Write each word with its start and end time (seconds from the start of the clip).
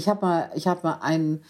Ich 0.00 0.08
habe 0.08 0.24
mal, 0.24 0.50
ich 0.54 0.66
habe 0.66 0.80
mal 0.82 0.98
einen, 1.02 1.44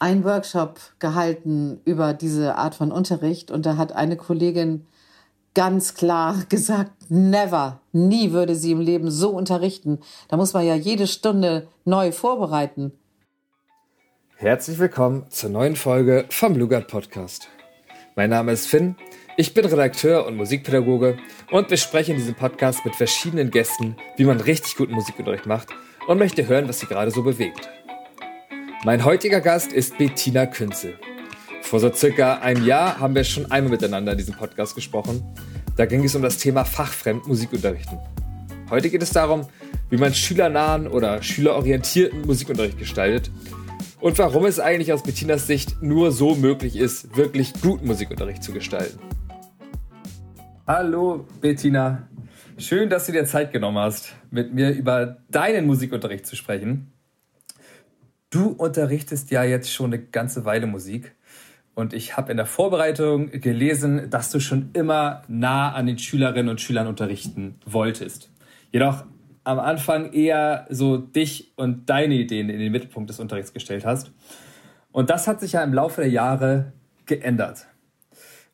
einen 0.00 0.24
Workshop 0.24 0.80
gehalten 0.98 1.80
über 1.84 2.12
diese 2.12 2.56
Art 2.56 2.74
von 2.74 2.90
Unterricht 2.90 3.52
und 3.52 3.64
da 3.64 3.76
hat 3.76 3.92
eine 3.92 4.16
Kollegin 4.16 4.84
ganz 5.54 5.94
klar 5.94 6.34
gesagt, 6.48 6.90
never, 7.08 7.80
nie 7.92 8.32
würde 8.32 8.56
sie 8.56 8.72
im 8.72 8.80
Leben 8.80 9.12
so 9.12 9.30
unterrichten. 9.30 10.00
Da 10.26 10.36
muss 10.36 10.54
man 10.54 10.66
ja 10.66 10.74
jede 10.74 11.06
Stunde 11.06 11.68
neu 11.84 12.10
vorbereiten. 12.10 12.90
Herzlich 14.34 14.80
willkommen 14.80 15.26
zur 15.30 15.50
neuen 15.50 15.76
Folge 15.76 16.26
vom 16.30 16.56
Lugard 16.56 16.88
Podcast. 16.88 17.46
Mein 18.16 18.30
Name 18.30 18.50
ist 18.50 18.66
Finn, 18.66 18.96
ich 19.36 19.54
bin 19.54 19.66
Redakteur 19.66 20.26
und 20.26 20.34
Musikpädagoge 20.34 21.16
und 21.52 21.68
bespreche 21.68 22.10
in 22.10 22.18
diesem 22.18 22.34
Podcast 22.34 22.84
mit 22.84 22.96
verschiedenen 22.96 23.52
Gästen, 23.52 23.96
wie 24.16 24.24
man 24.24 24.40
richtig 24.40 24.74
guten 24.74 24.94
Musikunterricht 24.94 25.46
macht 25.46 25.68
und 26.06 26.18
möchte 26.18 26.46
hören, 26.46 26.68
was 26.68 26.80
sie 26.80 26.86
gerade 26.86 27.10
so 27.10 27.22
bewegt. 27.22 27.68
Mein 28.84 29.04
heutiger 29.04 29.40
Gast 29.40 29.72
ist 29.72 29.98
Bettina 29.98 30.46
Künzel. 30.46 30.94
Vor 31.62 31.80
so 31.80 31.92
circa 31.92 32.34
einem 32.34 32.64
Jahr 32.64 33.00
haben 33.00 33.14
wir 33.14 33.24
schon 33.24 33.50
einmal 33.50 33.72
miteinander 33.72 34.12
in 34.12 34.18
diesem 34.18 34.34
Podcast 34.34 34.74
gesprochen. 34.76 35.24
Da 35.76 35.86
ging 35.86 36.04
es 36.04 36.14
um 36.14 36.22
das 36.22 36.38
Thema 36.38 36.64
fachfremd 36.64 37.26
Musikunterrichten. 37.26 37.98
Heute 38.70 38.88
geht 38.88 39.02
es 39.02 39.10
darum, 39.10 39.46
wie 39.90 39.96
man 39.96 40.14
schülernahen 40.14 40.86
oder 40.86 41.22
schülerorientierten 41.22 42.22
Musikunterricht 42.22 42.78
gestaltet 42.78 43.30
und 44.00 44.18
warum 44.18 44.44
es 44.44 44.60
eigentlich 44.60 44.92
aus 44.92 45.02
Bettinas 45.02 45.46
Sicht 45.46 45.82
nur 45.82 46.12
so 46.12 46.34
möglich 46.34 46.76
ist, 46.76 47.16
wirklich 47.16 47.52
guten 47.60 47.86
Musikunterricht 47.86 48.42
zu 48.42 48.52
gestalten. 48.52 48.98
Hallo 50.66 51.26
Bettina, 51.40 52.08
schön, 52.58 52.90
dass 52.90 53.06
du 53.06 53.12
dir 53.12 53.24
Zeit 53.24 53.52
genommen 53.52 53.78
hast, 53.78 54.14
mit 54.36 54.54
mir 54.54 54.70
über 54.70 55.16
deinen 55.28 55.66
Musikunterricht 55.66 56.26
zu 56.26 56.36
sprechen. 56.36 56.92
Du 58.30 58.50
unterrichtest 58.50 59.30
ja 59.30 59.42
jetzt 59.42 59.72
schon 59.72 59.92
eine 59.92 60.02
ganze 60.02 60.44
Weile 60.44 60.66
Musik 60.66 61.16
und 61.74 61.92
ich 61.92 62.16
habe 62.16 62.30
in 62.30 62.36
der 62.36 62.46
Vorbereitung 62.46 63.30
gelesen, 63.30 64.08
dass 64.08 64.30
du 64.30 64.40
schon 64.40 64.70
immer 64.72 65.22
nah 65.28 65.72
an 65.72 65.86
den 65.86 65.98
Schülerinnen 65.98 66.48
und 66.48 66.60
Schülern 66.60 66.86
unterrichten 66.86 67.56
wolltest. 67.66 68.30
Jedoch 68.72 69.04
am 69.44 69.58
Anfang 69.58 70.12
eher 70.12 70.66
so 70.70 70.96
dich 70.96 71.52
und 71.56 71.88
deine 71.88 72.14
Ideen 72.14 72.48
in 72.48 72.58
den 72.58 72.72
Mittelpunkt 72.72 73.10
des 73.10 73.20
Unterrichts 73.20 73.52
gestellt 73.52 73.84
hast. 73.84 74.12
Und 74.90 75.10
das 75.10 75.28
hat 75.28 75.40
sich 75.40 75.52
ja 75.52 75.62
im 75.62 75.74
Laufe 75.74 76.00
der 76.00 76.10
Jahre 76.10 76.72
geändert. 77.04 77.66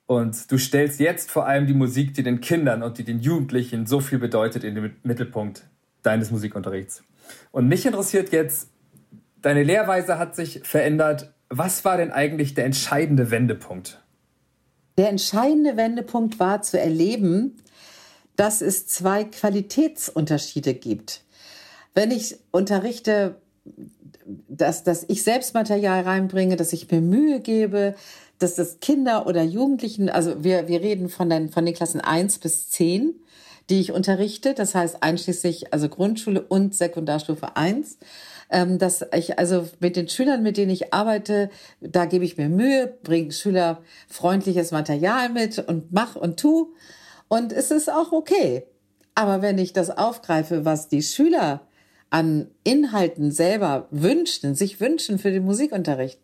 Und 0.06 0.50
du 0.50 0.58
stellst 0.58 1.00
jetzt 1.00 1.30
vor 1.30 1.46
allem 1.46 1.66
die 1.66 1.74
Musik, 1.74 2.14
die 2.14 2.22
den 2.22 2.40
Kindern 2.40 2.82
und 2.82 2.98
die 2.98 3.04
den 3.04 3.20
Jugendlichen 3.20 3.86
so 3.86 4.00
viel 4.00 4.18
bedeutet, 4.18 4.64
in 4.64 4.74
den 4.74 4.96
Mittelpunkt 5.02 5.64
deines 6.02 6.30
Musikunterrichts. 6.30 7.02
Und 7.50 7.68
mich 7.68 7.86
interessiert 7.86 8.32
jetzt, 8.32 8.68
deine 9.40 9.62
Lehrweise 9.62 10.18
hat 10.18 10.34
sich 10.36 10.60
verändert. 10.64 11.32
Was 11.48 11.84
war 11.84 11.96
denn 11.96 12.10
eigentlich 12.10 12.54
der 12.54 12.64
entscheidende 12.64 13.30
Wendepunkt? 13.30 14.02
Der 14.98 15.08
entscheidende 15.08 15.76
Wendepunkt 15.76 16.38
war 16.38 16.62
zu 16.62 16.78
erleben, 16.78 17.56
dass 18.36 18.60
es 18.62 18.86
zwei 18.86 19.24
Qualitätsunterschiede 19.24 20.74
gibt. 20.74 21.22
Wenn 21.94 22.10
ich 22.10 22.36
unterrichte, 22.50 23.36
dass, 24.48 24.84
dass 24.84 25.04
ich 25.08 25.22
selbst 25.22 25.54
Material 25.54 26.02
reinbringe, 26.02 26.56
dass 26.56 26.72
ich 26.72 26.90
mir 26.90 27.00
Mühe 27.00 27.40
gebe, 27.40 27.94
dass 28.38 28.54
das 28.54 28.80
Kinder 28.80 29.26
oder 29.26 29.42
Jugendlichen, 29.42 30.08
also 30.08 30.42
wir, 30.42 30.68
wir 30.68 30.80
reden 30.80 31.08
von 31.08 31.30
den, 31.30 31.50
von 31.50 31.64
den 31.64 31.74
Klassen 31.74 32.00
eins 32.00 32.38
bis 32.38 32.70
zehn, 32.70 33.14
die 33.70 33.80
ich 33.80 33.92
unterrichte, 33.92 34.54
das 34.54 34.74
heißt 34.74 35.02
einschließlich 35.02 35.72
also 35.72 35.88
Grundschule 35.88 36.42
und 36.42 36.74
Sekundarstufe 36.74 37.56
eins, 37.56 37.98
ähm, 38.50 38.78
dass 38.78 39.04
ich 39.14 39.38
also 39.38 39.68
mit 39.80 39.96
den 39.96 40.08
Schülern, 40.08 40.42
mit 40.42 40.56
denen 40.56 40.70
ich 40.70 40.92
arbeite, 40.92 41.50
da 41.80 42.04
gebe 42.04 42.24
ich 42.24 42.36
mir 42.36 42.48
Mühe, 42.48 42.98
bringe 43.02 43.32
Schüler 43.32 43.82
freundliches 44.08 44.70
Material 44.70 45.28
mit 45.28 45.58
und 45.58 45.92
mach 45.92 46.16
und 46.16 46.38
tu. 46.38 46.74
Und 47.28 47.52
es 47.52 47.70
ist 47.70 47.90
auch 47.90 48.12
okay. 48.12 48.64
Aber 49.14 49.42
wenn 49.42 49.58
ich 49.58 49.72
das 49.72 49.90
aufgreife, 49.90 50.64
was 50.64 50.88
die 50.88 51.02
Schüler 51.02 51.66
an 52.10 52.48
Inhalten 52.62 53.30
selber 53.30 53.88
wünschen, 53.90 54.54
sich 54.54 54.80
wünschen 54.80 55.18
für 55.18 55.30
den 55.30 55.44
Musikunterricht, 55.44 56.20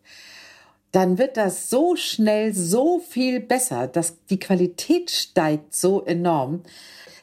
dann 0.91 1.17
wird 1.17 1.37
das 1.37 1.69
so 1.69 1.95
schnell 1.95 2.53
so 2.53 2.99
viel 2.99 3.39
besser, 3.39 3.87
dass 3.87 4.25
die 4.25 4.39
Qualität 4.39 5.11
steigt 5.11 5.75
so 5.75 6.03
enorm. 6.03 6.63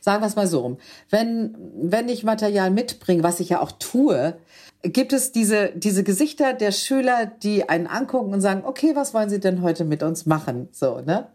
Sagen 0.06 0.22
wir 0.22 0.28
es 0.28 0.36
mal 0.36 0.46
so 0.46 0.60
rum. 0.60 0.78
Wenn, 1.10 1.56
wenn 1.82 2.08
ich 2.08 2.22
Material 2.22 2.70
mitbringe, 2.70 3.24
was 3.24 3.40
ich 3.40 3.48
ja 3.48 3.60
auch 3.60 3.72
tue, 3.72 4.36
gibt 4.84 5.12
es 5.12 5.32
diese, 5.32 5.72
diese 5.74 6.04
Gesichter 6.04 6.52
der 6.52 6.70
Schüler, 6.70 7.26
die 7.26 7.68
einen 7.68 7.88
angucken 7.88 8.32
und 8.32 8.40
sagen, 8.40 8.62
okay, 8.64 8.92
was 8.94 9.14
wollen 9.14 9.30
Sie 9.30 9.40
denn 9.40 9.62
heute 9.62 9.84
mit 9.84 10.04
uns 10.04 10.24
machen? 10.24 10.68
So, 10.70 11.00
ne? 11.00 11.26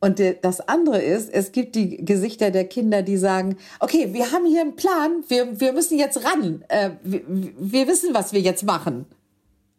Und 0.00 0.18
das 0.40 0.66
andere 0.66 1.02
ist, 1.02 1.30
es 1.30 1.52
gibt 1.52 1.74
die 1.74 2.02
Gesichter 2.02 2.50
der 2.50 2.64
Kinder, 2.64 3.02
die 3.02 3.18
sagen, 3.18 3.58
okay, 3.80 4.14
wir 4.14 4.32
haben 4.32 4.46
hier 4.46 4.62
einen 4.62 4.76
Plan, 4.76 5.22
wir, 5.28 5.60
wir 5.60 5.74
müssen 5.74 5.98
jetzt 5.98 6.24
ran, 6.24 6.64
äh, 6.68 6.92
wir, 7.02 7.20
wir 7.28 7.86
wissen, 7.86 8.14
was 8.14 8.32
wir 8.32 8.40
jetzt 8.40 8.64
machen. 8.64 9.04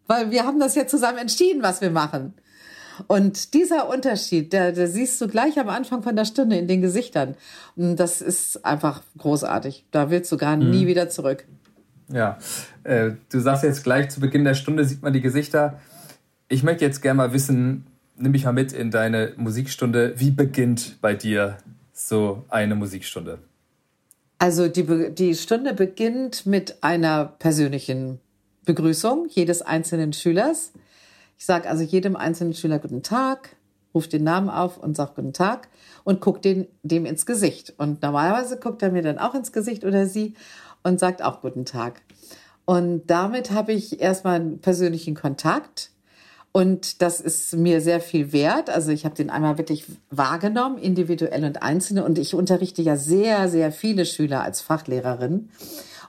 Weil 0.05 0.29
wir 0.29 0.45
haben 0.45 0.59
das 0.59 0.75
ja 0.75 0.85
zusammen 0.85 1.17
entschieden, 1.17 1.63
was 1.63 1.81
wir 1.81 1.89
machen. 1.89 2.35
Und 3.07 3.53
dieser 3.53 3.89
Unterschied, 3.89 4.53
der, 4.53 4.71
der 4.71 4.87
siehst 4.87 5.19
du 5.21 5.27
gleich 5.27 5.59
am 5.59 5.69
Anfang 5.69 6.03
von 6.03 6.15
der 6.15 6.25
Stunde 6.25 6.57
in 6.57 6.67
den 6.67 6.81
Gesichtern. 6.81 7.35
Und 7.75 7.97
das 7.97 8.21
ist 8.21 8.65
einfach 8.65 9.01
großartig. 9.17 9.85
Da 9.91 10.09
willst 10.09 10.31
du 10.31 10.37
gar 10.37 10.57
mhm. 10.57 10.71
nie 10.71 10.87
wieder 10.87 11.09
zurück. 11.09 11.45
Ja, 12.11 12.37
äh, 12.83 13.11
du 13.31 13.39
sagst 13.39 13.63
jetzt 13.63 13.83
gleich 13.83 14.09
zu 14.09 14.19
Beginn 14.19 14.43
der 14.43 14.53
Stunde 14.53 14.85
sieht 14.85 15.01
man 15.01 15.13
die 15.13 15.21
Gesichter. 15.21 15.79
Ich 16.49 16.63
möchte 16.63 16.83
jetzt 16.83 17.01
gerne 17.01 17.17
mal 17.17 17.33
wissen, 17.33 17.85
nimm 18.17 18.33
mich 18.33 18.45
mal 18.45 18.51
mit 18.51 18.73
in 18.73 18.91
deine 18.91 19.33
Musikstunde. 19.37 20.13
Wie 20.17 20.31
beginnt 20.31 20.97
bei 21.01 21.13
dir 21.13 21.57
so 21.93 22.43
eine 22.49 22.75
Musikstunde? 22.75 23.39
Also 24.39 24.67
die, 24.67 25.13
die 25.13 25.35
Stunde 25.35 25.73
beginnt 25.73 26.45
mit 26.45 26.83
einer 26.83 27.25
persönlichen 27.25 28.19
Begrüßung 28.65 29.27
jedes 29.29 29.61
einzelnen 29.61 30.13
Schülers. 30.13 30.71
Ich 31.41 31.47
sage 31.47 31.67
also 31.67 31.83
jedem 31.83 32.15
einzelnen 32.15 32.53
Schüler 32.53 32.77
guten 32.77 33.01
Tag, 33.01 33.55
rufe 33.95 34.07
den 34.09 34.23
Namen 34.23 34.47
auf 34.47 34.77
und 34.77 34.95
sage 34.95 35.13
guten 35.15 35.33
Tag 35.33 35.69
und 36.03 36.21
gucke 36.21 36.39
den, 36.39 36.67
dem 36.83 37.07
ins 37.07 37.25
Gesicht. 37.25 37.73
Und 37.79 38.03
normalerweise 38.03 38.59
guckt 38.59 38.83
er 38.83 38.91
mir 38.91 39.01
dann 39.01 39.17
auch 39.17 39.33
ins 39.33 39.51
Gesicht 39.51 39.83
oder 39.83 40.05
sie 40.05 40.35
und 40.83 40.99
sagt 40.99 41.23
auch 41.23 41.41
guten 41.41 41.65
Tag. 41.65 42.03
Und 42.65 43.07
damit 43.07 43.49
habe 43.49 43.73
ich 43.73 44.01
erstmal 44.01 44.35
einen 44.35 44.59
persönlichen 44.59 45.15
Kontakt 45.15 45.89
und 46.51 47.01
das 47.01 47.19
ist 47.19 47.53
mir 47.55 47.81
sehr 47.81 48.01
viel 48.01 48.33
wert. 48.33 48.69
Also 48.69 48.91
ich 48.91 49.03
habe 49.03 49.15
den 49.15 49.31
einmal 49.31 49.57
wirklich 49.57 49.85
wahrgenommen, 50.11 50.77
individuell 50.77 51.43
und 51.43 51.63
einzelne. 51.63 52.05
Und 52.05 52.19
ich 52.19 52.35
unterrichte 52.35 52.83
ja 52.83 52.97
sehr, 52.97 53.49
sehr 53.49 53.71
viele 53.71 54.05
Schüler 54.05 54.43
als 54.43 54.61
Fachlehrerin. 54.61 55.49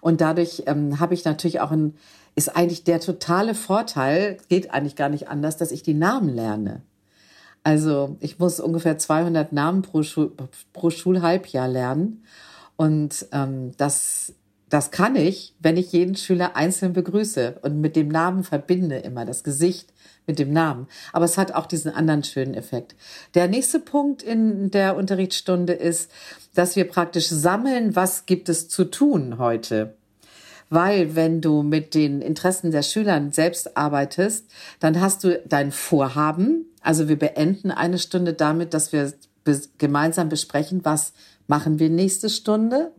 Und 0.03 0.21
dadurch 0.21 0.65
ähm, 0.67 0.99
habe 0.99 1.15
ich 1.15 1.25
natürlich 1.25 1.61
auch 1.61 1.71
ein, 1.71 1.95
ist 2.35 2.57
eigentlich 2.57 2.83
der 2.83 2.99
totale 2.99 3.55
Vorteil, 3.55 4.37
geht 4.49 4.73
eigentlich 4.73 4.97
gar 4.97 5.09
nicht 5.09 5.29
anders, 5.29 5.57
dass 5.57 5.71
ich 5.71 5.85
die 5.85 5.95
Namen 5.95 6.29
lerne. 6.29 6.83
Also 7.63 8.17
ich 8.19 8.41
muss 8.41 8.59
ungefähr 8.59 8.99
200 8.99 9.53
Namen 9.53 9.83
pro, 9.83 10.03
Schul 10.03 10.33
pro 10.73 10.91
Schulhalbjahr 10.91 11.69
lernen. 11.69 12.25
Und 12.75 13.27
ähm, 13.31 13.77
das 13.77 14.35
das 14.73 14.91
kann 14.91 15.17
ich, 15.17 15.55
wenn 15.61 15.77
ich 15.77 15.93
jeden 15.93 16.17
Schüler 16.17 16.57
einzeln 16.57 16.95
begrüße 16.95 17.59
und 17.61 17.83
mit 17.83 17.95
dem 17.95 18.09
Namen 18.09 18.43
verbinde 18.43 18.97
immer 18.97 19.27
das 19.27 19.45
Gesicht 19.45 19.93
mit 20.27 20.39
dem 20.39 20.51
Namen. 20.51 20.87
Aber 21.13 21.27
es 21.27 21.37
hat 21.37 21.53
auch 21.53 21.67
diesen 21.67 21.93
anderen 21.93 22.25
schönen 22.25 22.55
Effekt. 22.55 22.95
Der 23.35 23.49
nächste 23.49 23.81
Punkt 23.81 24.23
in 24.23 24.71
der 24.71 24.97
Unterrichtsstunde 24.97 25.75
ist, 25.75 26.11
dass 26.55 26.75
wir 26.75 26.85
praktisch 26.89 27.29
sammeln, 27.29 27.97
was 27.97 28.25
gibt 28.25 28.49
es 28.49 28.67
zu 28.71 28.87
tun 28.87 29.37
heute. 29.37 29.95
Weil 30.71 31.15
wenn 31.17 31.43
du 31.43 31.63
mit 31.63 31.93
den 31.93 32.23
Interessen 32.23 32.71
der 32.71 32.83
Schüler 32.83 33.23
selbst 33.31 33.77
arbeitest, 33.77 34.47
dann 34.81 35.03
hast 35.03 35.23
du 35.23 35.39
dein 35.47 35.71
Vorhaben. 35.71 36.65
Also 36.81 37.11
wir 37.11 37.19
beenden 37.19 37.73
eine 37.73 37.99
Stunde 37.99 38.33
damit, 38.33 38.73
dass 38.73 38.91
wir 38.91 39.13
gemeinsam 39.77 40.31
besprechen, 40.31 40.81
was 40.83 41.13
machen 41.47 41.79
wir 41.79 41.91
nächste 41.91 42.31
Stunde. 42.31 42.93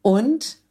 Und 0.00 0.61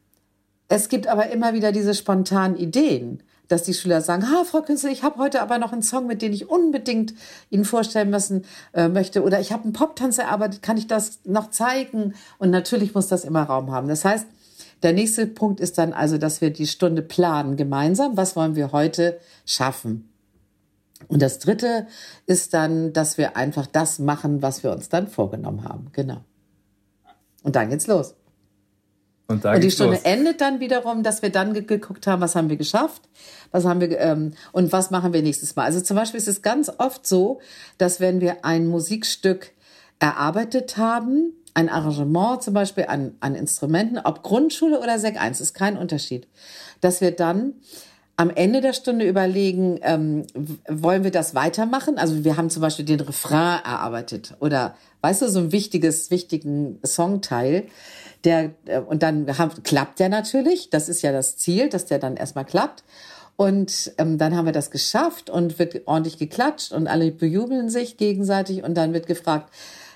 es 0.71 0.87
gibt 0.87 1.07
aber 1.07 1.29
immer 1.31 1.53
wieder 1.53 1.73
diese 1.73 1.93
spontanen 1.93 2.55
Ideen, 2.55 3.21
dass 3.49 3.63
die 3.63 3.73
Schüler 3.73 3.99
sagen, 3.99 4.31
ha, 4.31 4.45
Frau 4.45 4.61
Künstler, 4.61 4.89
ich 4.89 5.03
habe 5.03 5.19
heute 5.19 5.41
aber 5.41 5.57
noch 5.57 5.73
einen 5.73 5.81
Song, 5.81 6.07
mit 6.07 6.21
dem 6.21 6.31
ich 6.31 6.49
unbedingt 6.49 7.13
Ihnen 7.49 7.65
vorstellen 7.65 8.09
müssen 8.09 8.45
äh, 8.71 8.87
möchte. 8.87 9.21
Oder 9.23 9.41
ich 9.41 9.51
habe 9.51 9.65
einen 9.65 9.73
Poptanz 9.73 10.17
erarbeitet, 10.17 10.61
kann 10.61 10.77
ich 10.77 10.87
das 10.87 11.19
noch 11.25 11.49
zeigen? 11.49 12.13
Und 12.37 12.51
natürlich 12.51 12.95
muss 12.95 13.07
das 13.07 13.25
immer 13.25 13.43
Raum 13.43 13.69
haben. 13.69 13.89
Das 13.89 14.05
heißt, 14.05 14.25
der 14.81 14.93
nächste 14.93 15.27
Punkt 15.27 15.59
ist 15.59 15.77
dann 15.77 15.91
also, 15.91 16.17
dass 16.17 16.39
wir 16.39 16.51
die 16.51 16.67
Stunde 16.67 17.01
planen 17.01 17.57
gemeinsam. 17.57 18.15
Was 18.15 18.37
wollen 18.37 18.55
wir 18.55 18.71
heute 18.71 19.19
schaffen? 19.45 20.09
Und 21.09 21.21
das 21.21 21.39
dritte 21.39 21.85
ist 22.27 22.53
dann, 22.53 22.93
dass 22.93 23.17
wir 23.17 23.35
einfach 23.35 23.67
das 23.67 23.99
machen, 23.99 24.41
was 24.41 24.63
wir 24.63 24.71
uns 24.71 24.87
dann 24.87 25.09
vorgenommen 25.09 25.65
haben. 25.65 25.87
Genau. 25.91 26.21
Und 27.43 27.57
dann 27.57 27.69
geht's 27.69 27.87
los. 27.87 28.15
Und, 29.31 29.45
und 29.45 29.63
die 29.63 29.71
Stunde 29.71 29.95
los. 29.95 30.03
endet 30.03 30.41
dann 30.41 30.59
wiederum, 30.59 31.03
dass 31.03 31.21
wir 31.21 31.29
dann 31.29 31.53
geguckt 31.53 32.07
haben, 32.07 32.21
was 32.21 32.35
haben 32.35 32.49
wir 32.49 32.57
geschafft, 32.57 33.01
was 33.51 33.65
haben 33.65 33.81
wir 33.81 33.99
ähm, 33.99 34.33
und 34.51 34.71
was 34.71 34.91
machen 34.91 35.13
wir 35.13 35.21
nächstes 35.21 35.55
Mal. 35.55 35.65
Also 35.65 35.81
zum 35.81 35.95
Beispiel 35.95 36.19
ist 36.19 36.27
es 36.27 36.41
ganz 36.41 36.71
oft 36.77 37.07
so, 37.07 37.39
dass 37.77 37.99
wenn 37.99 38.21
wir 38.21 38.45
ein 38.45 38.67
Musikstück 38.67 39.51
erarbeitet 39.99 40.77
haben, 40.77 41.33
ein 41.53 41.69
Arrangement 41.69 42.41
zum 42.43 42.53
Beispiel 42.53 42.85
an, 42.87 43.15
an 43.19 43.35
Instrumenten, 43.35 43.99
ob 43.99 44.23
Grundschule 44.23 44.79
oder 44.79 44.99
Sek 44.99 45.19
1, 45.19 45.41
ist 45.41 45.53
kein 45.53 45.77
Unterschied, 45.77 46.27
dass 46.79 47.01
wir 47.01 47.11
dann 47.11 47.53
am 48.21 48.29
Ende 48.29 48.61
der 48.61 48.73
Stunde 48.73 49.07
überlegen, 49.07 49.79
ähm, 49.81 50.25
wollen 50.67 51.03
wir 51.03 51.11
das 51.11 51.33
weitermachen? 51.33 51.97
Also 51.97 52.23
wir 52.23 52.37
haben 52.37 52.49
zum 52.49 52.61
Beispiel 52.61 52.85
den 52.85 52.99
Refrain 52.99 53.59
erarbeitet 53.63 54.35
oder, 54.39 54.75
weißt 55.01 55.23
du, 55.23 55.29
so 55.29 55.39
ein 55.39 55.51
wichtiges, 55.51 56.11
wichtigen 56.11 56.79
Songteil 56.85 57.63
der, 58.23 58.51
äh, 58.65 58.79
und 58.79 59.03
dann 59.03 59.37
haben, 59.37 59.63
klappt 59.63 59.99
der 59.99 60.09
natürlich. 60.09 60.69
Das 60.69 60.89
ist 60.89 61.01
ja 61.01 61.11
das 61.11 61.37
Ziel, 61.37 61.69
dass 61.69 61.85
der 61.85 61.99
dann 61.99 62.15
erstmal 62.15 62.45
klappt. 62.45 62.83
Und 63.35 63.93
ähm, 63.97 64.17
dann 64.17 64.35
haben 64.35 64.45
wir 64.45 64.51
das 64.51 64.69
geschafft 64.69 65.29
und 65.29 65.57
wird 65.57 65.87
ordentlich 65.87 66.17
geklatscht 66.19 66.73
und 66.73 66.87
alle 66.87 67.11
bejubeln 67.11 67.69
sich 67.69 67.97
gegenseitig 67.97 68.63
und 68.63 68.75
dann 68.75 68.93
wird 68.93 69.07
gefragt, 69.07 69.49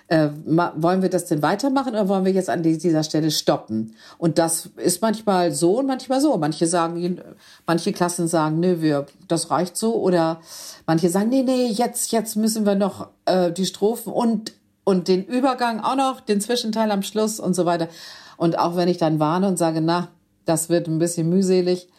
äh, 0.08 0.30
wollen 0.46 1.02
wir 1.02 1.10
das 1.10 1.26
denn 1.26 1.42
weitermachen 1.42 1.94
oder 1.94 2.08
wollen 2.08 2.26
wir 2.26 2.32
jetzt 2.32 2.50
an 2.50 2.62
dieser 2.62 3.04
Stelle 3.04 3.32
stoppen? 3.32 3.96
Und 4.18 4.38
das 4.38 4.70
ist 4.78 5.02
manchmal 5.02 5.52
so 5.52 5.80
und 5.80 5.88
manchmal 5.88 6.22
so. 6.22 6.38
Manche 6.38 6.68
sagen, 6.68 7.20
manche 7.66 7.92
Klassen 7.92 8.28
sagen, 8.28 8.60
nö, 8.60 8.82
wir, 8.82 9.08
das 9.28 9.50
reicht 9.50 9.78
so. 9.78 9.96
Oder 9.96 10.42
manche 10.86 11.10
sagen, 11.10 11.30
nee, 11.30 11.44
nee, 11.44 11.68
jetzt, 11.68 12.12
jetzt 12.12 12.36
müssen 12.36 12.66
wir 12.66 12.76
noch 12.76 13.10
äh, 13.26 13.52
die 13.52 13.66
Strophen 13.66 14.14
und 14.14 14.54
und 14.86 15.10
den 15.10 15.26
Übergang 15.26 15.82
auch 15.82 15.98
noch, 15.98 16.22
den 16.22 16.40
Zwischenteil 16.40 16.90
am 16.92 17.04
Schluss 17.04 17.42
und 17.42 17.54
so 17.54 17.66
weiter. 17.66 17.90
Und 18.38 18.58
auch 18.58 18.78
wenn 18.78 18.88
ich 18.88 18.98
dann 18.98 19.20
warne 19.20 19.48
und 19.50 19.58
sage, 19.58 19.82
na, 19.82 20.10
das 20.46 20.70
wird 20.70 20.88
ein 20.88 21.00
bisschen 21.00 21.28
mühselig. 21.28 21.90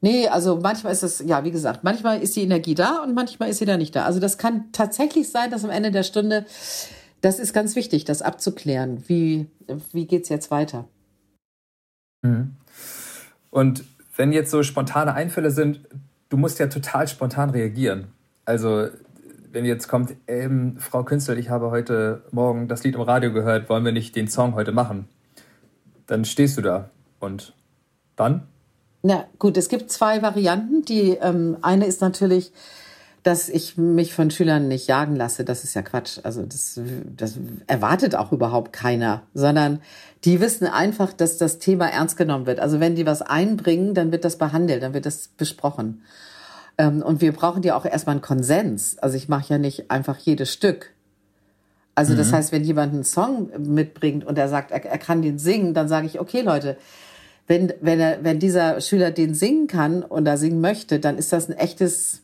Nee, 0.00 0.28
also 0.28 0.56
manchmal 0.56 0.92
ist 0.92 1.02
es, 1.02 1.22
ja, 1.26 1.44
wie 1.44 1.50
gesagt, 1.50 1.84
manchmal 1.84 2.20
ist 2.22 2.34
die 2.34 2.42
Energie 2.42 2.74
da 2.74 3.02
und 3.02 3.14
manchmal 3.14 3.50
ist 3.50 3.58
sie 3.58 3.64
da 3.64 3.76
nicht 3.76 3.94
da. 3.94 4.04
Also 4.04 4.20
das 4.20 4.38
kann 4.38 4.72
tatsächlich 4.72 5.30
sein, 5.30 5.50
dass 5.50 5.64
am 5.64 5.70
Ende 5.70 5.90
der 5.90 6.04
Stunde, 6.04 6.46
das 7.20 7.38
ist 7.38 7.52
ganz 7.52 7.76
wichtig, 7.76 8.04
das 8.04 8.22
abzuklären. 8.22 9.04
Wie, 9.08 9.46
wie 9.92 10.06
geht's 10.06 10.28
jetzt 10.28 10.50
weiter? 10.50 10.86
Mhm. 12.22 12.56
Und 13.50 13.84
wenn 14.16 14.32
jetzt 14.32 14.50
so 14.50 14.62
spontane 14.62 15.14
Einfälle 15.14 15.50
sind, 15.50 15.80
du 16.28 16.36
musst 16.36 16.58
ja 16.58 16.68
total 16.68 17.08
spontan 17.08 17.50
reagieren. 17.50 18.08
Also 18.44 18.88
wenn 19.52 19.64
jetzt 19.64 19.88
kommt, 19.88 20.14
ähm, 20.26 20.76
Frau 20.78 21.04
Künzel, 21.04 21.38
ich 21.38 21.50
habe 21.50 21.70
heute 21.70 22.22
Morgen 22.30 22.68
das 22.68 22.84
Lied 22.84 22.94
im 22.94 23.00
Radio 23.00 23.32
gehört, 23.32 23.68
wollen 23.68 23.84
wir 23.84 23.92
nicht 23.92 24.16
den 24.16 24.28
Song 24.28 24.54
heute 24.54 24.72
machen? 24.72 25.08
Dann 26.06 26.24
stehst 26.24 26.56
du 26.56 26.62
da 26.62 26.90
und 27.20 27.54
dann? 28.16 28.48
Na 29.02 29.24
gut, 29.38 29.56
es 29.56 29.68
gibt 29.68 29.90
zwei 29.90 30.22
Varianten. 30.22 30.82
Die 30.82 31.10
ähm, 31.20 31.56
eine 31.62 31.86
ist 31.86 32.00
natürlich, 32.00 32.52
dass 33.22 33.48
ich 33.48 33.76
mich 33.76 34.14
von 34.14 34.30
Schülern 34.30 34.68
nicht 34.68 34.86
jagen 34.86 35.16
lasse. 35.16 35.44
Das 35.44 35.64
ist 35.64 35.74
ja 35.74 35.82
Quatsch. 35.82 36.18
Also 36.22 36.44
das, 36.44 36.80
das 37.16 37.38
erwartet 37.66 38.14
auch 38.14 38.32
überhaupt 38.32 38.72
keiner, 38.72 39.22
sondern 39.34 39.80
die 40.24 40.40
wissen 40.40 40.66
einfach, 40.66 41.12
dass 41.12 41.38
das 41.38 41.58
Thema 41.58 41.88
ernst 41.88 42.16
genommen 42.16 42.46
wird. 42.46 42.60
Also 42.60 42.80
wenn 42.80 42.96
die 42.96 43.06
was 43.06 43.22
einbringen, 43.22 43.94
dann 43.94 44.12
wird 44.12 44.24
das 44.24 44.38
behandelt, 44.38 44.82
dann 44.82 44.94
wird 44.94 45.06
das 45.06 45.28
besprochen. 45.28 46.02
Ähm, 46.78 47.02
und 47.02 47.20
wir 47.20 47.32
brauchen 47.32 47.62
ja 47.62 47.76
auch 47.76 47.84
erstmal 47.84 48.14
einen 48.14 48.22
Konsens. 48.22 48.98
Also 48.98 49.16
ich 49.16 49.28
mache 49.28 49.52
ja 49.52 49.58
nicht 49.58 49.90
einfach 49.90 50.16
jedes 50.18 50.52
Stück. 50.52 50.94
Also 51.94 52.14
mhm. 52.14 52.18
das 52.18 52.32
heißt, 52.32 52.52
wenn 52.52 52.62
jemand 52.62 52.94
einen 52.94 53.04
Song 53.04 53.50
mitbringt 53.58 54.24
und 54.24 54.38
er 54.38 54.48
sagt, 54.48 54.70
er, 54.70 54.84
er 54.84 54.98
kann 54.98 55.20
den 55.20 55.38
singen, 55.38 55.74
dann 55.74 55.88
sage 55.88 56.06
ich, 56.06 56.20
okay 56.20 56.42
Leute, 56.42 56.76
wenn, 57.48 57.72
wenn, 57.80 57.98
er, 57.98 58.22
wenn 58.22 58.38
dieser 58.38 58.80
Schüler 58.80 59.10
den 59.10 59.34
singen 59.34 59.66
kann 59.66 60.04
und 60.04 60.24
da 60.24 60.36
singen 60.36 60.60
möchte, 60.60 61.00
dann 61.00 61.18
ist 61.18 61.32
das 61.32 61.48
ein 61.48 61.56
echtes, 61.56 62.20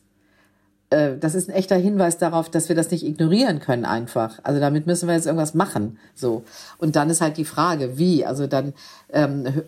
äh, 0.91 1.17
das 1.19 1.35
ist 1.35 1.49
ein 1.49 1.55
echter 1.55 1.75
Hinweis 1.75 2.17
darauf, 2.17 2.49
dass 2.49 2.69
wir 2.69 2.75
das 2.75 2.91
nicht 2.91 3.03
ignorieren 3.03 3.59
können 3.59 3.85
einfach. 3.85 4.39
Also 4.43 4.61
damit 4.61 4.85
müssen 4.87 5.07
wir 5.07 5.15
jetzt 5.15 5.25
irgendwas 5.25 5.55
machen. 5.55 5.97
So. 6.13 6.43
Und 6.77 6.95
dann 6.95 7.09
ist 7.09 7.21
halt 7.21 7.37
die 7.37 7.43
Frage, 7.43 7.97
wie. 7.97 8.23
Also 8.23 8.47
dann, 8.47 8.73
ähm, 9.11 9.63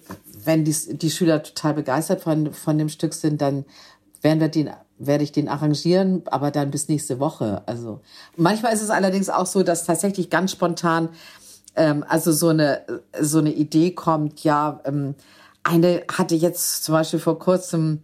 wenn 0.45 0.63
die, 0.63 0.75
die 0.97 1.11
Schüler 1.11 1.41
total 1.43 1.73
begeistert 1.73 2.21
von, 2.21 2.53
von 2.53 2.77
dem 2.77 2.87
Stück 2.87 3.15
sind, 3.15 3.41
dann 3.41 3.65
werden 4.21 4.39
wir 4.39 4.49
den 4.49 4.69
werde 4.99 5.23
ich 5.23 5.31
den 5.31 5.47
arrangieren, 5.47 6.23
aber 6.25 6.51
dann 6.51 6.71
bis 6.71 6.87
nächste 6.87 7.19
Woche. 7.19 7.61
Also 7.65 8.01
manchmal 8.35 8.73
ist 8.73 8.81
es 8.81 8.89
allerdings 8.89 9.29
auch 9.29 9.45
so, 9.45 9.63
dass 9.63 9.85
tatsächlich 9.85 10.29
ganz 10.29 10.51
spontan 10.51 11.09
ähm, 11.75 12.03
also 12.07 12.31
so 12.31 12.49
eine 12.49 12.81
so 13.19 13.39
eine 13.39 13.51
Idee 13.51 13.91
kommt. 13.91 14.43
Ja, 14.43 14.81
ähm, 14.85 15.15
eine 15.63 16.03
hatte 16.11 16.35
jetzt 16.35 16.83
zum 16.83 16.93
Beispiel 16.93 17.19
vor 17.19 17.39
kurzem 17.39 18.01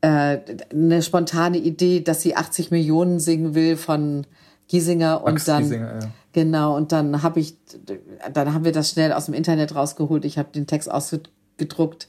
äh, 0.00 0.38
eine 0.70 1.02
spontane 1.02 1.58
Idee, 1.58 2.00
dass 2.00 2.22
sie 2.22 2.36
80 2.36 2.70
Millionen 2.70 3.18
singen 3.18 3.54
will 3.54 3.76
von 3.76 4.26
Giesinger 4.68 5.22
und 5.24 5.34
Max 5.34 5.44
dann 5.44 5.62
Giesinger, 5.62 6.00
ja. 6.02 6.08
genau 6.32 6.76
und 6.76 6.92
dann 6.92 7.22
habe 7.22 7.40
ich 7.40 7.56
dann 8.32 8.54
haben 8.54 8.64
wir 8.64 8.72
das 8.72 8.90
schnell 8.90 9.12
aus 9.12 9.26
dem 9.26 9.34
Internet 9.34 9.74
rausgeholt. 9.74 10.24
Ich 10.24 10.38
habe 10.38 10.50
den 10.54 10.66
Text 10.66 10.90
ausgedruckt 10.90 12.08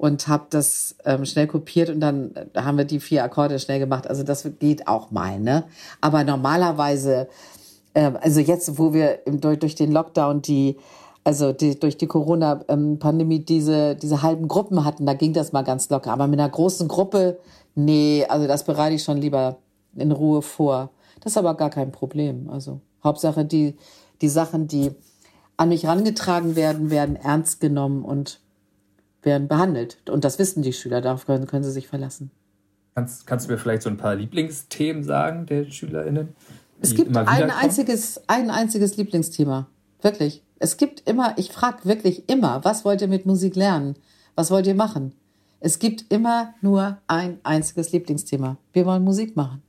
und 0.00 0.28
habe 0.28 0.46
das 0.48 0.96
ähm, 1.04 1.26
schnell 1.26 1.46
kopiert 1.46 1.90
und 1.90 2.00
dann 2.00 2.34
äh, 2.34 2.58
haben 2.58 2.78
wir 2.78 2.86
die 2.86 3.00
vier 3.00 3.22
Akkorde 3.22 3.58
schnell 3.58 3.78
gemacht. 3.78 4.06
Also 4.06 4.22
das 4.22 4.48
geht 4.58 4.88
auch 4.88 5.10
mal, 5.10 5.38
ne? 5.38 5.64
Aber 6.00 6.24
normalerweise, 6.24 7.28
äh, 7.92 8.10
also 8.22 8.40
jetzt, 8.40 8.78
wo 8.78 8.94
wir 8.94 9.26
im, 9.26 9.42
durch, 9.42 9.58
durch 9.58 9.74
den 9.74 9.92
Lockdown 9.92 10.40
die 10.40 10.78
also 11.22 11.52
die, 11.52 11.78
durch 11.78 11.98
die 11.98 12.06
Corona-Pandemie 12.06 13.40
diese, 13.40 13.94
diese 13.94 14.22
halben 14.22 14.48
Gruppen 14.48 14.86
hatten, 14.86 15.04
da 15.04 15.12
ging 15.12 15.34
das 15.34 15.52
mal 15.52 15.60
ganz 15.60 15.90
locker. 15.90 16.10
Aber 16.12 16.26
mit 16.26 16.40
einer 16.40 16.48
großen 16.48 16.88
Gruppe, 16.88 17.38
nee, 17.74 18.24
also 18.26 18.46
das 18.46 18.64
bereite 18.64 18.94
ich 18.94 19.02
schon 19.02 19.18
lieber 19.18 19.58
in 19.94 20.12
Ruhe 20.12 20.40
vor. 20.40 20.88
Das 21.20 21.34
ist 21.34 21.36
aber 21.36 21.54
gar 21.58 21.68
kein 21.68 21.92
Problem. 21.92 22.48
Also 22.48 22.80
Hauptsache, 23.04 23.44
die, 23.44 23.76
die 24.22 24.30
Sachen, 24.30 24.66
die 24.66 24.92
an 25.58 25.68
mich 25.68 25.86
rangetragen 25.86 26.56
werden, 26.56 26.88
werden 26.88 27.16
ernst 27.16 27.60
genommen 27.60 28.02
und 28.02 28.40
werden 29.22 29.48
behandelt. 29.48 29.98
Und 30.08 30.24
das 30.24 30.38
wissen 30.38 30.62
die 30.62 30.72
Schüler, 30.72 31.00
darauf 31.00 31.26
können, 31.26 31.46
können 31.46 31.64
sie 31.64 31.72
sich 31.72 31.88
verlassen. 31.88 32.30
Kannst, 32.94 33.26
kannst 33.26 33.46
du 33.46 33.52
mir 33.52 33.58
vielleicht 33.58 33.82
so 33.82 33.90
ein 33.90 33.96
paar 33.96 34.14
Lieblingsthemen 34.14 35.02
sagen 35.02 35.46
der 35.46 35.64
SchülerInnen? 35.70 36.30
Es 36.80 36.94
gibt 36.94 37.14
ein 37.16 37.50
einziges, 37.50 38.20
ein 38.26 38.50
einziges 38.50 38.96
Lieblingsthema. 38.96 39.66
Wirklich. 40.02 40.42
Es 40.58 40.76
gibt 40.76 41.08
immer, 41.08 41.34
ich 41.38 41.52
frage 41.52 41.84
wirklich 41.84 42.28
immer, 42.28 42.64
was 42.64 42.84
wollt 42.84 43.00
ihr 43.02 43.08
mit 43.08 43.26
Musik 43.26 43.56
lernen? 43.56 43.96
Was 44.34 44.50
wollt 44.50 44.66
ihr 44.66 44.74
machen? 44.74 45.14
Es 45.60 45.78
gibt 45.78 46.06
immer 46.10 46.54
nur 46.62 46.98
ein 47.06 47.38
einziges 47.42 47.92
Lieblingsthema. 47.92 48.56
Wir 48.72 48.86
wollen 48.86 49.04
Musik 49.04 49.36
machen. 49.36 49.62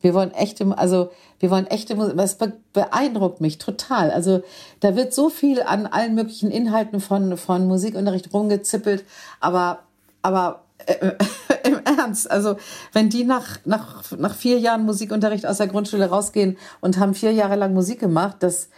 Wir 0.00 0.14
wollen 0.14 0.32
echte, 0.32 0.76
also 0.76 1.10
wir 1.38 1.50
wollen 1.50 1.66
echte 1.66 1.94
Musik. 1.94 2.16
Das 2.16 2.38
beeindruckt 2.72 3.40
mich 3.40 3.58
total. 3.58 4.10
Also 4.10 4.42
da 4.80 4.96
wird 4.96 5.12
so 5.12 5.28
viel 5.30 5.62
an 5.62 5.86
allen 5.86 6.14
möglichen 6.14 6.50
Inhalten 6.50 7.00
von 7.00 7.36
von 7.36 7.66
Musikunterricht 7.66 8.32
rumgezippelt, 8.32 9.04
aber 9.40 9.80
aber 10.22 10.64
äh, 10.86 11.12
im 11.68 11.80
Ernst, 11.84 12.30
also 12.30 12.56
wenn 12.92 13.08
die 13.08 13.24
nach 13.24 13.58
nach 13.64 14.04
nach 14.16 14.34
vier 14.34 14.58
Jahren 14.58 14.84
Musikunterricht 14.84 15.46
aus 15.46 15.58
der 15.58 15.68
Grundschule 15.68 16.08
rausgehen 16.08 16.56
und 16.80 16.98
haben 16.98 17.14
vier 17.14 17.32
Jahre 17.32 17.56
lang 17.56 17.74
Musik 17.74 18.00
gemacht, 18.00 18.36
das 18.40 18.68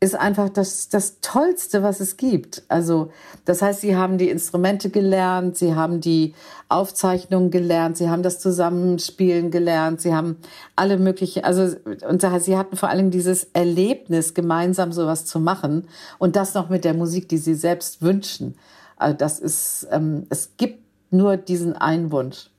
ist 0.00 0.14
einfach 0.14 0.50
das, 0.50 0.88
das 0.88 1.20
Tollste, 1.20 1.82
was 1.82 2.00
es 2.00 2.16
gibt. 2.16 2.62
Also, 2.68 3.10
das 3.44 3.62
heißt, 3.62 3.80
sie 3.80 3.96
haben 3.96 4.18
die 4.18 4.28
Instrumente 4.28 4.90
gelernt, 4.90 5.56
sie 5.56 5.74
haben 5.74 6.00
die 6.00 6.34
Aufzeichnungen 6.68 7.50
gelernt, 7.50 7.96
sie 7.96 8.10
haben 8.10 8.22
das 8.22 8.38
Zusammenspielen 8.38 9.50
gelernt, 9.50 10.00
sie 10.00 10.14
haben 10.14 10.36
alle 10.76 10.98
möglichen, 10.98 11.44
also, 11.44 11.74
und 12.08 12.20
sie 12.40 12.56
hatten 12.56 12.76
vor 12.76 12.90
allem 12.90 13.10
dieses 13.10 13.44
Erlebnis, 13.52 14.34
gemeinsam 14.34 14.92
sowas 14.92 15.24
zu 15.24 15.40
machen 15.40 15.88
und 16.18 16.36
das 16.36 16.54
noch 16.54 16.68
mit 16.68 16.84
der 16.84 16.94
Musik, 16.94 17.28
die 17.28 17.38
sie 17.38 17.54
selbst 17.54 18.02
wünschen. 18.02 18.56
Also, 18.96 19.16
das 19.16 19.38
ist, 19.40 19.88
ähm, 19.90 20.26
es 20.28 20.56
gibt 20.56 20.84
nur 21.10 21.36
diesen 21.36 21.74
einen 21.74 22.10
Wunsch. 22.10 22.50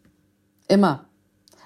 Immer. 0.67 1.05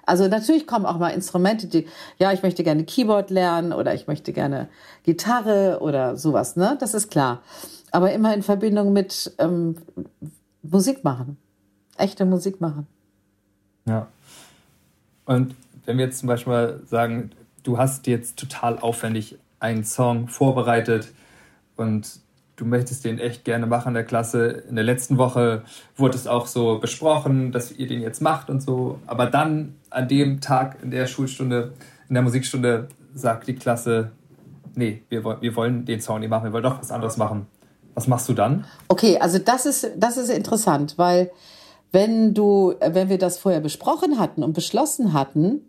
Also 0.09 0.27
natürlich 0.27 0.65
kommen 0.65 0.87
auch 0.87 0.97
mal 0.97 1.09
Instrumente, 1.09 1.67
die, 1.67 1.85
ja, 2.17 2.33
ich 2.33 2.41
möchte 2.41 2.63
gerne 2.63 2.83
Keyboard 2.83 3.29
lernen 3.29 3.71
oder 3.71 3.93
ich 3.93 4.07
möchte 4.07 4.33
gerne 4.33 4.67
Gitarre 5.03 5.77
oder 5.81 6.17
sowas, 6.17 6.55
ne? 6.55 6.75
Das 6.79 6.95
ist 6.95 7.11
klar. 7.11 7.43
Aber 7.91 8.11
immer 8.11 8.33
in 8.33 8.41
Verbindung 8.41 8.91
mit 8.91 9.31
ähm, 9.37 9.75
Musik 10.63 11.03
machen. 11.03 11.37
Echte 11.95 12.25
Musik 12.25 12.59
machen. 12.59 12.87
Ja. 13.85 14.07
Und 15.25 15.55
wenn 15.85 15.99
wir 15.99 16.05
jetzt 16.05 16.17
zum 16.17 16.27
Beispiel 16.27 16.81
sagen, 16.87 17.29
du 17.61 17.77
hast 17.77 18.07
jetzt 18.07 18.39
total 18.39 18.79
aufwendig 18.79 19.37
einen 19.59 19.83
Song 19.83 20.27
vorbereitet 20.27 21.13
und 21.75 22.19
du 22.59 22.65
möchtest 22.65 23.05
den 23.05 23.19
echt 23.19 23.45
gerne 23.45 23.65
machen 23.65 23.89
in 23.89 23.93
der 23.93 24.03
Klasse. 24.03 24.63
In 24.69 24.75
der 24.75 24.83
letzten 24.83 25.17
Woche 25.17 25.63
wurde 25.95 26.15
es 26.15 26.27
auch 26.27 26.45
so 26.45 26.79
besprochen, 26.79 27.51
dass 27.51 27.71
ihr 27.71 27.87
den 27.87 28.01
jetzt 28.01 28.21
macht 28.21 28.49
und 28.49 28.61
so. 28.61 28.99
Aber 29.07 29.27
dann 29.27 29.75
an 29.89 30.07
dem 30.07 30.41
Tag 30.41 30.77
in 30.83 30.91
der 30.91 31.07
Schulstunde, 31.07 31.73
in 32.09 32.15
der 32.15 32.23
Musikstunde, 32.23 32.89
sagt 33.13 33.47
die 33.47 33.55
Klasse, 33.55 34.11
nee, 34.75 35.03
wir, 35.09 35.23
wir 35.23 35.55
wollen 35.55 35.85
den 35.85 36.01
Song 36.01 36.19
nicht 36.19 36.29
machen, 36.29 36.45
wir 36.45 36.53
wollen 36.53 36.63
doch 36.63 36.79
was 36.79 36.91
anderes 36.91 37.17
machen. 37.17 37.47
Was 37.95 38.07
machst 38.07 38.27
du 38.29 38.33
dann? 38.33 38.65
Okay, 38.87 39.17
also 39.19 39.39
das 39.39 39.65
ist, 39.65 39.91
das 39.97 40.17
ist 40.17 40.29
interessant, 40.29 40.97
weil 40.97 41.31
wenn 41.91 42.33
du, 42.33 42.75
wenn 42.79 43.09
wir 43.09 43.17
das 43.17 43.39
vorher 43.39 43.61
besprochen 43.61 44.19
hatten 44.19 44.43
und 44.43 44.53
beschlossen 44.53 45.13
hatten, 45.13 45.61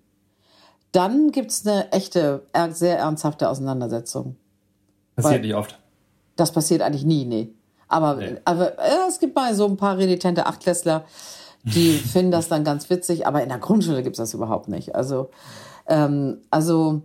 dann 0.92 1.30
gibt's 1.30 1.66
eine 1.66 1.92
echte, 1.92 2.42
sehr 2.70 2.99
ernsthafte 2.99 3.49
Auseinandersetzung. 3.49 4.37
Passiert 5.16 5.35
weil, 5.35 5.40
nicht 5.40 5.54
oft. 5.54 5.79
Das 6.40 6.52
passiert 6.52 6.80
eigentlich 6.80 7.04
nie, 7.04 7.26
nee. 7.26 7.52
Aber, 7.87 8.14
nee. 8.14 8.37
aber 8.44 8.76
ja, 8.78 9.06
es 9.06 9.18
gibt 9.18 9.37
mal 9.37 9.54
so 9.54 9.66
ein 9.66 9.76
paar 9.76 9.99
renitente 9.99 10.47
Achtklässler, 10.47 11.04
die 11.64 11.92
finden 12.12 12.30
das 12.30 12.49
dann 12.49 12.64
ganz 12.64 12.88
witzig, 12.88 13.26
aber 13.26 13.42
in 13.42 13.50
der 13.50 13.59
Grundschule 13.59 14.02
gibt's 14.02 14.18
das 14.18 14.32
überhaupt 14.32 14.68
nicht. 14.68 14.94
Also, 14.94 15.28
ähm, 15.87 16.38
also 16.50 17.02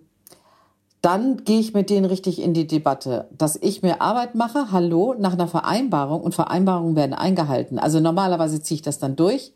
dann 1.01 1.43
gehe 1.43 1.59
ich 1.59 1.73
mit 1.73 1.89
denen 1.89 2.05
richtig 2.05 2.41
in 2.41 2.53
die 2.53 2.65
Debatte, 2.65 3.27
dass 3.37 3.57
ich 3.57 3.81
mir 3.81 4.01
Arbeit 4.01 4.35
mache, 4.35 4.71
hallo, 4.71 5.15
nach 5.19 5.33
einer 5.33 5.47
Vereinbarung 5.47 6.21
und 6.21 6.33
Vereinbarungen 6.33 6.95
werden 6.95 7.13
eingehalten. 7.13 7.77
Also 7.77 7.99
normalerweise 7.99 8.61
ziehe 8.61 8.77
ich 8.77 8.81
das 8.81 8.99
dann 8.99 9.17
durch 9.17 9.53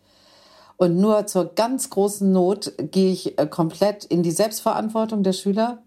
und 0.75 0.98
nur 0.98 1.25
zur 1.25 1.45
ganz 1.55 1.89
großen 1.89 2.29
Not 2.31 2.74
gehe 2.77 3.12
ich 3.12 3.39
äh, 3.39 3.48
komplett 3.48 4.03
in 4.03 4.24
die 4.24 4.31
Selbstverantwortung 4.31 5.24
der 5.24 5.33
Schüler. 5.33 5.79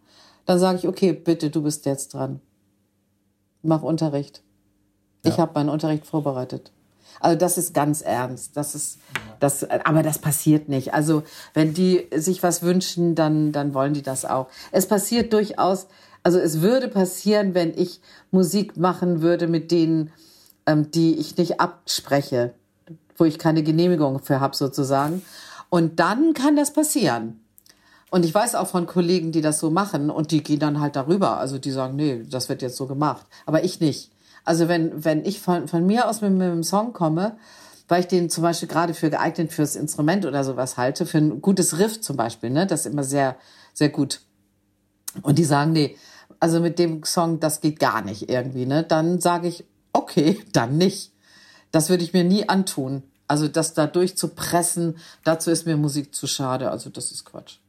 Dann 0.47 0.59
sage 0.59 0.79
ich, 0.79 0.89
okay, 0.89 1.13
bitte, 1.13 1.51
du 1.51 1.63
bist 1.63 1.85
jetzt 1.85 2.15
dran. 2.15 2.41
Mach 3.63 3.83
Unterricht. 3.83 4.43
Ja. 5.25 5.31
Ich 5.31 5.39
habe 5.39 5.53
meinen 5.55 5.69
Unterricht 5.69 6.07
vorbereitet. 6.07 6.73
Also 7.21 7.39
das 7.39 7.59
ist 7.59 7.75
ganz 7.75 8.03
ernst. 8.03 8.57
Das 8.57 8.75
ist 8.75 8.99
das, 9.39 9.65
aber 9.65 10.03
das 10.03 10.19
passiert 10.19 10.69
nicht. 10.69 10.95
Also 10.95 11.23
wenn 11.55 11.75
die 11.75 12.09
sich 12.15 12.43
was 12.43 12.63
wünschen, 12.63 13.15
dann 13.15 13.53
dann 13.53 13.75
wollen 13.75 13.95
die 13.95 14.03
das 14.03 14.25
auch. 14.25 14.49
Es 14.73 14.87
passiert 14.87 15.33
durchaus. 15.33 15.87
Also 16.25 16.39
es 16.39 16.61
würde 16.61 16.89
passieren, 16.89 17.55
wenn 17.55 17.77
ich 17.77 18.01
Musik 18.31 18.77
machen 18.77 19.23
würde 19.23 19.47
mit 19.47 19.71
denen, 19.71 20.13
ähm, 20.67 20.91
die 20.91 21.17
ich 21.19 21.37
nicht 21.37 21.61
abspreche, 21.61 22.55
wo 23.17 23.25
ich 23.25 23.39
keine 23.39 23.63
Genehmigung 23.63 24.21
für 24.21 24.41
habe 24.41 24.57
sozusagen. 24.57 25.23
Und 25.69 26.01
dann 26.01 26.35
kann 26.35 26.55
das 26.57 26.73
passieren. 26.73 27.42
Und 28.13 28.27
ich 28.27 28.35
weiß 28.35 28.57
auch 28.57 28.67
von 28.67 28.87
Kollegen, 28.87 29.33
die 29.33 29.41
das 29.41 29.59
so 29.59 29.71
machen 29.71 30.11
und 30.11 30.33
die 30.33 30.43
gehen 30.43 30.59
dann 30.59 30.81
halt 30.81 30.97
darüber. 30.97 31.39
Also 31.39 31.57
die 31.57 31.71
sagen, 31.71 31.97
nee, 31.97 32.23
das 32.29 32.51
wird 32.51 32.61
jetzt 32.61 32.77
so 32.77 32.87
gemacht. 32.87 33.25
Aber 33.47 33.65
ich 33.65 33.81
nicht. 33.81 34.13
Also 34.45 34.69
wenn, 34.69 35.03
wenn 35.03 35.25
ich 35.25 35.41
von, 35.41 35.67
von 35.67 35.87
mir 35.87 36.07
aus 36.07 36.21
mit, 36.21 36.31
mit 36.33 36.43
einem 36.43 36.63
Song 36.63 36.93
komme, 36.93 37.39
weil 37.89 38.01
ich 38.01 38.09
den 38.09 38.29
zum 38.29 38.43
Beispiel 38.43 38.69
gerade 38.69 38.93
für 38.93 39.09
geeignet 39.09 39.51
fürs 39.51 39.77
Instrument 39.77 40.27
oder 40.27 40.45
sowas 40.45 40.77
halte, 40.77 41.07
für 41.07 41.17
ein 41.17 41.41
gutes 41.41 41.79
Riff 41.79 42.03
zum 42.03 42.19
Beispiel, 42.19 42.51
ne, 42.51 42.67
das 42.67 42.85
ist 42.85 42.93
immer 42.93 43.03
sehr, 43.03 43.37
sehr 43.73 43.89
gut. 43.89 44.21
Und 45.23 45.39
die 45.39 45.45
sagen, 45.45 45.73
nee, 45.73 45.97
also 46.39 46.61
mit 46.61 46.79
dem 46.79 47.05
Song, 47.05 47.41
das 47.41 47.63
geht 47.63 47.81
gar 47.81 48.03
nicht 48.03 48.29
irgendwie, 48.29 48.67
ne, 48.67 48.83
dann 48.83 49.23
sage 49.23 49.49
ich, 49.49 49.65
okay, 49.95 50.39
dann 50.53 50.77
nicht. 50.77 51.13
Das 51.71 51.89
würde 51.89 52.05
ich 52.05 52.13
mir 52.13 52.25
nie 52.25 52.47
antun. 52.47 53.05
Also 53.27 53.49
das 53.49 53.73
da 53.73 53.87
durchzupressen, 53.87 54.99
dazu 55.25 55.51
ist 55.51 55.65
mir 55.65 55.79
Musik 55.79 56.15
zu 56.15 56.27
schade. 56.27 56.71
Also 56.71 56.91
das 56.91 57.11
ist 57.11 57.25
Quatsch. 57.25 57.62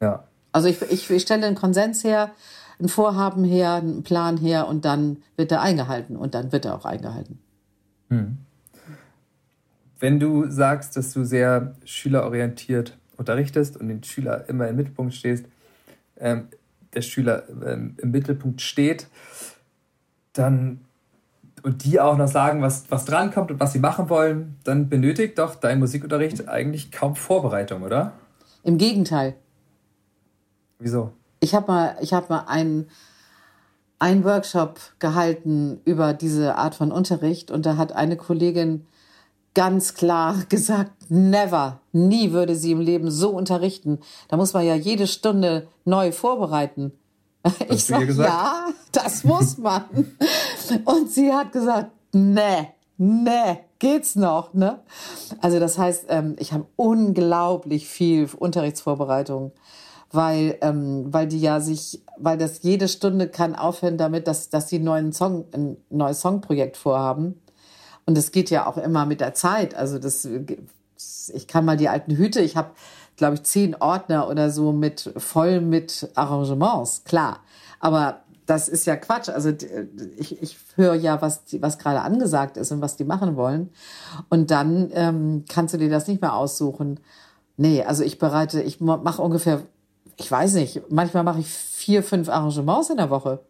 Ja. 0.00 0.24
Also 0.52 0.68
ich, 0.68 0.80
ich, 0.82 1.10
ich 1.10 1.22
stelle 1.22 1.46
einen 1.46 1.56
Konsens 1.56 2.04
her, 2.04 2.30
ein 2.80 2.88
Vorhaben 2.88 3.44
her, 3.44 3.74
einen 3.74 4.02
Plan 4.02 4.36
her 4.36 4.68
und 4.68 4.84
dann 4.84 5.18
wird 5.36 5.52
er 5.52 5.60
eingehalten 5.60 6.16
und 6.16 6.34
dann 6.34 6.52
wird 6.52 6.64
er 6.64 6.74
auch 6.74 6.84
eingehalten. 6.84 7.38
Hm. 8.10 8.38
Wenn 9.98 10.20
du 10.20 10.48
sagst, 10.50 10.96
dass 10.96 11.12
du 11.12 11.24
sehr 11.24 11.74
schülerorientiert 11.84 12.96
unterrichtest 13.16 13.76
und 13.78 13.88
den 13.88 14.02
Schüler 14.02 14.48
immer 14.48 14.68
im 14.68 14.76
Mittelpunkt 14.76 15.14
stehst, 15.14 15.46
ähm, 16.18 16.48
der 16.94 17.02
Schüler 17.02 17.44
ähm, 17.64 17.96
im 17.98 18.10
Mittelpunkt 18.10 18.60
steht, 18.60 19.06
dann 20.32 20.80
und 21.62 21.84
die 21.84 21.98
auch 21.98 22.16
noch 22.16 22.28
sagen, 22.28 22.62
was, 22.62 22.84
was 22.90 23.06
drankommt 23.06 23.50
und 23.50 23.58
was 23.58 23.72
sie 23.72 23.80
machen 23.80 24.08
wollen, 24.08 24.56
dann 24.62 24.88
benötigt 24.88 25.38
doch 25.38 25.56
dein 25.56 25.80
Musikunterricht 25.80 26.48
eigentlich 26.48 26.92
kaum 26.92 27.16
Vorbereitung, 27.16 27.82
oder? 27.82 28.12
Im 28.62 28.78
Gegenteil. 28.78 29.34
Wieso? 30.78 31.12
Ich 31.40 31.54
habe 31.54 31.66
mal, 31.70 31.96
ich 32.00 32.12
hab 32.12 32.30
mal 32.30 32.44
einen, 32.46 32.88
einen 33.98 34.24
Workshop 34.24 34.78
gehalten 34.98 35.80
über 35.84 36.12
diese 36.12 36.56
Art 36.56 36.74
von 36.74 36.92
Unterricht 36.92 37.50
und 37.50 37.66
da 37.66 37.76
hat 37.76 37.92
eine 37.92 38.16
Kollegin 38.16 38.86
ganz 39.54 39.94
klar 39.94 40.36
gesagt, 40.48 40.92
never, 41.08 41.80
nie 41.92 42.32
würde 42.32 42.54
sie 42.54 42.72
im 42.72 42.80
Leben 42.80 43.10
so 43.10 43.30
unterrichten. 43.30 43.98
Da 44.28 44.36
muss 44.36 44.52
man 44.52 44.64
ja 44.64 44.74
jede 44.74 45.06
Stunde 45.06 45.66
neu 45.84 46.12
vorbereiten. 46.12 46.92
ich 47.70 47.84
sag, 47.84 48.08
ja, 48.08 48.66
das 48.92 49.24
muss 49.24 49.56
man. 49.56 49.84
und 50.84 51.10
sie 51.10 51.32
hat 51.32 51.52
gesagt, 51.52 51.90
nee, 52.12 52.68
nee, 52.98 53.58
geht's 53.78 54.16
noch, 54.16 54.52
ne? 54.52 54.80
Also 55.40 55.60
das 55.60 55.78
heißt, 55.78 56.06
ähm, 56.08 56.36
ich 56.38 56.52
habe 56.52 56.66
unglaublich 56.76 57.86
viel 57.86 58.28
Unterrichtsvorbereitung 58.36 59.52
weil, 60.16 60.58
ähm, 60.62 61.12
weil 61.12 61.28
die 61.28 61.40
ja 61.40 61.60
sich, 61.60 62.02
weil 62.18 62.38
das 62.38 62.62
jede 62.62 62.88
Stunde 62.88 63.28
kann 63.28 63.54
aufhören 63.54 63.98
damit, 63.98 64.26
dass, 64.26 64.48
dass 64.48 64.68
sie 64.68 64.78
neuen 64.80 65.12
Song, 65.12 65.44
ein 65.52 65.76
neues 65.90 66.20
Songprojekt 66.20 66.76
vorhaben. 66.76 67.40
Und 68.06 68.16
das 68.16 68.32
geht 68.32 68.50
ja 68.50 68.66
auch 68.66 68.78
immer 68.78 69.06
mit 69.06 69.20
der 69.20 69.34
Zeit. 69.34 69.74
Also 69.74 69.98
das, 69.98 70.26
ich 71.34 71.46
kann 71.46 71.64
mal 71.64 71.76
die 71.76 71.88
alten 71.88 72.16
Hüte, 72.16 72.40
ich 72.40 72.56
habe, 72.56 72.70
glaube 73.16 73.34
ich, 73.34 73.42
zehn 73.44 73.76
Ordner 73.76 74.28
oder 74.28 74.50
so 74.50 74.72
mit 74.72 75.12
voll 75.16 75.60
mit 75.60 76.10
Arrangements, 76.14 77.04
klar. 77.04 77.40
Aber 77.78 78.22
das 78.46 78.68
ist 78.68 78.86
ja 78.86 78.96
Quatsch. 78.96 79.28
Also 79.28 79.52
ich, 80.16 80.40
ich 80.40 80.56
höre 80.76 80.94
ja, 80.94 81.20
was, 81.20 81.42
was 81.60 81.78
gerade 81.78 82.00
angesagt 82.00 82.56
ist 82.56 82.72
und 82.72 82.80
was 82.80 82.96
die 82.96 83.04
machen 83.04 83.36
wollen. 83.36 83.70
Und 84.30 84.50
dann 84.50 84.90
ähm, 84.92 85.44
kannst 85.48 85.74
du 85.74 85.78
dir 85.78 85.90
das 85.90 86.06
nicht 86.08 86.22
mehr 86.22 86.34
aussuchen. 86.34 87.00
Nee, 87.56 87.82
also 87.82 88.04
ich 88.04 88.18
bereite, 88.18 88.62
ich 88.62 88.80
mache 88.80 89.22
ungefähr 89.22 89.62
ich 90.16 90.30
weiß 90.30 90.54
nicht, 90.54 90.82
manchmal 90.88 91.22
mache 91.22 91.40
ich 91.40 91.48
vier, 91.48 92.02
fünf 92.02 92.28
Arrangements 92.28 92.90
in 92.90 92.96
der 92.96 93.10
Woche. 93.10 93.40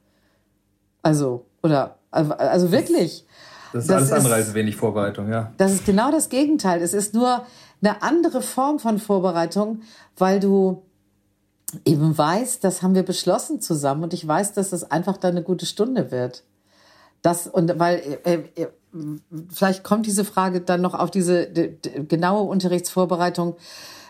Also, 1.03 1.45
oder, 1.63 1.97
also 2.11 2.73
wirklich. 2.73 3.25
Das 3.73 3.85
ist 3.85 3.91
das 3.91 3.97
alles 3.97 4.13
andere 4.13 4.35
als 4.35 4.55
wenig 4.55 4.77
Vorbereitung, 4.77 5.31
ja. 5.31 5.53
Das 5.59 5.73
ist 5.73 5.85
genau 5.85 6.11
das 6.11 6.29
Gegenteil. 6.29 6.83
Es 6.83 6.95
ist 6.95 7.15
nur 7.15 7.45
eine 7.81 8.03
andere 8.03 8.43
Form 8.43 8.79
von 8.79 8.99
Vorbereitung, 8.99 9.83
weil 10.17 10.41
du 10.41 10.83
eben 11.85 12.17
weißt, 12.17 12.63
das 12.65 12.83
haben 12.83 12.95
wir 12.95 13.03
beschlossen 13.03 13.61
zusammen 13.61 14.05
und 14.05 14.15
ich 14.15 14.27
weiß, 14.27 14.53
dass 14.55 14.73
es 14.73 14.91
einfach 14.91 15.17
dann 15.17 15.33
eine 15.33 15.43
gute 15.43 15.67
Stunde 15.67 16.11
wird. 16.11 16.45
Das, 17.23 17.47
und 17.47 17.79
weil, 17.79 18.19
äh, 18.25 18.43
äh, 18.55 18.69
vielleicht 19.53 19.85
kommt 19.85 20.07
diese 20.07 20.25
Frage 20.25 20.61
dann 20.61 20.81
noch 20.81 20.95
auf 20.95 21.11
diese 21.11 21.49
genaue 22.09 22.49
Unterrichtsvorbereitung 22.49 23.57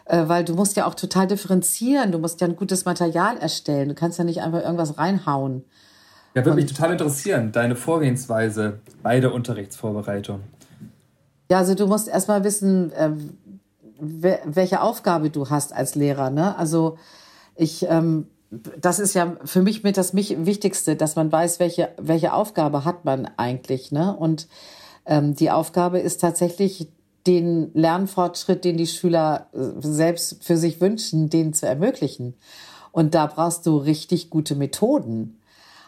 weil 0.09 0.45
du 0.45 0.55
musst 0.55 0.77
ja 0.77 0.87
auch 0.87 0.95
total 0.95 1.27
differenzieren. 1.27 2.13
Du 2.13 2.19
musst 2.19 2.41
ja 2.41 2.47
ein 2.47 2.57
gutes 2.57 2.85
Material 2.85 3.39
erstellen. 3.39 3.89
Du 3.89 3.95
kannst 3.95 4.19
ja 4.19 4.25
nicht 4.25 4.41
einfach 4.43 4.63
irgendwas 4.63 4.99
reinhauen. 4.99 5.65
Ja, 6.35 6.45
würde 6.45 6.57
mich 6.57 6.67
total 6.67 6.93
interessieren, 6.93 7.51
deine 7.51 7.77
Vorgehensweise 7.77 8.81
bei 9.03 9.21
der 9.21 9.33
Unterrichtsvorbereitung. 9.33 10.41
Ja, 11.51 11.59
also 11.59 11.75
du 11.75 11.87
musst 11.87 12.09
erstmal 12.09 12.45
wissen, 12.45 12.93
äh, 12.93 13.11
welche 13.99 14.83
Aufgabe 14.83 15.31
du 15.31 15.49
hast 15.49 15.73
als 15.73 15.95
Lehrer. 15.95 16.31
Ne? 16.31 16.57
Also 16.59 16.99
ich, 17.55 17.87
ähm, 17.89 18.27
das 18.51 18.99
ist 18.99 19.15
ja 19.15 19.37
für 19.45 19.63
mich 19.63 19.83
mit 19.83 19.97
das 19.97 20.15
Wichtigste, 20.15 20.95
dass 20.95 21.17
man 21.17 21.33
weiß, 21.33 21.59
welche, 21.59 21.89
welche 21.97 22.33
Aufgabe 22.33 22.85
hat 22.85 23.05
man 23.05 23.29
eigentlich. 23.39 23.91
Ne? 23.91 24.15
Und 24.15 24.47
ähm, 25.07 25.35
die 25.35 25.51
Aufgabe 25.51 26.01
ist 26.01 26.21
tatsächlich 26.21 26.89
den 27.27 27.71
Lernfortschritt, 27.75 28.65
den 28.65 28.77
die 28.77 28.87
Schüler 28.87 29.49
äh, 29.53 29.59
selbst 29.81 30.45
für 30.45 30.57
sich 30.57 30.81
wünschen, 30.81 31.31
den 31.31 31.53
zu 31.53 31.67
ermöglichen. 31.67 32.35
Und 32.93 33.15
da 33.15 33.27
brauchst 33.27 33.67
du 33.67 33.77
richtig 33.77 34.31
gute 34.31 34.55
Methoden. 34.55 35.39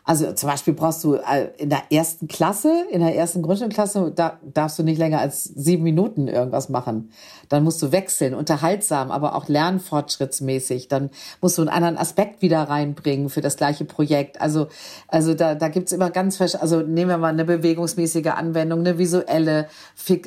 Also 0.08 0.32
zum 0.32 0.48
Beispiel 0.48 0.72
brauchst 0.72 1.04
du 1.04 1.16
äh, 1.16 1.50
in 1.58 1.68
der 1.68 1.82
ersten 1.92 2.28
Klasse, 2.28 2.86
in 2.90 3.00
der 3.00 3.14
ersten 3.14 3.42
Grundschulklasse, 3.42 4.10
da 4.16 4.38
darfst 4.42 4.78
du 4.78 4.82
nicht 4.82 4.96
länger 4.96 5.20
als 5.20 5.44
sieben 5.44 5.82
Minuten 5.82 6.28
irgendwas 6.28 6.70
machen. 6.70 7.10
Dann 7.50 7.62
musst 7.62 7.82
du 7.82 7.92
wechseln, 7.92 8.32
unterhaltsam, 8.32 9.10
aber 9.10 9.34
auch 9.34 9.48
lernfortschrittsmäßig. 9.48 10.88
Dann 10.88 11.10
musst 11.42 11.58
du 11.58 11.62
einen 11.62 11.68
anderen 11.68 11.98
Aspekt 11.98 12.40
wieder 12.40 12.62
reinbringen 12.62 13.28
für 13.28 13.42
das 13.42 13.58
gleiche 13.58 13.84
Projekt. 13.84 14.40
Also, 14.40 14.68
also 15.08 15.34
da, 15.34 15.54
da 15.54 15.68
gibt's 15.68 15.92
immer 15.92 16.08
ganz, 16.08 16.40
also 16.40 16.80
nehmen 16.80 17.10
wir 17.10 17.18
mal 17.18 17.28
eine 17.28 17.44
bewegungsmäßige 17.44 18.28
Anwendung, 18.28 18.80
eine 18.80 18.96
visuelle 18.96 19.68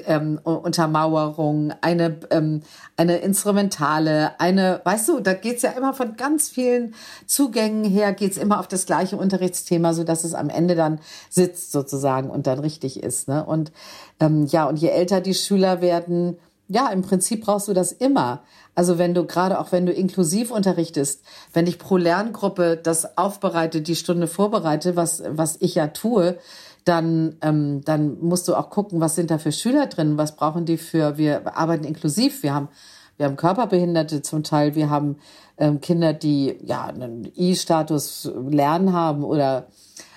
ähm, 0.06 0.40
Untermauerung, 0.44 1.74
eine, 1.82 2.20
ähm, 2.30 2.62
eine 2.98 3.18
instrumentale, 3.18 4.40
eine, 4.40 4.82
weißt 4.84 5.10
du, 5.10 5.20
da 5.22 5.34
geht's 5.34 5.64
ja 5.64 5.72
immer 5.72 5.96
von 5.96 6.18
ganz 6.18 6.50
vielen 6.50 6.94
Zugängen 7.26 7.84
her, 7.84 8.14
geht's 8.14 8.38
immer 8.38 8.60
auf 8.60 8.68
das 8.68 8.86
gleiche 8.86 9.18
Unterrichtsthema 9.18 9.71
Thema, 9.72 9.94
so 9.94 10.04
dass 10.04 10.26
es 10.26 10.34
am 10.34 10.50
Ende 10.50 10.76
dann 10.76 11.00
sitzt 11.30 11.72
sozusagen 11.72 12.30
und 12.30 12.46
dann 12.46 12.60
richtig 12.60 13.02
ist. 13.02 13.30
Ne? 13.30 13.46
Und 13.46 13.72
ähm, 14.20 14.46
ja, 14.48 14.66
und 14.66 14.78
je 14.78 14.90
älter 14.90 15.22
die 15.22 15.34
Schüler 15.34 15.82
werden, 15.82 16.38
ja, 16.68 16.90
im 16.90 17.02
Prinzip 17.02 17.46
brauchst 17.46 17.68
du 17.68 17.74
das 17.74 17.92
immer. 17.92 18.44
Also 18.76 18.98
wenn 18.98 19.14
du 19.14 19.26
gerade 19.26 19.60
auch 19.60 19.72
wenn 19.72 19.86
du 19.86 19.94
inklusiv 19.94 20.52
unterrichtest, 20.52 21.24
wenn 21.54 21.68
ich 21.68 21.80
pro 21.80 21.98
Lerngruppe 21.98 22.78
das 22.82 23.18
aufbereite, 23.18 23.82
die 23.82 23.96
Stunde 23.96 24.28
vorbereite, 24.28 24.96
was 24.96 25.24
was 25.28 25.58
ich 25.60 25.76
ja 25.76 25.88
tue, 25.88 26.38
dann, 26.86 27.36
ähm, 27.42 27.82
dann 27.86 28.20
musst 28.22 28.48
du 28.48 28.56
auch 28.56 28.70
gucken, 28.70 29.02
was 29.02 29.16
sind 29.16 29.32
da 29.32 29.38
für 29.38 29.52
Schüler 29.52 29.88
drin, 29.88 30.18
was 30.18 30.36
brauchen 30.36 30.66
die 30.66 30.78
für, 30.78 31.18
wir 31.18 31.56
arbeiten 31.56 31.84
inklusiv, 31.84 32.44
wir 32.44 32.54
haben, 32.54 32.70
wir 33.22 33.28
haben 33.28 33.38
Körperbehinderte 33.38 34.24
zum 34.24 34.42
Teil, 34.42 34.74
wir 34.74 34.90
haben 34.90 35.18
ähm, 35.60 35.80
Kinder, 35.80 36.12
die 36.12 36.58
ja 36.66 36.86
einen 36.86 37.32
I-Status 37.38 38.32
Lernen 38.50 38.94
haben 38.94 39.24
oder 39.24 39.68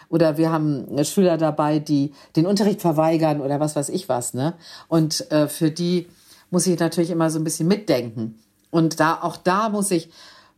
oder 0.08 0.38
wir 0.38 0.50
haben 0.50 0.86
Schüler 1.04 1.36
dabei, 1.36 1.80
die 1.80 2.14
den 2.34 2.46
Unterricht 2.46 2.80
verweigern 2.80 3.42
oder 3.42 3.60
was 3.60 3.76
weiß 3.76 3.90
ich 3.90 4.08
was, 4.08 4.32
ne? 4.32 4.54
Und 4.88 5.30
äh, 5.30 5.48
für 5.48 5.70
die 5.70 6.08
muss 6.50 6.66
ich 6.66 6.80
natürlich 6.80 7.10
immer 7.10 7.28
so 7.28 7.38
ein 7.38 7.44
bisschen 7.44 7.68
mitdenken. 7.68 8.38
Und 8.70 9.00
da 9.00 9.18
auch 9.20 9.36
da 9.36 9.68
muss 9.68 9.90
ich 9.90 10.08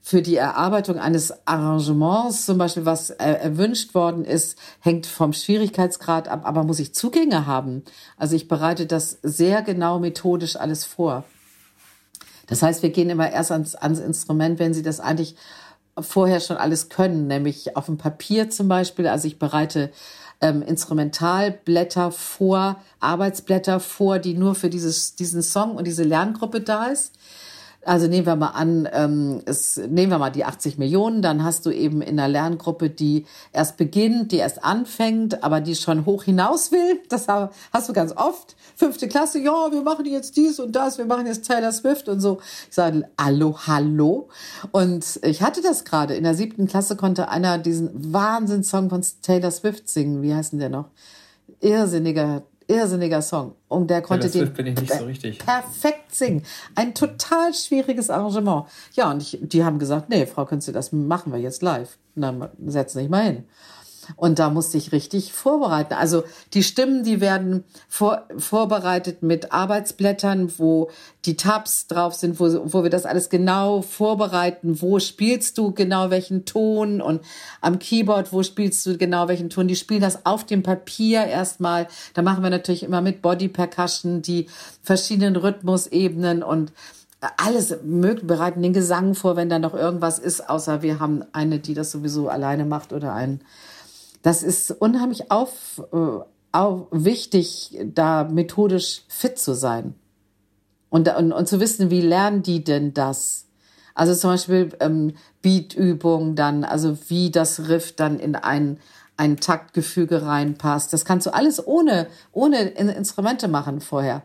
für 0.00 0.22
die 0.22 0.36
Erarbeitung 0.36 1.00
eines 1.00 1.34
Arrangements, 1.48 2.46
zum 2.46 2.58
Beispiel 2.58 2.84
was 2.84 3.10
äh, 3.10 3.24
erwünscht 3.24 3.92
worden 3.92 4.24
ist, 4.24 4.56
hängt 4.78 5.06
vom 5.06 5.32
Schwierigkeitsgrad 5.32 6.28
ab, 6.28 6.42
aber 6.44 6.62
muss 6.62 6.78
ich 6.78 6.94
Zugänge 6.94 7.46
haben. 7.46 7.82
Also 8.16 8.36
ich 8.36 8.46
bereite 8.46 8.86
das 8.86 9.18
sehr 9.24 9.62
genau 9.62 9.98
methodisch 9.98 10.54
alles 10.54 10.84
vor. 10.84 11.24
Das 12.46 12.62
heißt, 12.62 12.82
wir 12.82 12.90
gehen 12.90 13.10
immer 13.10 13.30
erst 13.30 13.52
ans, 13.52 13.74
ans 13.74 13.98
Instrument, 13.98 14.58
wenn 14.58 14.74
Sie 14.74 14.82
das 14.82 15.00
eigentlich 15.00 15.36
vorher 15.98 16.40
schon 16.40 16.56
alles 16.56 16.88
können, 16.88 17.26
nämlich 17.26 17.76
auf 17.76 17.86
dem 17.86 17.96
Papier 17.96 18.50
zum 18.50 18.68
Beispiel. 18.68 19.06
Also 19.06 19.26
ich 19.28 19.38
bereite 19.38 19.90
ähm, 20.40 20.62
Instrumentalblätter 20.62 22.12
vor, 22.12 22.76
Arbeitsblätter 23.00 23.80
vor, 23.80 24.18
die 24.18 24.34
nur 24.34 24.54
für 24.54 24.70
dieses, 24.70 25.14
diesen 25.14 25.42
Song 25.42 25.76
und 25.76 25.86
diese 25.86 26.04
Lerngruppe 26.04 26.60
da 26.60 26.86
ist. 26.86 27.14
Also 27.86 28.08
nehmen 28.08 28.26
wir 28.26 28.34
mal 28.34 28.48
an, 28.48 28.88
ähm, 28.92 29.42
es, 29.44 29.76
nehmen 29.76 30.10
wir 30.10 30.18
mal 30.18 30.30
die 30.30 30.44
80 30.44 30.76
Millionen, 30.76 31.22
dann 31.22 31.44
hast 31.44 31.66
du 31.66 31.70
eben 31.70 32.02
in 32.02 32.18
einer 32.18 32.26
Lerngruppe, 32.26 32.90
die 32.90 33.26
erst 33.52 33.76
beginnt, 33.76 34.32
die 34.32 34.38
erst 34.38 34.64
anfängt, 34.64 35.44
aber 35.44 35.60
die 35.60 35.76
schon 35.76 36.04
hoch 36.04 36.24
hinaus 36.24 36.72
will. 36.72 37.00
Das 37.08 37.28
hast 37.28 37.88
du 37.88 37.92
ganz 37.92 38.12
oft. 38.16 38.56
Fünfte 38.74 39.06
Klasse, 39.06 39.38
ja, 39.38 39.70
wir 39.70 39.82
machen 39.82 40.04
jetzt 40.04 40.36
dies 40.36 40.58
und 40.58 40.74
das, 40.74 40.98
wir 40.98 41.04
machen 41.04 41.26
jetzt 41.26 41.46
Taylor 41.46 41.70
Swift 41.70 42.08
und 42.08 42.18
so. 42.18 42.40
Ich 42.68 42.74
sage, 42.74 43.08
hallo, 43.20 43.56
hallo. 43.68 44.30
Und 44.72 45.20
ich 45.22 45.42
hatte 45.42 45.62
das 45.62 45.84
gerade. 45.84 46.16
In 46.16 46.24
der 46.24 46.34
siebten 46.34 46.66
Klasse 46.66 46.96
konnte 46.96 47.28
einer 47.28 47.56
diesen 47.58 48.12
Wahnsinnssong 48.12 48.90
von 48.90 49.04
Taylor 49.22 49.52
Swift 49.52 49.88
singen. 49.88 50.22
Wie 50.22 50.34
heißt 50.34 50.50
denn 50.50 50.58
der 50.58 50.70
noch? 50.70 50.86
Irrsinniger 51.60 52.42
irrsinniger 52.68 53.22
Song. 53.22 53.54
Und 53.68 53.88
der 53.90 54.02
konnte 54.02 54.28
den 54.28 54.66
ich 54.66 54.80
nicht 54.80 54.92
so 54.92 55.44
perfekt 55.44 56.14
singen. 56.14 56.42
Ein 56.74 56.94
total 56.94 57.54
schwieriges 57.54 58.10
Arrangement. 58.10 58.66
Ja, 58.94 59.10
und 59.10 59.22
ich, 59.22 59.38
die 59.40 59.64
haben 59.64 59.78
gesagt, 59.78 60.08
nee, 60.08 60.26
Frau 60.26 60.44
Künstler, 60.44 60.74
das 60.74 60.92
machen 60.92 61.32
wir 61.32 61.40
jetzt 61.40 61.62
live. 61.62 61.98
Na, 62.14 62.50
setz 62.64 62.94
nicht 62.94 63.10
mal 63.10 63.24
hin. 63.24 63.44
Und 64.14 64.38
da 64.38 64.50
musste 64.50 64.78
ich 64.78 64.92
richtig 64.92 65.32
vorbereiten. 65.32 65.94
Also 65.94 66.22
die 66.54 66.62
Stimmen, 66.62 67.02
die 67.02 67.20
werden 67.20 67.64
vor, 67.88 68.22
vorbereitet 68.38 69.22
mit 69.22 69.52
Arbeitsblättern, 69.52 70.52
wo 70.58 70.90
die 71.24 71.36
Tabs 71.36 71.88
drauf 71.88 72.14
sind, 72.14 72.38
wo, 72.38 72.72
wo 72.72 72.82
wir 72.82 72.90
das 72.90 73.04
alles 73.04 73.28
genau 73.28 73.82
vorbereiten. 73.82 74.80
Wo 74.80 75.00
spielst 75.00 75.58
du 75.58 75.72
genau 75.72 76.10
welchen 76.10 76.44
Ton? 76.44 77.00
Und 77.00 77.22
am 77.60 77.78
Keyboard, 77.78 78.32
wo 78.32 78.42
spielst 78.42 78.86
du 78.86 78.96
genau 78.96 79.28
welchen 79.28 79.50
Ton? 79.50 79.66
Die 79.66 79.76
spielen 79.76 80.00
das 80.00 80.24
auf 80.24 80.44
dem 80.44 80.62
Papier 80.62 81.24
erstmal. 81.24 81.88
Da 82.14 82.22
machen 82.22 82.42
wir 82.42 82.50
natürlich 82.50 82.84
immer 82.84 83.00
mit 83.00 83.22
Body 83.22 83.48
Percussion 83.48 84.22
die 84.22 84.46
verschiedenen 84.82 85.36
Rhythmusebenen 85.36 86.42
und 86.42 86.72
alles 87.36 87.76
möglich, 87.82 88.26
bereiten 88.26 88.62
den 88.62 88.72
Gesang 88.72 89.14
vor, 89.14 89.36
wenn 89.36 89.48
da 89.48 89.58
noch 89.58 89.74
irgendwas 89.74 90.18
ist, 90.18 90.48
außer 90.48 90.82
wir 90.82 91.00
haben 91.00 91.24
eine, 91.32 91.58
die 91.58 91.74
das 91.74 91.90
sowieso 91.90 92.28
alleine 92.28 92.64
macht 92.64 92.92
oder 92.92 93.14
einen 93.14 93.40
das 94.22 94.42
ist 94.42 94.70
unheimlich 94.70 95.30
auf, 95.30 95.82
äh, 95.92 96.24
auf, 96.52 96.86
wichtig, 96.90 97.78
da 97.84 98.24
methodisch 98.24 99.02
fit 99.08 99.38
zu 99.38 99.54
sein. 99.54 99.94
Und, 100.88 101.08
und, 101.14 101.32
und 101.32 101.48
zu 101.48 101.60
wissen, 101.60 101.90
wie 101.90 102.00
lernen 102.00 102.42
die 102.42 102.64
denn 102.64 102.94
das? 102.94 103.46
Also 103.94 104.14
zum 104.14 104.30
Beispiel 104.30 104.68
ähm, 104.80 105.14
Beatübung 105.42 106.36
dann, 106.36 106.64
also 106.64 106.98
wie 107.08 107.30
das 107.30 107.68
Riff 107.68 107.96
dann 107.96 108.18
in 108.18 108.36
ein, 108.36 108.78
ein 109.16 109.38
Taktgefüge 109.38 110.22
reinpasst. 110.22 110.92
Das 110.92 111.04
kannst 111.04 111.26
du 111.26 111.34
alles 111.34 111.66
ohne, 111.66 112.06
ohne 112.32 112.60
Instrumente 112.60 113.48
machen 113.48 113.80
vorher. 113.80 114.22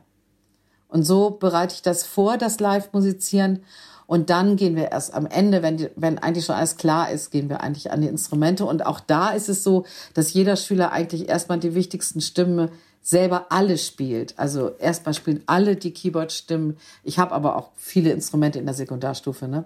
Und 0.90 1.04
so 1.04 1.30
bereite 1.32 1.74
ich 1.74 1.82
das 1.82 2.04
vor, 2.04 2.38
das 2.38 2.60
Live-Musizieren. 2.60 3.64
Und 4.12 4.30
dann 4.30 4.58
gehen 4.58 4.76
wir 4.76 4.92
erst 4.92 5.14
am 5.14 5.26
Ende, 5.26 5.62
wenn, 5.62 5.78
die, 5.78 5.90
wenn 5.96 6.18
eigentlich 6.18 6.44
schon 6.44 6.56
alles 6.56 6.76
klar 6.76 7.10
ist, 7.10 7.32
gehen 7.32 7.48
wir 7.48 7.62
eigentlich 7.62 7.94
an 7.94 8.02
die 8.02 8.10
Instrumente. 8.10 8.66
Und 8.66 8.86
auch 8.86 9.00
da 9.00 9.30
ist 9.30 9.48
es 9.48 9.64
so, 9.64 9.86
dass 10.14 10.34
jeder 10.34 10.58
Schüler 10.58 10.92
eigentlich 10.92 11.30
erstmal 11.30 11.60
die 11.60 11.76
wichtigsten 11.76 12.20
Stimmen 12.20 12.68
selber 13.02 13.46
alle 13.52 13.78
spielt. 13.78 14.38
Also 14.38 14.72
erstmal 14.80 15.14
spielen 15.14 15.44
alle 15.46 15.78
die 15.78 15.94
Keyboard-Stimmen. 15.94 16.76
Ich 17.06 17.20
habe 17.20 17.34
aber 17.34 17.56
auch 17.56 17.70
viele 17.78 18.12
Instrumente 18.12 18.60
in 18.60 18.66
der 18.66 18.76
Sekundarstufe, 18.76 19.48
ne? 19.48 19.64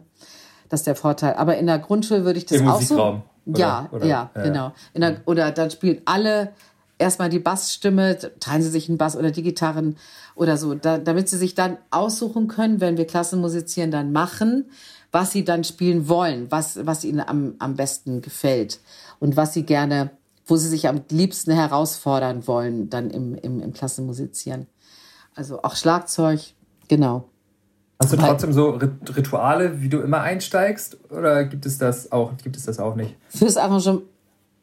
Das 0.69 0.81
ist 0.81 0.85
der 0.85 0.95
Vorteil. 0.95 1.33
Aber 1.37 1.57
in 1.57 1.65
der 1.65 1.79
Grundschule 1.79 2.23
würde 2.23 2.37
ich 2.37 2.45
das 2.45 2.59
Im 2.59 2.67
auch 2.67 2.79
Musikraum, 2.79 3.23
so. 3.47 3.51
Oder, 3.51 3.59
ja, 3.59 3.89
oder, 3.91 4.05
ja, 4.05 4.29
ja, 4.35 4.41
genau. 4.43 4.73
Der, 4.95 5.21
oder 5.25 5.51
dann 5.53 5.71
spielen 5.71 6.03
alle 6.05 6.53
erstmal 6.97 7.29
die 7.29 7.39
Bassstimme, 7.39 8.17
teilen 8.39 8.61
sie 8.61 8.69
sich 8.69 8.89
einen 8.89 8.97
Bass 8.97 9.17
oder 9.17 9.31
die 9.31 9.43
Gitarren 9.43 9.97
oder 10.35 10.57
so, 10.57 10.75
da, 10.75 10.97
damit 10.97 11.29
sie 11.29 11.37
sich 11.37 11.55
dann 11.55 11.77
aussuchen 11.91 12.47
können, 12.47 12.81
wenn 12.81 12.97
wir 12.97 13.05
Klassenmusizieren 13.05 13.91
dann 13.91 14.11
machen, 14.11 14.65
was 15.11 15.31
sie 15.31 15.45
dann 15.45 15.63
spielen 15.63 16.07
wollen, 16.09 16.51
was, 16.51 16.85
was 16.85 17.03
ihnen 17.03 17.21
am, 17.21 17.55
am 17.59 17.75
besten 17.75 18.21
gefällt 18.21 18.79
und 19.19 19.37
was 19.37 19.53
sie 19.53 19.63
gerne, 19.63 20.11
wo 20.45 20.57
sie 20.57 20.67
sich 20.67 20.87
am 20.87 21.01
liebsten 21.09 21.51
herausfordern 21.51 22.47
wollen, 22.47 22.89
dann 22.89 23.09
im, 23.09 23.35
im, 23.35 23.61
im 23.61 23.73
Klassenmusizieren. 23.73 24.67
Also 25.33 25.61
auch 25.63 25.75
Schlagzeug, 25.75 26.41
genau. 26.87 27.29
Hast 27.99 28.11
du 28.11 28.17
trotzdem 28.17 28.51
so 28.51 28.71
Rituale, 29.15 29.81
wie 29.81 29.87
du 29.87 30.01
immer 30.01 30.21
einsteigst, 30.21 30.97
oder 31.09 31.45
gibt 31.45 31.65
es 31.65 31.77
das 31.77 32.11
auch, 32.11 32.35
gibt 32.43 32.57
es 32.57 32.65
das 32.65 32.77
auch 32.77 32.95
nicht? 32.95 33.15
Fürs 33.29 33.55
Arrangement, 33.55 34.03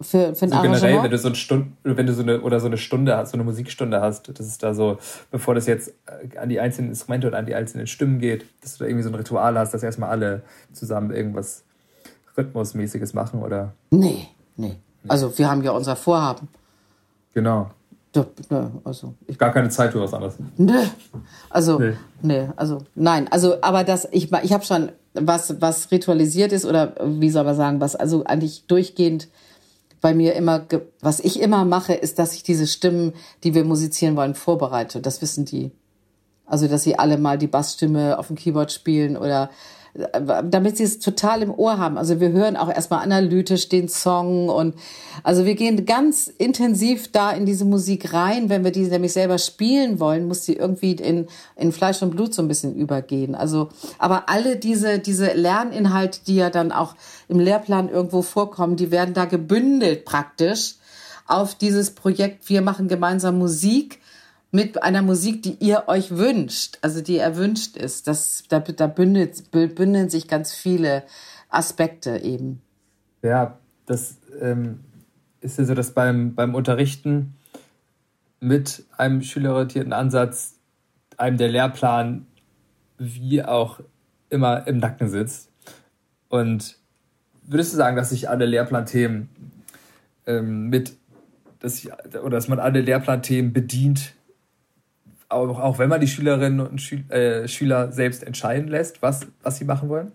für, 0.03 0.35
für 0.35 0.47
ein 0.47 0.51
so 0.51 0.63
generell, 0.63 1.03
wenn 1.03 1.11
du 1.11 1.19
so 1.19 1.29
eine 1.29 1.37
Stunde, 1.37 1.73
wenn 1.83 2.07
du 2.07 2.15
so 2.15 2.23
eine 2.23 2.41
oder 2.41 2.61
so 2.61 2.67
eine 2.67 2.79
Stunde 2.79 3.17
hast, 3.17 3.31
so 3.31 3.37
eine 3.37 3.45
Musikstunde 3.45 4.01
hast, 4.01 4.29
das 4.29 4.47
ist 4.47 4.63
da 4.63 4.75
so, 4.75 4.99
bevor 5.31 5.55
das 5.55 5.67
jetzt 5.67 5.93
äh, 6.07 6.39
an 6.39 6.49
die 6.49 6.61
einzelnen 6.61 6.91
Instrumente 6.91 7.27
oder 7.27 7.39
an 7.39 7.47
die 7.47 7.55
einzelnen 7.55 7.87
Stimmen 7.87 8.19
geht, 8.19 8.45
dass 8.63 8.77
du 8.77 8.85
da 8.85 8.89
irgendwie 8.89 9.05
so 9.05 9.11
ein 9.11 9.15
Ritual 9.15 9.59
hast, 9.59 9.75
dass 9.75 9.83
erstmal 9.83 10.11
alle 10.11 10.43
zusammen 10.73 11.11
irgendwas 11.11 11.65
Rhythmusmäßiges 12.37 13.15
machen, 13.15 13.43
oder? 13.43 13.73
Nee, 13.91 14.29
nee. 14.57 14.77
Also 15.09 15.37
wir 15.37 15.51
haben 15.51 15.63
ja 15.63 15.73
unser 15.73 15.97
Vorhaben. 15.97 16.49
Genau. 17.35 17.71
Ja, 18.15 18.27
ne, 18.51 18.71
also 18.85 19.15
ich, 19.27 19.39
Gar 19.39 19.53
keine 19.53 19.71
Zeit 19.71 19.93
für 19.93 20.01
was 20.01 20.13
anderes. 20.13 20.37
Nee. 20.59 20.73
Also, 21.49 21.79
nee. 21.79 21.95
nee, 22.21 22.49
also 22.57 22.83
nein. 22.95 23.27
Also, 23.31 23.57
aber 23.63 23.85
das, 23.85 24.07
ich, 24.13 24.31
ich 24.31 24.53
habe 24.53 24.65
schon 24.65 24.93
was, 25.15 25.61
was 25.61 25.91
ritualisiert 25.91 26.53
ist, 26.53 26.67
oder 26.67 26.95
wie 27.05 27.31
soll 27.31 27.45
man 27.45 27.57
sagen, 27.57 27.81
was 27.81 27.97
also 27.97 28.25
eigentlich 28.25 28.67
durchgehend 28.67 29.29
bei 30.03 30.13
mir 30.13 30.35
immer, 30.35 30.67
was 31.01 31.21
ich 31.21 31.41
immer 31.41 31.65
mache, 31.65 31.95
ist, 31.95 32.19
dass 32.19 32.35
ich 32.35 32.43
diese 32.43 32.67
Stimmen, 32.67 33.15
die 33.45 33.55
wir 33.55 33.65
musizieren 33.65 34.17
wollen, 34.17 34.35
vorbereite. 34.35 35.01
Das 35.01 35.23
wissen 35.23 35.47
die. 35.47 35.71
Also, 36.45 36.69
dass 36.69 36.83
sie 36.83 36.99
alle 36.99 37.17
mal 37.17 37.39
die 37.39 37.47
Bassstimme 37.47 38.19
auf 38.19 38.27
dem 38.27 38.37
Keyboard 38.37 38.73
spielen 38.73 39.17
oder 39.17 39.49
damit 39.95 40.79
sie 40.79 40.85
es 40.85 41.01
total 41.01 41.43
im 41.43 41.53
Ohr 41.53 41.77
haben. 41.77 41.99
Also 41.99 42.19
wir 42.19 42.31
hören 42.31 42.57
auch 42.57 42.71
erstmal 42.71 43.03
analytisch 43.03 43.69
den 43.69 43.89
Song 43.89 44.49
und 44.49 44.75
also 45.23 45.45
wir 45.45 45.55
gehen 45.55 45.85
ganz 45.85 46.29
intensiv 46.29 47.13
da 47.13 47.31
in 47.31 47.45
diese 47.45 47.67
Musik 47.67 48.15
rein. 48.15 48.49
Wenn 48.49 48.65
wir 48.65 48.73
die 48.73 48.85
nämlich 48.85 49.13
selber 49.13 49.37
spielen 49.37 50.01
wollen, 50.01 50.27
muss 50.27 50.47
sie 50.47 50.55
irgendwie 50.55 50.93
in, 50.93 51.27
in 51.57 51.73
Fleisch 51.73 52.01
und 52.01 52.11
Blut 52.11 52.33
so 52.33 52.41
ein 52.41 52.49
bisschen 52.49 52.75
übergehen. 52.75 53.35
Also, 53.35 53.69
aber 53.99 54.31
alle 54.31 54.57
diese, 54.57 54.99
diese 54.99 55.35
Lerninhalte, 55.35 56.21
die 56.27 56.37
ja 56.37 56.49
dann 56.49 56.73
auch 56.73 56.95
im 57.29 57.39
Lehrplan 57.39 57.91
irgendwo 57.91 58.23
vorkommen, 58.23 58.77
die 58.77 58.91
werden 58.91 59.13
da 59.13 59.27
gebündelt 59.27 60.07
praktisch 60.07 60.77
auf 61.27 61.55
dieses 61.55 61.95
Projekt. 61.95 62.49
Wir 62.49 62.63
machen 62.63 62.89
gemeinsam 62.89 63.39
Musik 63.39 63.99
mit 64.53 64.83
einer 64.83 65.03
Musik, 65.03 65.43
die 65.43 65.57
ihr 65.61 65.85
euch 65.87 66.17
wünscht, 66.17 66.79
also 66.83 67.01
die 67.01 67.17
erwünscht 67.17 67.77
ist. 67.77 68.07
Das, 68.07 68.45
da, 68.49 68.61
da 68.61 68.87
bündelt, 68.87 69.51
bündeln 69.51 70.11
sich 70.11 70.29
ganz 70.29 70.55
viele 70.55 71.05
Aspekte 71.49 72.19
eben. 72.19 72.61
Ja, 73.23 73.59
das 73.87 74.19
ähm, 74.41 74.81
ist 75.41 75.59
ja 75.59 75.65
so, 75.65 75.75
dass 75.75 75.93
beim, 75.93 76.35
beim 76.35 76.55
Unterrichten 76.55 77.35
mit 78.41 78.85
einem 78.97 79.23
schülerorientierten 79.23 79.93
Ansatz 79.93 80.59
einem 81.17 81.39
der 81.39 81.49
Lehrplan 81.49 82.27
wie 82.99 83.43
auch 83.43 83.81
immer 84.29 84.67
im 84.67 84.79
Nacken 84.79 85.09
sitzt. 85.09 85.51
Und 86.29 86.77
würdest 87.43 87.73
du 87.73 87.77
sagen, 87.77 87.97
dass 87.97 88.11
sich 88.11 88.29
alle 88.29 88.45
Lehrplanthemen 88.45 89.29
ähm, 90.27 90.69
mit, 90.69 90.97
dass 91.61 91.77
sich, 91.77 91.91
oder 91.93 92.31
dass 92.31 92.49
man 92.49 92.59
alle 92.59 92.81
Lehrplanthemen 92.81 93.53
bedient, 93.53 94.15
auch, 95.33 95.59
auch 95.59 95.79
wenn 95.79 95.89
man 95.89 96.01
die 96.01 96.09
Schülerinnen 96.09 96.61
und 96.61 96.81
Schül 96.81 97.11
äh, 97.11 97.49
Schüler 97.49 97.93
selbst 97.93 98.23
entscheiden 98.23 98.69
lässt, 98.69 99.03
was, 99.03 99.27
was 99.43 99.59
sie 99.59 99.65
machen 99.65 99.89
wollen? 99.89 100.13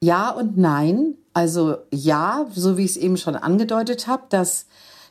Ja 0.00 0.30
und 0.30 0.56
nein. 0.56 1.14
Also 1.34 1.76
ja, 1.92 2.46
so 2.52 2.76
wie 2.76 2.84
ich 2.84 2.92
es 2.92 2.96
eben 2.96 3.16
schon 3.16 3.36
angedeutet 3.36 4.06
habe, 4.06 4.24
dass 4.28 4.66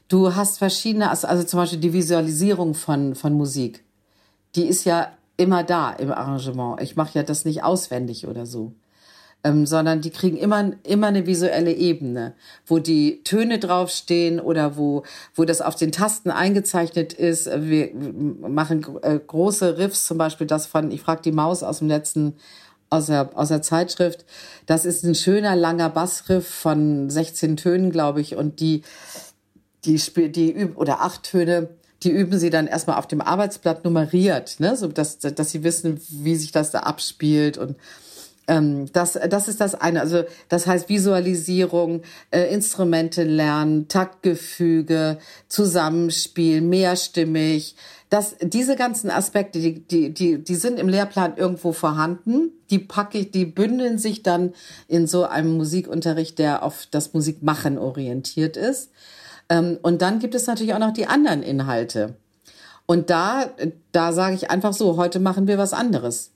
Du 0.07 0.35
hast 0.35 0.57
verschiedene, 0.57 1.09
also, 1.09 1.27
also 1.27 1.43
zum 1.43 1.59
Beispiel 1.59 1.79
die 1.79 1.93
Visualisierung 1.93 2.73
von, 2.73 3.15
von 3.15 3.33
Musik. 3.33 3.83
Die 4.55 4.65
ist 4.65 4.85
ja 4.85 5.11
immer 5.35 5.63
da 5.63 5.91
im 5.91 6.11
Arrangement. 6.11 6.81
Ich 6.81 6.95
mache 6.95 7.19
ja 7.19 7.23
das 7.23 7.43
nicht 7.43 7.63
auswendig 7.63 8.27
oder 8.27 8.45
so. 8.45 8.71
Ähm, 9.47 9.65
sondern 9.65 10.01
die 10.01 10.09
kriegen 10.09 10.35
immer, 10.35 10.71
immer 10.83 11.07
eine 11.07 11.25
visuelle 11.25 11.71
Ebene, 11.71 12.33
wo 12.65 12.79
die 12.79 13.23
Töne 13.23 13.59
draufstehen 13.59 14.39
oder 14.39 14.77
wo, 14.77 15.03
wo 15.35 15.45
das 15.45 15.61
auf 15.61 15.75
den 15.75 15.91
Tasten 15.91 16.31
eingezeichnet 16.31 17.13
ist. 17.13 17.49
Wir 17.53 17.91
machen 17.93 18.85
äh, 19.03 19.19
große 19.19 19.77
Riffs, 19.77 20.05
zum 20.05 20.17
Beispiel 20.17 20.47
das 20.47 20.67
von, 20.67 20.91
ich 20.91 21.01
frage 21.01 21.21
die 21.21 21.31
Maus 21.31 21.63
aus 21.63 21.79
dem 21.79 21.87
letzten 21.87 22.33
aus 22.89 23.07
der, 23.07 23.31
aus 23.35 23.49
der 23.49 23.61
Zeitschrift. 23.61 24.25
Das 24.65 24.85
ist 24.85 25.03
ein 25.03 25.15
schöner, 25.15 25.55
langer 25.55 25.89
Bassriff 25.89 26.47
von 26.47 27.09
16 27.09 27.57
Tönen, 27.57 27.91
glaube 27.91 28.21
ich. 28.21 28.35
Und 28.35 28.61
die, 28.61 28.83
die, 29.83 29.99
die, 30.31 30.67
oder 30.75 31.01
acht 31.01 31.23
Töne, 31.23 31.69
die 32.03 32.11
üben 32.11 32.39
sie 32.39 32.49
dann 32.49 32.65
erstmal 32.67 32.97
auf 32.97 33.07
dem 33.07 33.21
Arbeitsblatt 33.21 33.83
nummeriert, 33.83 34.59
ne? 34.59 34.77
so 34.77 34.87
dass, 34.87 35.19
dass 35.19 35.51
sie 35.51 35.63
wissen, 35.63 35.99
wie 36.09 36.35
sich 36.35 36.53
das 36.53 36.71
da 36.71 36.79
abspielt 36.79 37.57
und 37.57 37.75
ähm, 38.47 38.91
das, 38.93 39.19
das 39.29 39.47
ist 39.47 39.61
das 39.61 39.75
eine. 39.75 40.01
Also 40.01 40.23
das 40.49 40.67
heißt 40.67 40.89
Visualisierung, 40.89 42.01
äh, 42.31 42.53
Instrumente 42.53 43.23
lernen, 43.23 43.87
Taktgefüge, 43.87 45.17
Zusammenspiel, 45.47 46.61
mehrstimmig. 46.61 47.75
Das, 48.09 48.35
diese 48.41 48.77
ganzen 48.77 49.11
Aspekte, 49.11 49.59
die, 49.59 49.85
die, 49.85 50.13
die, 50.13 50.41
die 50.41 50.55
sind 50.55 50.79
im 50.79 50.87
Lehrplan 50.87 51.35
irgendwo 51.35 51.73
vorhanden. 51.73 52.51
Die 52.69 52.79
packe 52.79 53.17
ich, 53.17 53.31
die 53.31 53.45
bündeln 53.45 53.97
sich 53.97 54.23
dann 54.23 54.53
in 54.87 55.07
so 55.07 55.25
einem 55.25 55.57
Musikunterricht, 55.57 56.39
der 56.39 56.63
auf 56.63 56.87
das 56.89 57.13
Musikmachen 57.13 57.77
orientiert 57.77 58.55
ist. 58.55 58.91
Ähm, 59.49 59.77
und 59.81 60.01
dann 60.01 60.19
gibt 60.19 60.35
es 60.35 60.47
natürlich 60.47 60.73
auch 60.73 60.79
noch 60.79 60.93
die 60.93 61.07
anderen 61.07 61.43
Inhalte. 61.43 62.15
Und 62.85 63.09
da, 63.09 63.51
da 63.91 64.13
sage 64.13 64.35
ich 64.35 64.49
einfach 64.49 64.71
so, 64.71 64.95
heute 64.95 65.19
machen 65.19 65.47
wir 65.47 65.57
was 65.57 65.73
anderes. 65.73 66.31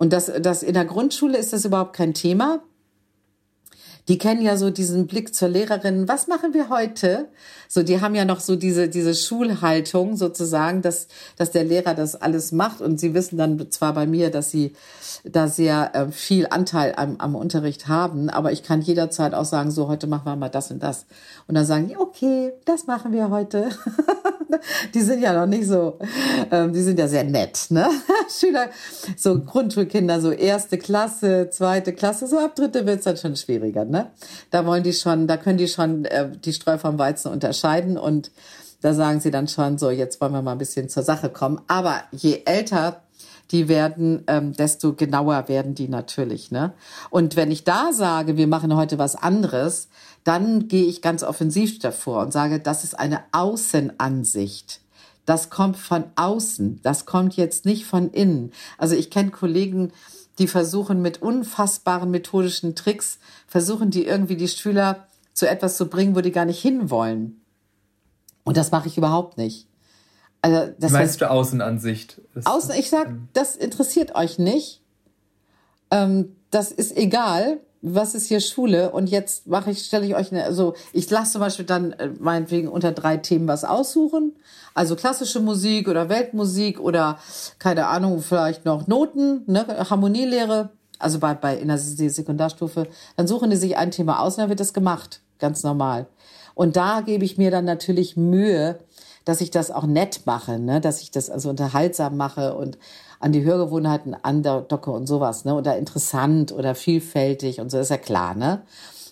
Und 0.00 0.14
das, 0.14 0.32
das 0.40 0.62
in 0.62 0.72
der 0.72 0.86
Grundschule 0.86 1.36
ist 1.36 1.52
das 1.52 1.66
überhaupt 1.66 1.92
kein 1.94 2.14
Thema 2.14 2.62
die 4.10 4.18
kennen 4.18 4.42
ja 4.42 4.56
so 4.56 4.70
diesen 4.70 5.06
Blick 5.06 5.36
zur 5.36 5.48
Lehrerin, 5.48 6.08
was 6.08 6.26
machen 6.26 6.52
wir 6.52 6.68
heute? 6.68 7.28
So, 7.68 7.84
die 7.84 8.00
haben 8.00 8.16
ja 8.16 8.24
noch 8.24 8.40
so 8.40 8.56
diese, 8.56 8.88
diese 8.88 9.14
Schulhaltung 9.14 10.16
sozusagen, 10.16 10.82
dass, 10.82 11.06
dass 11.36 11.52
der 11.52 11.62
Lehrer 11.62 11.94
das 11.94 12.16
alles 12.16 12.50
macht 12.50 12.80
und 12.80 12.98
sie 12.98 13.14
wissen 13.14 13.38
dann 13.38 13.70
zwar 13.70 13.94
bei 13.94 14.08
mir, 14.08 14.32
dass 14.32 14.50
sie 14.50 14.72
da 15.22 15.46
sehr 15.46 15.94
äh, 15.94 16.10
viel 16.10 16.48
Anteil 16.50 16.94
am, 16.96 17.18
am 17.18 17.36
Unterricht 17.36 17.86
haben, 17.86 18.30
aber 18.30 18.50
ich 18.50 18.64
kann 18.64 18.80
jederzeit 18.80 19.32
auch 19.32 19.44
sagen, 19.44 19.70
so, 19.70 19.86
heute 19.86 20.08
machen 20.08 20.24
wir 20.24 20.34
mal 20.34 20.48
das 20.48 20.72
und 20.72 20.82
das. 20.82 21.06
Und 21.46 21.54
dann 21.54 21.64
sagen 21.64 21.86
die, 21.86 21.96
okay, 21.96 22.52
das 22.64 22.88
machen 22.88 23.12
wir 23.12 23.30
heute. 23.30 23.68
die 24.94 25.02
sind 25.02 25.22
ja 25.22 25.32
noch 25.32 25.46
nicht 25.46 25.66
so, 25.66 25.98
ähm, 26.50 26.72
die 26.72 26.82
sind 26.82 26.98
ja 26.98 27.06
sehr 27.06 27.24
nett, 27.24 27.66
ne? 27.70 27.88
Schüler, 28.40 28.70
so 29.16 29.40
Grundschulkinder, 29.40 30.20
so 30.20 30.32
erste 30.32 30.78
Klasse, 30.78 31.48
zweite 31.50 31.92
Klasse, 31.92 32.26
so 32.26 32.38
ab 32.38 32.56
dritte 32.56 32.86
wird's 32.86 33.04
dann 33.04 33.16
schon 33.16 33.36
schwieriger, 33.36 33.84
ne? 33.84 33.99
Da 34.50 34.66
wollen 34.66 34.82
die 34.82 34.92
schon, 34.92 35.26
da 35.26 35.36
können 35.36 35.58
die 35.58 35.68
schon 35.68 36.04
äh, 36.04 36.30
die 36.30 36.52
Streu 36.52 36.78
vom 36.78 36.98
Weizen 36.98 37.30
unterscheiden 37.30 37.98
und 37.98 38.30
da 38.82 38.94
sagen 38.94 39.20
sie 39.20 39.30
dann 39.30 39.48
schon 39.48 39.78
so, 39.78 39.90
jetzt 39.90 40.20
wollen 40.20 40.32
wir 40.32 40.42
mal 40.42 40.52
ein 40.52 40.58
bisschen 40.58 40.88
zur 40.88 41.02
Sache 41.02 41.28
kommen. 41.28 41.60
Aber 41.68 42.02
je 42.12 42.42
älter 42.46 43.02
die 43.50 43.68
werden, 43.68 44.22
ähm, 44.28 44.52
desto 44.52 44.94
genauer 44.94 45.48
werden 45.48 45.74
die 45.74 45.88
natürlich. 45.88 46.50
Ne? 46.50 46.72
Und 47.10 47.36
wenn 47.36 47.50
ich 47.50 47.64
da 47.64 47.92
sage, 47.92 48.36
wir 48.36 48.46
machen 48.46 48.76
heute 48.76 48.98
was 48.98 49.16
anderes, 49.16 49.88
dann 50.24 50.68
gehe 50.68 50.84
ich 50.84 51.02
ganz 51.02 51.22
offensiv 51.22 51.78
davor 51.78 52.22
und 52.22 52.32
sage, 52.32 52.60
das 52.60 52.84
ist 52.84 52.98
eine 52.98 53.20
Außenansicht. 53.32 54.80
Das 55.26 55.50
kommt 55.50 55.76
von 55.76 56.04
außen. 56.16 56.80
Das 56.82 57.06
kommt 57.06 57.36
jetzt 57.36 57.64
nicht 57.64 57.86
von 57.86 58.10
innen. 58.10 58.52
Also 58.78 58.94
ich 58.94 59.10
kenne 59.10 59.30
Kollegen, 59.30 59.92
die 60.40 60.48
versuchen 60.48 61.02
mit 61.02 61.22
unfassbaren 61.22 62.10
methodischen 62.10 62.74
Tricks, 62.74 63.18
versuchen 63.46 63.90
die 63.90 64.06
irgendwie 64.06 64.36
die 64.36 64.48
Schüler 64.48 65.06
zu 65.34 65.48
etwas 65.48 65.76
zu 65.76 65.88
bringen, 65.88 66.16
wo 66.16 66.22
die 66.22 66.32
gar 66.32 66.46
nicht 66.46 66.60
hinwollen. 66.60 67.40
Und 68.42 68.56
das 68.56 68.72
mache 68.72 68.88
ich 68.88 68.96
überhaupt 68.96 69.36
nicht. 69.36 69.68
Also 70.42 70.72
das 70.78 70.92
meinst 70.92 71.12
heißt, 71.12 71.20
du 71.20 71.30
Außenansicht? 71.30 72.22
Außen, 72.44 72.74
ich 72.74 72.88
sag, 72.88 73.12
das 73.34 73.54
interessiert 73.54 74.14
euch 74.14 74.38
nicht. 74.38 74.80
Ähm, 75.90 76.34
das 76.50 76.72
ist 76.72 76.96
egal 76.96 77.60
was 77.82 78.14
ist 78.14 78.26
hier 78.26 78.40
Schule? 78.40 78.90
Und 78.90 79.08
jetzt 79.08 79.46
mache 79.46 79.70
ich, 79.70 79.84
stelle 79.84 80.06
ich 80.06 80.14
euch 80.14 80.32
eine, 80.32 80.44
also 80.44 80.74
ich 80.92 81.08
lasse 81.08 81.32
zum 81.32 81.40
Beispiel 81.40 81.64
dann 81.64 81.92
äh, 81.92 82.10
meinetwegen 82.18 82.68
unter 82.68 82.92
drei 82.92 83.16
Themen 83.16 83.48
was 83.48 83.64
aussuchen. 83.64 84.36
Also 84.74 84.96
klassische 84.96 85.40
Musik 85.40 85.88
oder 85.88 86.08
Weltmusik 86.08 86.78
oder 86.80 87.18
keine 87.58 87.86
Ahnung, 87.86 88.20
vielleicht 88.20 88.64
noch 88.64 88.86
Noten, 88.86 89.42
ne, 89.46 89.66
Harmonielehre, 89.88 90.70
also 90.98 91.18
bei, 91.18 91.34
bei 91.34 91.56
in 91.56 91.68
der 91.68 91.78
Sekundarstufe. 91.78 92.86
Dann 93.16 93.26
suchen 93.26 93.50
die 93.50 93.56
sich 93.56 93.76
ein 93.76 93.90
Thema 93.90 94.20
aus 94.20 94.34
und 94.34 94.42
dann 94.42 94.48
wird 94.50 94.60
das 94.60 94.74
gemacht. 94.74 95.20
Ganz 95.38 95.62
normal. 95.62 96.06
Und 96.54 96.76
da 96.76 97.00
gebe 97.00 97.24
ich 97.24 97.38
mir 97.38 97.50
dann 97.50 97.64
natürlich 97.64 98.16
Mühe, 98.16 98.78
dass 99.24 99.40
ich 99.40 99.50
das 99.50 99.70
auch 99.70 99.86
nett 99.86 100.22
mache, 100.26 100.58
ne? 100.58 100.80
dass 100.80 101.00
ich 101.00 101.10
das 101.10 101.30
also 101.30 101.48
unterhaltsam 101.48 102.16
mache 102.16 102.54
und 102.54 102.78
an 103.20 103.32
die 103.32 103.44
Hörgewohnheiten 103.44 104.14
andocke 104.14 104.90
und 104.90 105.06
sowas, 105.06 105.44
ne? 105.44 105.54
Oder 105.54 105.78
interessant 105.78 106.50
oder 106.52 106.74
vielfältig 106.74 107.60
und 107.60 107.70
so 107.70 107.78
ist 107.78 107.90
ja 107.90 107.98
klar, 107.98 108.34
ne? 108.34 108.62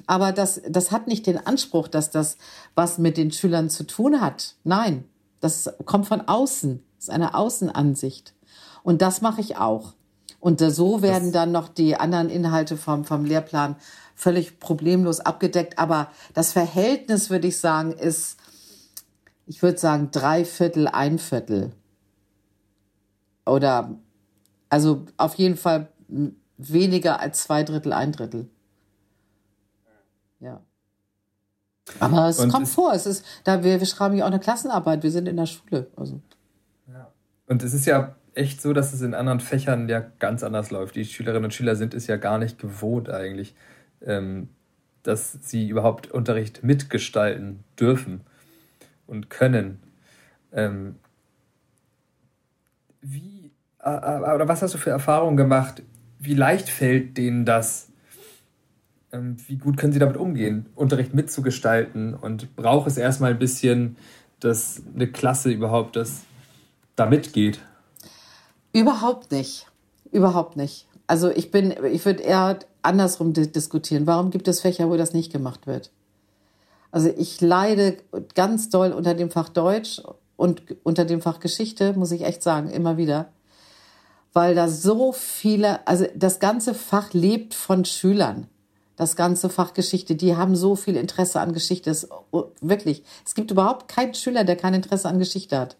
Aber 0.06 0.32
das, 0.32 0.60
das 0.68 0.90
hat 0.90 1.06
nicht 1.06 1.26
den 1.26 1.38
Anspruch, 1.46 1.86
dass 1.86 2.10
das 2.10 2.38
was 2.74 2.98
mit 2.98 3.16
den 3.18 3.30
Schülern 3.30 3.68
zu 3.68 3.84
tun 3.84 4.20
hat. 4.20 4.54
Nein, 4.64 5.04
das 5.40 5.70
kommt 5.84 6.08
von 6.08 6.22
außen. 6.22 6.82
Das 6.96 7.04
ist 7.04 7.10
eine 7.10 7.34
Außenansicht. 7.34 8.34
Und 8.82 9.02
das 9.02 9.20
mache 9.20 9.42
ich 9.42 9.58
auch. 9.58 9.92
Und 10.40 10.60
so 10.60 11.02
werden 11.02 11.32
dann 11.32 11.52
noch 11.52 11.68
die 11.68 11.96
anderen 11.96 12.30
Inhalte 12.30 12.76
vom, 12.76 13.04
vom 13.04 13.24
Lehrplan 13.24 13.76
völlig 14.14 14.60
problemlos 14.60 15.20
abgedeckt. 15.20 15.78
Aber 15.78 16.10
das 16.32 16.52
Verhältnis, 16.52 17.28
würde 17.28 17.48
ich 17.48 17.58
sagen, 17.58 17.92
ist, 17.92 18.38
ich 19.46 19.62
würde 19.62 19.78
sagen, 19.78 20.08
drei 20.10 20.44
Viertel, 20.44 20.88
ein 20.88 21.18
Viertel. 21.18 21.72
Oder 23.48 23.98
also 24.68 25.06
auf 25.16 25.34
jeden 25.34 25.56
Fall 25.56 25.88
weniger 26.56 27.20
als 27.20 27.44
zwei 27.44 27.62
Drittel, 27.62 27.92
ein 27.92 28.12
Drittel. 28.12 28.48
Ja. 30.40 30.60
Aber 32.00 32.28
es 32.28 32.38
und 32.38 32.50
kommt 32.50 32.66
es, 32.66 32.74
vor, 32.74 32.92
es 32.92 33.06
ist, 33.06 33.24
da 33.44 33.64
wir, 33.64 33.80
wir 33.80 33.86
schreiben 33.86 34.16
ja 34.16 34.24
auch 34.24 34.30
eine 34.30 34.40
Klassenarbeit, 34.40 35.02
wir 35.02 35.10
sind 35.10 35.26
in 35.26 35.36
der 35.36 35.46
Schule. 35.46 35.86
Also. 35.96 36.20
Ja. 36.86 37.10
Und 37.46 37.62
es 37.62 37.72
ist 37.72 37.86
ja 37.86 38.14
echt 38.34 38.60
so, 38.60 38.72
dass 38.72 38.92
es 38.92 39.00
in 39.00 39.14
anderen 39.14 39.40
Fächern 39.40 39.88
ja 39.88 40.00
ganz 40.18 40.42
anders 40.42 40.70
läuft. 40.70 40.96
Die 40.96 41.04
Schülerinnen 41.04 41.44
und 41.44 41.54
Schüler 41.54 41.76
sind 41.76 41.94
es 41.94 42.06
ja 42.06 42.16
gar 42.16 42.38
nicht 42.38 42.58
gewohnt 42.58 43.10
eigentlich, 43.10 43.54
ähm, 44.02 44.48
dass 45.02 45.32
sie 45.42 45.68
überhaupt 45.68 46.10
Unterricht 46.10 46.62
mitgestalten 46.62 47.64
dürfen 47.78 48.20
und 49.06 49.30
können. 49.30 49.80
Ähm, 50.52 50.96
wie 53.10 53.38
äh, 53.82 53.90
äh, 53.90 54.34
oder 54.34 54.48
was 54.48 54.62
hast 54.62 54.74
du 54.74 54.78
für 54.78 54.90
Erfahrungen 54.90 55.36
gemacht? 55.36 55.82
Wie 56.18 56.34
leicht 56.34 56.68
fällt 56.68 57.16
denen 57.16 57.44
das? 57.44 57.88
Ähm, 59.12 59.36
wie 59.46 59.56
gut 59.56 59.76
können 59.76 59.92
sie 59.92 59.98
damit 59.98 60.16
umgehen, 60.16 60.66
Unterricht 60.74 61.14
mitzugestalten? 61.14 62.14
Und 62.14 62.54
braucht 62.56 62.86
es 62.86 62.96
erstmal 62.96 63.32
ein 63.32 63.38
bisschen, 63.38 63.96
dass 64.40 64.82
eine 64.94 65.06
Klasse 65.06 65.50
überhaupt 65.50 65.96
das 65.96 66.22
da 66.96 67.06
mitgeht? 67.06 67.60
Überhaupt 68.72 69.32
nicht. 69.32 69.66
Überhaupt 70.10 70.56
nicht. 70.56 70.86
Also 71.06 71.30
ich 71.30 71.50
bin, 71.50 71.74
ich 71.90 72.04
würde 72.04 72.22
eher 72.22 72.58
andersrum 72.82 73.32
diskutieren. 73.32 74.06
Warum 74.06 74.30
gibt 74.30 74.48
es 74.48 74.60
Fächer, 74.60 74.90
wo 74.90 74.96
das 74.96 75.14
nicht 75.14 75.32
gemacht 75.32 75.66
wird? 75.66 75.90
Also 76.90 77.10
ich 77.16 77.40
leide 77.40 77.98
ganz 78.34 78.70
doll 78.70 78.92
unter 78.92 79.14
dem 79.14 79.30
Fach 79.30 79.48
Deutsch 79.48 80.02
und 80.38 80.62
unter 80.84 81.04
dem 81.04 81.20
Fach 81.20 81.40
Geschichte, 81.40 81.92
muss 81.92 82.12
ich 82.12 82.22
echt 82.22 82.42
sagen, 82.42 82.70
immer 82.70 82.96
wieder 82.96 83.28
weil 84.32 84.54
da 84.54 84.68
so 84.68 85.12
viele, 85.12 85.86
also 85.86 86.06
das 86.14 86.38
ganze 86.38 86.74
Fach 86.74 87.12
lebt 87.12 87.54
von 87.54 87.84
Schülern. 87.84 88.46
Das 88.96 89.14
ganze 89.14 89.48
Fach 89.48 89.74
Geschichte, 89.74 90.16
die 90.16 90.36
haben 90.36 90.56
so 90.56 90.74
viel 90.74 90.96
Interesse 90.96 91.40
an 91.40 91.52
Geschichte. 91.52 91.90
Das, 91.90 92.08
wirklich, 92.60 93.04
es 93.24 93.34
gibt 93.34 93.50
überhaupt 93.50 93.88
keinen 93.88 94.14
Schüler, 94.14 94.44
der 94.44 94.56
kein 94.56 94.74
Interesse 94.74 95.08
an 95.08 95.18
Geschichte 95.18 95.58
hat. 95.58 95.76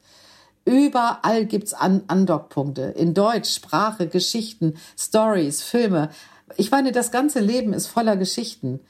Überall 0.64 1.47
gibt's 1.47 1.75
an 1.75 2.03
Andockpunkte. 2.07 2.83
In 2.83 3.14
Deutsch, 3.14 3.55
Sprache, 3.55 4.07
Geschichten, 4.07 4.75
Stories, 4.97 5.62
Filme. 5.62 6.11
Ich 6.57 6.71
meine, 6.71 6.92
das 6.92 7.11
ganze 7.11 7.40
Leben 7.40 7.73
ist 7.73 7.87
voller 7.88 8.16
Geschichten. 8.16 8.81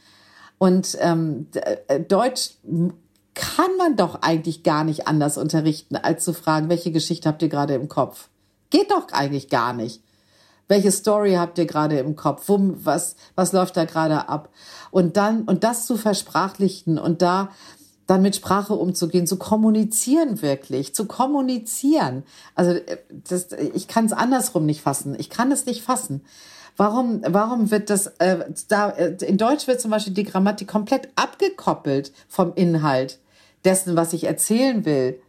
Und 0.59 0.96
ähm, 1.00 1.46
äh, 1.87 2.00
Deutsch 2.00 2.52
kann 3.38 3.77
man 3.79 3.96
doch 3.96 4.22
eigentlich 4.22 4.64
gar 4.64 4.83
nicht 4.83 5.07
anders 5.07 5.38
unterrichten, 5.38 5.96
als 5.96 6.24
zu 6.24 6.33
fragen, 6.33 6.68
welche 6.68 6.90
Geschichte 6.90 7.29
habt 7.29 7.40
ihr 7.40 7.48
gerade 7.48 7.74
im 7.74 7.88
Kopf? 7.88 8.29
Geht 8.70 8.90
doch 8.90 9.07
eigentlich 9.12 9.48
gar 9.48 9.72
nicht. 9.72 10.03
Welche 10.66 10.90
Story 10.92 11.35
habt 11.35 11.57
ihr 11.57 11.66
gerade 11.66 11.98
im 11.98 12.16
Kopf? 12.16 12.48
Wo, 12.48 12.59
was, 12.85 13.16
was 13.37 13.53
läuft 13.53 13.77
da 13.77 13.85
gerade 13.85 14.29
ab? 14.29 14.51
Und 14.90 15.16
dann, 15.16 15.44
und 15.44 15.62
das 15.64 15.87
zu 15.87 15.96
versprachlichen 15.96 16.98
und 16.98 17.22
da 17.22 17.51
dann 18.07 18.22
mit 18.22 18.35
Sprache 18.35 18.74
umzugehen, 18.74 19.27
zu 19.27 19.37
kommunizieren 19.37 20.42
wirklich, 20.42 20.94
zu 20.94 21.07
kommunizieren. 21.07 22.24
Also 22.55 22.72
äh, 22.72 22.98
das, 23.29 23.48
ich 23.74 23.87
kann 23.87 24.07
es 24.07 24.12
andersrum 24.12 24.66
nicht 24.66 24.81
fassen. 24.81 25.14
Ich 25.18 25.31
kann 25.31 25.53
es 25.53 25.64
nicht 25.64 25.83
fassen. 25.83 26.22
Warum, 26.77 27.22
warum 27.27 27.70
wird 27.70 27.90
das, 27.90 28.09
äh, 28.18 28.46
da, 28.68 28.90
äh, 28.90 29.16
in 29.24 29.38
Deutsch 29.38 29.66
wird 29.68 29.81
zum 29.81 29.90
Beispiel 29.90 30.14
die 30.14 30.24
Grammatik 30.24 30.68
komplett 30.68 31.09
abgekoppelt 31.16 32.12
vom 32.29 32.55
Inhalt 32.55 33.18
dessen, 33.64 33.97
was 33.97 34.12
ich 34.12 34.25
erzählen 34.25 34.85
will 34.85 35.21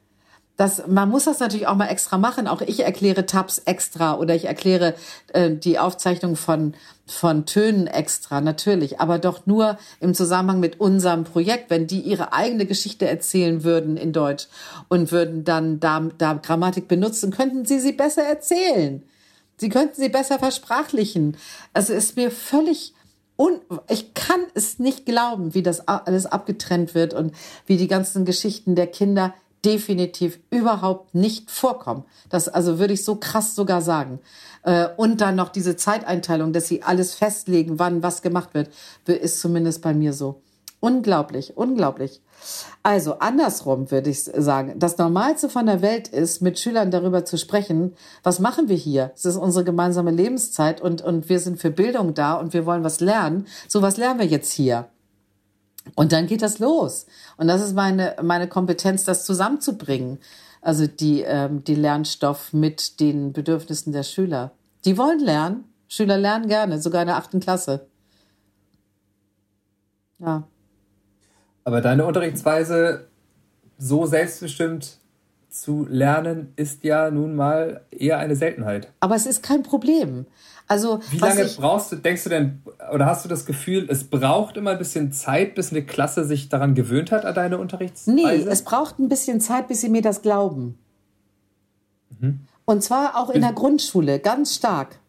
das, 0.60 0.88
man 0.88 1.08
muss 1.08 1.24
das 1.24 1.40
natürlich 1.40 1.68
auch 1.68 1.76
mal 1.76 1.88
extra 1.88 2.18
machen. 2.18 2.46
Auch 2.46 2.60
ich 2.60 2.82
erkläre 2.82 3.26
Tabs 3.26 3.60
extra 3.60 4.18
oder 4.18 4.36
ich 4.36 4.44
erkläre 4.44 4.94
äh, 5.32 5.52
die 5.52 5.80
Aufzeichnung 5.80 6.36
von, 6.36 6.74
von 7.08 7.46
Tönen 7.46 7.88
extra, 7.88 8.42
natürlich. 8.42 9.00
Aber 9.00 9.20
doch 9.20 9.46
nur 9.46 9.78
im 10.02 10.14
Zusammenhang 10.14 10.60
mit 10.60 10.82
unserem 10.82 11.24
Projekt. 11.24 11.70
Wenn 11.70 11.88
die 11.88 12.02
ihre 12.02 12.34
eigene 12.34 12.66
Geschichte 12.66 13.08
erzählen 13.08 13.64
würden 13.64 13.96
in 13.96 14.12
Deutsch 14.12 14.48
und 14.90 15.14
würden 15.14 15.46
dann 15.46 15.80
da, 15.80 16.02
da 16.18 16.34
Grammatik 16.34 16.90
benutzen, 16.90 17.32
könnten 17.32 17.64
sie 17.64 17.80
sie 17.80 17.94
besser 17.94 18.24
erzählen. 18.24 19.02
Sie 19.56 19.70
könnten 19.70 19.96
sie 19.96 20.10
besser 20.10 20.40
versprachlichen. 20.40 21.38
Also 21.74 21.94
ist 21.94 22.18
mir 22.18 22.32
völlig 22.32 22.94
und 23.40 23.62
ich 23.88 24.14
kann 24.16 24.42
es 24.54 24.80
nicht 24.80 25.06
glauben, 25.06 25.54
wie 25.54 25.64
das 25.64 25.88
alles 25.88 26.26
abgetrennt 26.26 26.94
wird 26.94 27.14
und 27.14 27.34
wie 27.66 27.78
die 27.78 27.88
ganzen 27.88 28.26
Geschichten 28.26 28.76
der 28.76 28.88
Kinder 28.88 29.34
definitiv 29.64 30.42
überhaupt 30.50 31.16
nicht 31.16 31.50
vorkommen. 31.50 32.04
Das 32.28 32.50
also 32.50 32.80
würde 32.80 32.96
ich 32.96 33.06
so 33.06 33.16
krass 33.16 33.56
sogar 33.56 33.82
sagen. 33.82 34.20
Äh, 34.64 34.90
und 34.98 35.22
dann 35.22 35.38
noch 35.38 35.48
diese 35.48 35.78
Zeiteinteilung, 35.78 36.52
dass 36.52 36.68
sie 36.68 36.84
alles 36.84 37.16
festlegen, 37.16 37.80
wann 37.80 38.04
was 38.04 38.22
gemacht 38.22 38.50
wird, 38.54 38.72
ist 39.06 39.40
zumindest 39.40 39.82
bei 39.82 39.94
mir 39.94 40.12
so. 40.12 40.42
Unglaublich, 40.82 41.56
unglaublich. 41.56 42.20
Also 42.84 43.20
andersrum 43.20 43.92
würde 43.92 44.10
ich 44.10 44.24
sagen, 44.24 44.76
das 44.78 44.98
Normalste 44.98 45.50
von 45.50 45.66
der 45.66 45.82
Welt 45.82 46.08
ist, 46.08 46.42
mit 46.42 46.60
Schülern 46.60 46.92
darüber 46.92 47.26
zu 47.26 47.38
sprechen, 47.38 47.94
was 48.24 48.40
machen 48.40 48.70
wir 48.70 48.76
hier? 48.76 49.12
Es 49.16 49.26
ist 49.26 49.36
unsere 49.36 49.66
gemeinsame 49.66 50.12
Lebenszeit 50.12 50.82
und, 50.82 51.02
und 51.02 51.30
wir 51.30 51.40
sind 51.40 51.60
für 51.60 51.72
Bildung 51.72 52.14
da 52.14 52.36
und 52.36 52.54
wir 52.54 52.66
wollen 52.66 52.84
was 52.84 53.00
lernen. 53.00 53.48
So 53.68 53.82
was 53.82 53.98
lernen 53.98 54.20
wir 54.20 54.28
jetzt 54.28 54.52
hier. 54.52 54.90
Und 55.96 56.12
dann 56.12 56.28
geht 56.28 56.42
das 56.42 56.60
los. 56.60 57.06
Und 57.38 57.48
das 57.48 57.62
ist 57.62 57.74
meine, 57.74 58.16
meine 58.22 58.48
Kompetenz, 58.48 59.06
das 59.06 59.26
zusammenzubringen. 59.26 60.20
Also 60.62 60.88
die, 60.88 61.22
ähm, 61.22 61.64
die 61.64 61.76
Lernstoff 61.76 62.54
mit 62.54 63.00
den 63.00 63.34
Bedürfnissen 63.34 63.94
der 63.94 64.04
Schüler. 64.04 64.52
Die 64.86 64.98
wollen 64.98 65.20
lernen. 65.20 65.66
Schüler 65.88 66.18
lernen 66.18 66.48
gerne, 66.48 66.82
sogar 66.82 67.02
in 67.02 67.08
der 67.08 67.18
achten 67.18 67.40
Klasse. 67.40 67.88
Ja. 70.20 70.44
Aber 71.64 71.82
deine 71.82 72.06
Unterrichtsweise 72.06 73.08
so 73.78 74.06
selbstbestimmt 74.06 75.00
zu 75.50 75.88
lernen, 75.90 76.54
ist 76.56 76.84
ja 76.84 77.10
nun 77.10 77.36
mal 77.36 77.82
eher 77.92 78.20
eine 78.20 78.36
Seltenheit. 78.36 78.92
Aber 79.00 79.16
es 79.16 79.26
ist 79.26 79.42
kein 79.42 79.64
Problem. 79.64 80.26
Also, 80.68 81.00
Wie 81.10 81.18
lange 81.18 81.44
ich, 81.44 81.58
brauchst 81.58 81.92
du, 81.92 81.96
denkst 81.96 82.24
du 82.26 82.30
denn, 82.30 82.62
oder 82.94 83.08
hast 83.08 83.26
du 83.26 83.30
das 83.30 83.48
Gefühl, 83.48 83.88
es 83.90 84.04
braucht 84.04 84.56
immer 84.58 84.72
ein 84.72 84.78
bisschen 84.78 85.12
Zeit, 85.12 85.56
bis 85.56 85.72
eine 85.72 85.84
Klasse 85.84 86.26
sich 86.26 86.50
daran 86.50 86.76
gewöhnt 86.76 87.12
hat, 87.12 87.26
an 87.26 87.34
deine 87.34 87.58
Unterrichtsweise? 87.58 88.16
Nee, 88.16 88.46
es 88.48 88.62
braucht 88.62 89.00
ein 89.00 89.10
bisschen 89.10 89.42
Zeit, 89.42 89.68
bis 89.68 89.82
sie 89.82 89.90
mir 89.90 90.04
das 90.04 90.22
glauben. 90.22 90.78
Mhm. 92.20 92.42
Und 92.66 92.84
zwar 92.84 93.18
auch 93.18 93.32
in 93.32 93.42
der 93.42 93.54
Grundschule, 93.54 94.20
ganz 94.20 94.54
stark. 94.54 95.00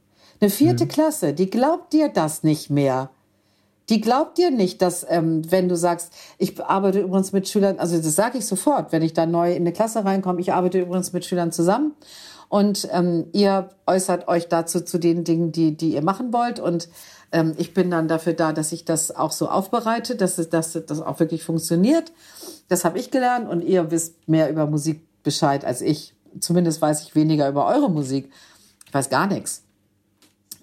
Eine 0.40 0.48
vierte 0.48 0.84
mhm. 0.84 0.88
Klasse, 0.88 1.34
die 1.34 1.50
glaubt 1.50 1.92
dir 1.92 2.08
das 2.08 2.42
nicht 2.42 2.70
mehr. 2.70 3.10
Die 3.90 4.00
glaubt 4.00 4.38
dir 4.38 4.50
nicht, 4.50 4.81
dass, 4.83 5.05
ähm, 5.09 5.42
wenn 5.50 5.68
du 5.68 5.76
sagst, 5.76 6.12
ich 6.38 6.62
arbeite 6.64 7.00
übrigens 7.00 7.33
mit 7.33 7.48
Schülern, 7.48 7.79
also 7.79 7.96
das 7.96 8.14
sage 8.14 8.38
ich 8.38 8.46
sofort, 8.46 8.92
wenn 8.92 9.03
ich 9.03 9.12
da 9.12 9.26
neu 9.26 9.50
in 9.50 9.62
eine 9.62 9.72
Klasse 9.72 10.05
reinkomme, 10.05 10.40
ich 10.40 10.53
arbeite 10.53 10.81
übrigens 10.81 11.12
mit 11.12 11.24
Schülern 11.24 11.50
zusammen 11.50 11.96
und 12.48 12.88
ähm, 12.92 13.26
ihr 13.33 13.70
äußert 13.87 14.29
euch 14.29 14.48
dazu 14.48 14.81
zu 14.81 14.98
den 14.98 15.24
Dingen, 15.24 15.53
die, 15.53 15.76
die 15.76 15.94
ihr 15.94 16.03
machen 16.03 16.33
wollt. 16.33 16.59
Und 16.59 16.88
ähm, 17.31 17.55
ich 17.59 17.74
bin 17.74 17.90
dann 17.92 18.09
dafür 18.09 18.33
da, 18.33 18.53
dass 18.53 18.72
ich 18.72 18.85
das 18.85 19.14
auch 19.14 19.31
so 19.31 19.48
aufbereite, 19.48 20.16
dass, 20.16 20.37
es, 20.38 20.48
dass 20.48 20.72
das 20.72 21.00
auch 21.00 21.20
wirklich 21.20 21.44
funktioniert. 21.44 22.12
Das 22.68 22.85
habe 22.85 22.98
ich 22.98 23.12
gelernt 23.12 23.48
und 23.48 23.62
ihr 23.62 23.92
wisst 23.92 24.29
mehr 24.29 24.50
über 24.50 24.66
Musik 24.66 25.07
Bescheid 25.22 25.64
als 25.64 25.81
ich. 25.81 26.14
Zumindest 26.40 26.83
weiß 26.83 27.03
ich 27.03 27.14
weniger 27.14 27.48
über 27.48 27.66
eure 27.66 27.88
Musik. 27.88 28.33
Ich 28.85 28.94
weiß 28.94 29.11
gar 29.11 29.29
nichts. 29.29 29.62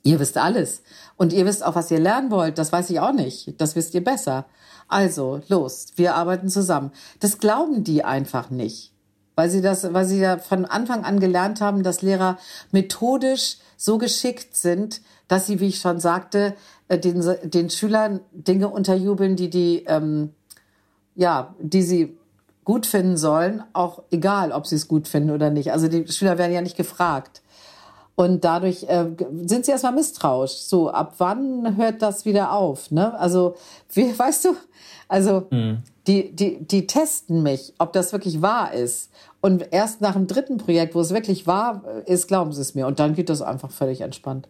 Ihr 0.03 0.19
wisst 0.19 0.37
alles. 0.37 0.81
Und 1.17 1.33
ihr 1.33 1.45
wisst 1.45 1.65
auch, 1.65 1.75
was 1.75 1.91
ihr 1.91 1.99
lernen 1.99 2.31
wollt. 2.31 2.57
Das 2.57 2.71
weiß 2.71 2.89
ich 2.91 2.99
auch 2.99 3.11
nicht. 3.11 3.59
Das 3.59 3.75
wisst 3.75 3.93
ihr 3.93 4.03
besser. 4.03 4.45
Also, 4.87 5.41
los. 5.49 5.87
Wir 5.95 6.15
arbeiten 6.15 6.49
zusammen. 6.49 6.91
Das 7.19 7.39
glauben 7.39 7.83
die 7.83 8.05
einfach 8.05 8.49
nicht 8.49 8.93
weil 9.37 9.51
sie 9.51 9.61
das, 9.61 9.93
weil 9.93 10.05
sie 10.05 10.19
ja 10.19 10.39
von 10.39 10.65
Anfang 10.65 11.05
an 11.05 11.19
gelernt 11.19 11.61
haben, 11.61 11.83
dass 11.83 12.01
Lehrer 12.01 12.39
methodisch 12.71 13.57
so 13.77 13.99
geschickt 13.99 14.55
sind, 14.55 15.01
dass 15.27 15.45
sie, 15.45 15.59
wie 15.59 15.67
ich 15.67 15.79
schon 15.79 15.99
sagte, 15.99 16.55
äh, 16.87 16.97
den, 16.97 17.23
den 17.43 17.69
Schülern 17.69 18.19
Dinge 18.31 18.67
unterjubeln, 18.67 19.35
die 19.35 19.51
die, 19.51 19.83
ähm, 19.85 20.33
ja, 21.15 21.55
die 21.59 21.83
sie 21.83 22.17
gut 22.65 22.87
finden 22.87 23.15
sollen, 23.15 23.63
auch 23.73 24.01
egal, 24.09 24.51
ob 24.51 24.65
sie 24.65 24.75
es 24.75 24.87
gut 24.87 25.07
finden 25.07 25.29
oder 25.29 25.51
nicht. 25.51 25.71
Also 25.71 25.87
die 25.87 26.07
Schüler 26.07 26.39
werden 26.39 26.51
ja 26.51 26.61
nicht 26.61 26.75
gefragt. 26.75 27.43
Und 28.19 28.43
dadurch 28.43 28.81
äh, 28.85 29.05
sind 29.45 29.65
sie 29.65 29.71
erstmal 29.71 29.93
misstrauisch. 29.93 30.53
So, 30.53 30.89
ab 30.89 31.13
wann 31.19 31.77
hört 31.77 32.01
das 32.01 32.25
wieder 32.25 32.51
auf? 32.51 32.89
Ne? 32.89 33.17
Also, 33.19 33.55
wie, 33.93 34.11
weißt 34.17 34.45
du, 34.45 34.55
also 35.07 35.45
mhm. 35.51 35.83
die, 36.07 36.35
die, 36.35 36.57
die 36.59 36.87
testen 36.87 37.43
mich, 37.43 37.75
ob 37.77 37.93
das 37.93 38.13
wirklich 38.13 38.41
wahr 38.41 38.73
ist. 38.73 39.11
Und 39.39 39.67
erst 39.71 40.01
nach 40.01 40.13
dem 40.13 40.25
dritten 40.25 40.57
Projekt, 40.57 40.95
wo 40.95 40.99
es 40.99 41.11
wirklich 41.13 41.45
wahr 41.45 41.83
ist, 42.07 42.27
glauben 42.27 42.51
sie 42.53 42.61
es 42.61 42.73
mir. 42.73 42.87
Und 42.87 42.99
dann 42.99 43.13
geht 43.13 43.29
das 43.29 43.43
einfach 43.43 43.69
völlig 43.69 44.01
entspannt. 44.01 44.49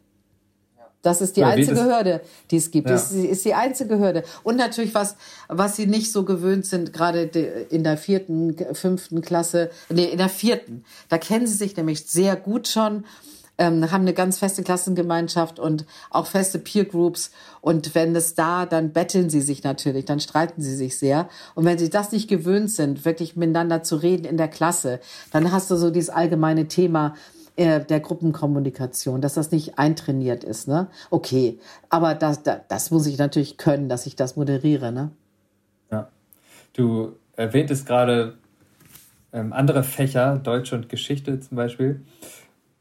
Das 1.01 1.19
ist 1.19 1.36
die 1.36 1.41
Oder 1.41 1.51
einzige 1.51 1.84
Hürde, 1.84 2.21
die 2.51 2.58
es 2.58 2.71
gibt. 2.71 2.88
Ja. 2.88 2.95
Das 2.95 3.12
ist 3.12 3.43
die 3.43 3.53
einzige 3.53 3.99
Hürde. 3.99 4.23
Und 4.43 4.56
natürlich 4.56 4.95
was, 4.95 5.17
was 5.49 5.75
sie 5.75 5.88
nicht 5.88 6.13
so 6.13 6.23
gewöhnt 6.23 6.65
sind, 6.65 6.93
gerade 6.93 7.23
in 7.69 7.84
der 7.84 7.97
vierten, 7.97 8.56
fünften 8.73 9.21
Klasse, 9.21 9.71
nee, 9.89 10.06
in 10.06 10.17
der 10.17 10.30
vierten. 10.30 10.86
Da 11.10 11.17
kennen 11.17 11.47
sie 11.47 11.56
sich 11.56 11.75
nämlich 11.75 12.06
sehr 12.06 12.38
gut 12.38 12.69
schon 12.69 13.03
ähm, 13.58 13.91
haben 13.91 14.02
eine 14.02 14.13
ganz 14.13 14.39
feste 14.39 14.63
Klassengemeinschaft 14.63 15.60
und 15.60 15.86
auch 16.10 16.28
feste 16.28 16.60
Peer 16.60 16.86
Groups. 16.86 17.32
Und 17.62 17.96
wenn 17.96 18.15
es 18.15 18.36
da, 18.36 18.65
dann 18.65 18.91
betteln 18.91 19.30
sie 19.30 19.41
sich 19.41 19.63
natürlich, 19.63 20.06
dann 20.06 20.20
streiten 20.20 20.62
sie 20.62 20.76
sich 20.76 20.98
sehr. 20.98 21.30
Und 21.56 21.65
wenn 21.65 21.78
sie 21.78 21.89
das 21.89 22.12
nicht 22.12 22.28
gewöhnt 22.28 22.72
sind, 22.72 23.06
wirklich 23.06 23.36
miteinander 23.36 23.84
zu 23.84 23.96
reden 23.96 24.26
in 24.26 24.38
der 24.38 24.48
Klasse, 24.48 25.00
dann 25.32 25.52
hast 25.52 25.72
du 25.72 25.76
so 25.76 25.89
dieses 25.89 26.10
allgemeine 26.10 26.67
Thema, 26.67 27.15
äh, 27.58 27.84
der 27.84 28.00
Gruppenkommunikation, 28.00 29.20
dass 29.20 29.34
das 29.34 29.52
nicht 29.52 29.80
eintrainiert 29.80 30.43
ist, 30.43 30.67
ne? 30.67 30.88
Okay, 31.10 31.58
aber 31.89 32.13
das, 32.13 32.43
das, 32.43 32.60
das 32.67 32.91
muss 32.91 33.08
ich 33.08 33.17
natürlich 33.17 33.58
können, 33.58 33.89
dass 33.89 34.06
ich 34.06 34.15
das 34.15 34.36
moderiere, 34.36 34.91
ne? 34.91 35.10
Ja. 35.91 36.10
Du 36.74 37.13
erwähntest 37.36 37.88
gerade 37.88 38.38
ähm, 39.34 39.54
andere 39.54 39.84
Fächer, 39.84 40.38
Deutsch 40.38 40.72
und 40.72 40.88
Geschichte 40.88 41.39
zum 41.39 41.58
Beispiel. 41.58 42.06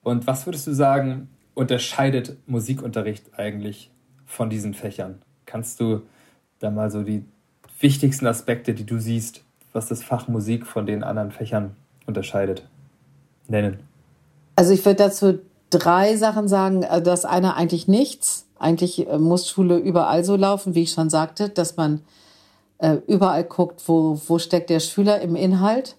Und 0.06 0.28
was 0.28 0.46
würdest 0.46 0.68
du 0.68 0.72
sagen, 0.72 1.28
unterscheidet 1.54 2.36
Musikunterricht 2.46 3.36
eigentlich 3.36 3.90
von 4.24 4.48
diesen 4.48 4.72
Fächern? 4.72 5.20
Kannst 5.46 5.80
du 5.80 6.02
da 6.60 6.70
mal 6.70 6.92
so 6.92 7.02
die 7.02 7.24
wichtigsten 7.80 8.24
Aspekte, 8.28 8.72
die 8.72 8.86
du 8.86 9.00
siehst, 9.00 9.42
was 9.72 9.88
das 9.88 10.04
Fach 10.04 10.28
Musik 10.28 10.64
von 10.64 10.86
den 10.86 11.02
anderen 11.02 11.32
Fächern 11.32 11.74
unterscheidet, 12.06 12.68
nennen? 13.48 13.80
Also 14.54 14.72
ich 14.74 14.84
würde 14.84 14.94
dazu 14.94 15.40
drei 15.70 16.16
Sachen 16.16 16.46
sagen. 16.46 16.84
Also 16.84 17.02
das 17.02 17.24
eine 17.24 17.56
eigentlich 17.56 17.88
nichts. 17.88 18.46
Eigentlich 18.60 19.08
äh, 19.08 19.18
muss 19.18 19.50
Schule 19.50 19.76
überall 19.76 20.22
so 20.22 20.36
laufen, 20.36 20.76
wie 20.76 20.84
ich 20.84 20.92
schon 20.92 21.10
sagte, 21.10 21.48
dass 21.48 21.76
man 21.76 22.00
äh, 22.78 22.98
überall 23.08 23.42
guckt, 23.42 23.82
wo, 23.88 24.20
wo 24.28 24.38
steckt 24.38 24.70
der 24.70 24.78
Schüler 24.78 25.20
im 25.20 25.34
Inhalt 25.34 25.96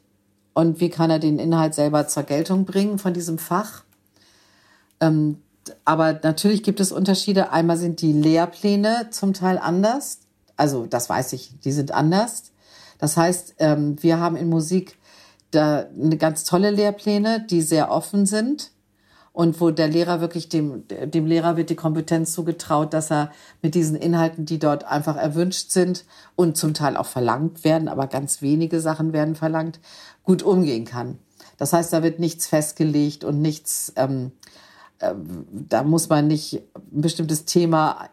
und 0.53 0.79
wie 0.79 0.89
kann 0.89 1.09
er 1.09 1.19
den 1.19 1.39
Inhalt 1.39 1.73
selber 1.73 2.07
zur 2.07 2.23
Geltung 2.23 2.63
bringen 2.63 2.99
von 2.99 3.13
diesem 3.13 3.37
Fach. 3.37 3.83
Ähm, 4.99 5.41
aber 5.85 6.19
natürlich 6.23 6.63
gibt 6.63 6.79
es 6.79 6.91
Unterschiede. 6.91 7.51
Einmal 7.51 7.77
sind 7.77 8.01
die 8.01 8.13
Lehrpläne 8.13 9.09
zum 9.11 9.33
Teil 9.33 9.57
anders. 9.57 10.19
Also 10.55 10.85
das 10.85 11.09
weiß 11.09 11.33
ich, 11.33 11.59
die 11.59 11.71
sind 11.71 11.91
anders. 11.91 12.51
Das 12.99 13.17
heißt, 13.17 13.55
ähm, 13.59 14.01
wir 14.01 14.19
haben 14.19 14.35
in 14.35 14.49
Musik 14.49 14.97
da 15.51 15.85
eine 15.95 16.17
ganz 16.17 16.43
tolle 16.43 16.71
Lehrpläne, 16.71 17.45
die 17.49 17.61
sehr 17.61 17.91
offen 17.91 18.25
sind 18.25 18.71
und 19.37 19.61
wo 19.61 19.69
der 19.69 19.87
Lehrer 19.87 20.19
wirklich 20.19 20.49
dem, 20.49 20.85
dem 20.87 21.27
Lehrer 21.27 21.57
wird 21.57 21.69
die 21.69 21.75
Kompetenz 21.75 22.33
zugetraut, 22.33 22.93
dass 22.93 23.11
er 23.11 23.31
mit 23.61 23.75
diesen 23.75 23.95
Inhalten, 23.95 24.45
die 24.45 24.57
dort 24.57 24.83
einfach 24.85 25.15
erwünscht 25.15 25.69
sind 25.69 26.05
und 26.35 26.57
zum 26.57 26.73
Teil 26.73 26.97
auch 26.97 27.05
verlangt 27.05 27.63
werden, 27.63 27.87
aber 27.87 28.07
ganz 28.07 28.41
wenige 28.41 28.81
Sachen 28.81 29.13
werden 29.13 29.35
verlangt, 29.35 29.79
gut 30.23 30.41
umgehen 30.41 30.85
kann. 30.85 31.19
Das 31.57 31.71
heißt, 31.71 31.93
da 31.93 32.01
wird 32.01 32.19
nichts 32.19 32.47
festgelegt 32.47 33.23
und 33.23 33.39
nichts 33.39 33.93
ähm, 33.95 34.31
da 34.99 35.83
muss 35.83 36.09
man 36.09 36.27
nicht 36.27 36.61
ein 36.75 37.01
bestimmtes 37.01 37.45
Thema 37.45 38.09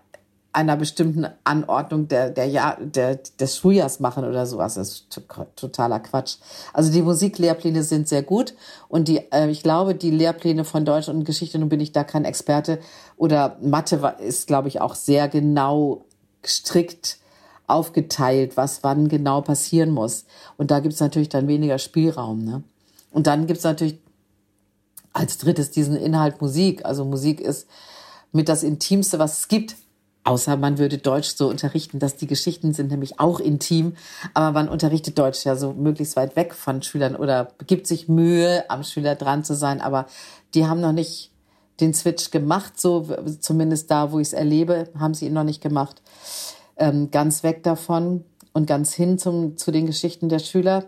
einer 0.55 0.77
bestimmten 0.77 1.27
Anordnung 1.43 2.07
der, 2.07 2.31
der 2.31 2.47
Jahr, 2.47 2.79
der, 2.81 3.17
des 3.17 3.57
Schuljahrs 3.57 3.99
machen 3.99 4.25
oder 4.25 4.47
sowas. 4.47 4.75
Das 4.75 4.89
ist 4.89 5.21
totaler 5.57 5.99
Quatsch. 5.99 6.37
Also 6.73 6.93
die 6.93 7.03
Musiklehrpläne 7.03 7.83
sind 7.83 8.09
sehr 8.09 8.23
gut 8.23 8.55
und 8.89 9.09
die, 9.09 9.19
äh, 9.33 9.51
ich 9.51 9.65
glaube, 9.65 9.97
die 9.97 10.13
Lehrpläne 10.13 10.65
von 10.65 10.85
Deutsch 10.85 11.09
und 11.09 11.25
Geschichte, 11.25 11.59
nun 11.59 11.69
bin 11.69 11.81
ich 11.81 11.91
da 11.91 12.05
kein 12.05 12.25
Experte, 12.25 12.79
oder 13.17 13.57
Mathe 13.61 14.15
ist, 14.21 14.47
glaube 14.47 14.69
ich, 14.69 14.81
auch 14.81 14.95
sehr 14.95 15.29
genau 15.29 16.05
strikt 16.47 17.19
aufgeteilt, 17.67 18.57
was 18.57 18.85
wann 18.85 19.09
genau 19.09 19.41
passieren 19.41 19.91
muss. 19.91 20.25
Und 20.57 20.71
da 20.71 20.81
gibt 20.81 20.95
es 20.95 21.01
natürlich 21.01 21.31
dann 21.31 21.49
weniger 21.49 21.79
Spielraum. 21.79 22.45
Ne? 22.45 22.63
Und 23.11 23.27
dann 23.27 23.47
gibt 23.47 23.59
es 23.59 23.65
natürlich 23.65 23.99
als 25.15 25.39
drittes 25.39 25.71
diesen 25.71 25.97
Inhalt 25.97 26.43
Musik. 26.43 26.85
Also 26.85 27.07
Musik 27.07 27.41
ist 27.41 27.67
mit 28.33 28.51
das 28.51 28.63
Intimste, 28.63 29.19
was 29.19 29.39
es 29.39 29.49
gibt. 29.49 29.77
Außer 30.25 30.57
man 30.57 30.79
würde 30.79 30.99
Deutsch 30.99 31.35
so 31.37 31.49
unterrichten, 31.49 31.99
dass 31.99 32.17
die 32.17 32.27
Geschichten 32.27 32.73
sind 32.73 32.91
nämlich 32.91 33.21
auch 33.21 33.41
intim, 33.41 33.95
aber 34.33 34.53
man 34.53 34.69
unterrichtet 34.71 35.19
Deutsch 35.19 35.45
ja 35.45 35.55
so 35.55 35.75
möglichst 35.75 36.17
weit 36.17 36.35
weg 36.35 36.55
von 36.55 36.83
Schülern 36.83 37.15
oder 37.15 37.49
gibt 37.67 37.87
sich 37.87 38.09
Mühe, 38.09 38.65
am 38.71 38.85
Schüler 38.85 39.17
dran 39.17 39.45
zu 39.45 39.55
sein, 39.55 39.83
aber 39.83 40.07
die 40.55 40.67
haben 40.67 40.81
noch 40.81 40.93
nicht 40.93 41.31
den 41.81 41.93
Switch 41.93 42.31
gemacht, 42.31 42.81
so 42.81 43.07
zumindest 43.41 43.91
da, 43.91 44.13
wo 44.13 44.19
ich 44.19 44.29
es 44.29 44.33
erlebe, 44.33 44.89
haben 44.99 45.13
sie 45.13 45.27
ihn 45.27 45.35
noch 45.35 45.45
nicht 45.45 45.61
gemacht. 45.61 46.01
Ähm, 46.79 47.11
ganz 47.11 47.43
weg 47.43 47.63
davon 47.63 48.25
und 48.55 48.67
ganz 48.67 48.95
hin 48.95 49.19
zum, 49.19 49.59
zu 49.59 49.73
den 49.73 49.85
Geschichten 49.85 50.31
der 50.31 50.39
Schüler. 50.39 50.87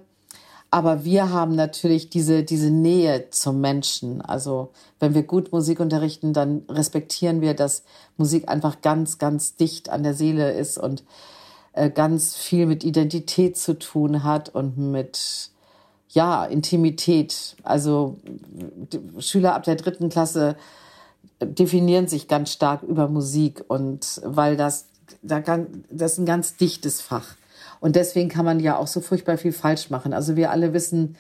Aber 0.77 1.07
wir 1.07 1.31
haben 1.31 1.55
natürlich 1.55 2.11
diese, 2.11 2.43
diese 2.43 2.69
Nähe 2.69 3.31
zum 3.31 3.63
Menschen. 3.63 4.21
Also 4.21 4.73
wenn 5.01 5.15
wir 5.15 5.23
gut 5.23 5.51
Musik 5.51 5.81
unterrichten, 5.81 6.35
dann 6.35 6.65
respektieren 6.69 7.41
wir, 7.41 7.55
dass 7.55 7.83
Musik 8.19 8.51
einfach 8.51 8.83
ganz, 8.83 9.17
ganz 9.17 9.57
dicht 9.57 9.89
an 9.89 10.03
der 10.03 10.13
Seele 10.13 10.53
ist 10.53 10.77
und 10.77 11.03
äh, 11.73 11.89
ganz 11.89 12.37
viel 12.37 12.67
mit 12.67 12.85
Identität 12.85 13.57
zu 13.57 13.79
tun 13.79 14.23
hat 14.23 14.51
und 14.51 14.77
mit 14.77 15.49
ja, 16.11 16.45
Intimität. 16.45 17.57
Also 17.63 18.19
Schüler 19.19 19.55
ab 19.55 19.63
der 19.63 19.77
dritten 19.77 20.11
Klasse 20.11 20.57
definieren 21.41 22.07
sich 22.07 22.29
ganz 22.29 22.53
stark 22.53 22.83
über 22.83 23.09
Musik 23.09 23.65
und 23.69 24.21
weil 24.27 24.59
das, 24.59 24.85
da 25.23 25.41
kann, 25.41 25.87
das 25.89 26.13
ist 26.13 26.19
ein 26.19 26.27
ganz 26.27 26.59
dichtes 26.59 27.01
Fach. 27.01 27.35
Und 27.81 27.97
deswegen 27.97 28.29
kann 28.29 28.45
man 28.45 28.61
ja 28.61 28.77
auch 28.77 28.87
so 28.87 29.01
furchtbar 29.01 29.39
viel 29.39 29.53
falsch 29.53 29.91
machen. 29.91 30.13
Also 30.13 30.37
wir 30.37 30.51
alle 30.51 30.73
wissen, 30.73 31.17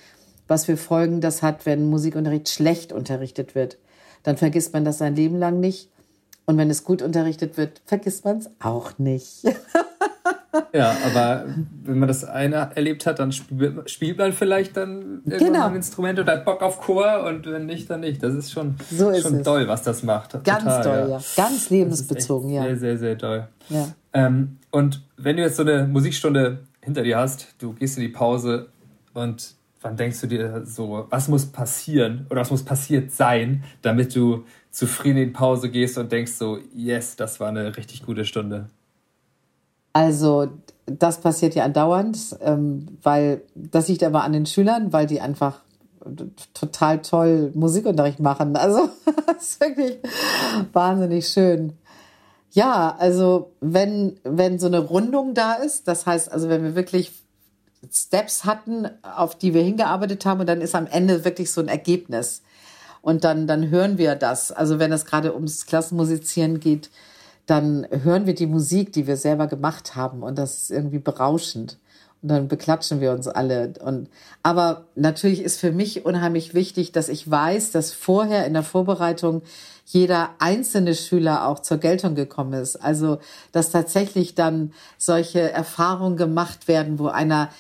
was 0.49 0.65
für 0.65 0.77
Folgen 0.77 1.21
das 1.21 1.43
hat, 1.43 1.67
wenn 1.67 1.89
Musikunterricht 1.91 2.49
schlecht 2.49 2.93
unterrichtet 2.93 3.55
wird. 3.55 3.79
Dann 4.23 4.37
vergisst 4.37 4.73
man 4.73 4.85
das 4.85 4.99
sein 4.99 5.17
Leben 5.17 5.39
lang 5.39 5.61
nicht. 5.61 5.91
Und 6.47 6.59
wenn 6.59 6.71
es 6.71 6.85
gut 6.85 7.03
unterrichtet 7.03 7.57
wird, 7.57 7.83
vergisst 7.85 8.25
man 8.25 8.39
es 8.39 8.51
auch 8.61 8.99
nicht. 8.99 9.43
ja, 10.73 10.97
aber 11.05 11.45
wenn 11.85 11.99
man 11.99 12.09
das 12.09 12.25
eine 12.25 12.71
erlebt 12.75 13.07
hat, 13.07 13.19
dann 13.19 13.33
spielt 13.33 14.19
man 14.19 14.33
vielleicht 14.33 14.77
dann 14.77 15.23
irgendwann 15.25 15.53
genau. 15.53 15.67
ein 15.67 15.77
Instrument 15.77 16.19
oder 16.19 16.33
hat 16.33 16.45
Bock 16.45 16.63
auf 16.63 16.81
Chor 16.81 17.25
und 17.25 17.47
wenn 17.47 17.67
nicht, 17.67 17.89
dann 17.91 18.01
nicht. 18.01 18.23
Das 18.23 18.35
ist 18.35 18.53
schon, 18.53 18.77
so 18.91 19.11
ist 19.11 19.23
schon 19.23 19.43
toll, 19.43 19.69
was 19.69 19.83
das 19.83 20.03
macht. 20.03 20.33
Ganz 20.45 20.65
Total, 20.65 20.83
toll, 20.83 21.11
ja. 21.11 21.19
ja. 21.19 21.21
Ganz 21.37 21.71
lebensbezogen, 21.71 22.51
ja. 22.51 22.63
Sehr, 22.63 22.77
sehr, 22.77 22.99
sehr 22.99 23.19
toll. 23.19 23.49
Ja. 23.69 23.89
Ähm, 24.13 24.59
und 24.71 25.03
wenn 25.17 25.37
du 25.37 25.43
jetzt 25.43 25.57
so 25.57 25.63
eine 25.63 25.87
Musikstunde 25.87 26.61
hinter 26.81 27.03
dir 27.03 27.19
hast, 27.19 27.55
du 27.59 27.73
gehst 27.73 27.97
in 27.99 28.03
die 28.03 28.09
Pause 28.09 28.69
und 29.15 29.57
wann 29.83 29.97
denkst 29.97 30.21
du 30.21 30.27
dir 30.27 30.63
so, 30.65 31.07
was 31.11 31.29
muss 31.29 31.47
passieren 31.47 32.27
oder 32.31 32.41
was 32.41 32.51
muss 32.51 32.65
passiert 32.65 33.13
sein, 33.13 33.63
damit 33.83 34.15
du 34.15 34.45
zufrieden 34.71 35.19
in 35.19 35.29
die 35.29 35.33
Pause 35.33 35.71
gehst 35.71 35.97
und 35.97 36.13
denkst 36.13 36.33
so, 36.33 36.59
yes, 36.75 37.17
das 37.17 37.41
war 37.41 37.49
eine 37.49 37.77
richtig 37.77 38.05
gute 38.05 38.25
Stunde? 38.25 38.69
Also 39.97 40.49
das 40.85 41.23
passiert 41.23 41.55
ja 41.55 41.65
andauernd, 41.65 42.37
ähm, 42.43 42.99
weil 43.03 43.41
das 43.55 43.89
liegt 43.89 44.05
aber 44.05 44.25
an 44.25 44.35
den 44.35 44.45
Schülern, 44.45 44.93
weil 44.93 45.07
die 45.07 45.23
einfach 45.23 45.63
total 46.53 47.01
toll 47.01 47.51
Musikunterricht 47.55 48.21
machen. 48.21 48.57
Also 48.61 48.91
das 49.27 49.43
ist 49.43 49.61
wirklich 49.61 49.97
wahnsinnig 50.75 51.27
schön. 51.27 51.79
Ja, 52.51 52.95
also 52.99 53.53
wenn, 53.63 54.21
wenn 54.23 54.59
so 54.59 54.67
eine 54.67 54.81
Rundung 54.81 55.33
da 55.33 55.55
ist, 55.55 55.89
das 55.89 56.05
heißt 56.05 56.31
also, 56.31 56.51
wenn 56.51 56.63
wir 56.63 56.75
wirklich 56.75 57.13
Steps 57.91 58.45
hatten, 58.45 58.87
auf 59.01 59.35
die 59.35 59.55
wir 59.55 59.63
hingearbeitet 59.63 60.27
haben 60.27 60.41
und 60.41 60.47
dann 60.47 60.61
ist 60.61 60.75
am 60.75 60.87
Ende 60.87 61.25
wirklich 61.25 61.51
so 61.51 61.63
ein 61.63 61.69
Ergebnis. 61.69 62.43
Und 63.01 63.25
dann, 63.25 63.47
dann 63.47 63.71
hören 63.71 63.97
wir 63.97 64.15
das. 64.15 64.53
Also 64.53 64.79
wenn 64.79 64.93
es 64.93 65.07
gerade 65.07 65.35
ums 65.35 65.65
Klassenmusizieren 65.65 66.61
geht, 66.61 66.91
dann 67.47 67.87
hören 67.91 68.27
wir 68.27 68.35
die 68.35 68.47
Musik, 68.47 68.93
die 68.93 69.07
wir 69.07 69.17
selber 69.17 69.47
gemacht 69.47 69.95
haben 69.97 70.23
und 70.23 70.37
das 70.37 70.59
ist 70.59 70.71
irgendwie 70.71 70.99
berauschend. 70.99 71.79
Und 72.23 72.31
dann 72.31 72.49
beklatschen 72.49 73.01
wir 73.01 73.13
uns 73.13 73.29
alle. 73.29 73.75
Und, 73.85 74.09
aber 74.43 74.87
natürlich 74.95 75.43
ist 75.43 75.61
für 75.61 75.71
mich 75.71 76.05
unheimlich 76.05 76.55
wichtig, 76.55 76.91
dass 76.91 77.09
ich 77.09 77.31
weiß, 77.31 77.71
dass 77.73 77.93
vorher 77.93 78.47
in 78.47 78.55
der 78.55 78.63
Vorbereitung 78.63 79.43
jeder 79.85 80.31
einzelne 80.41 80.95
Schüler 80.95 81.47
auch 81.47 81.61
zur 81.61 81.79
Geltung 81.79 82.17
gekommen 82.17 82.55
ist. 82.55 82.77
Also, 82.77 83.19
dass 83.53 83.71
tatsächlich 83.71 84.35
dann 84.35 84.73
solche 84.99 85.53
Erfahrungen 85.53 86.17
gemacht 86.17 86.67
werden, 86.67 86.99
wo 86.99 87.07
einer, 87.07 87.51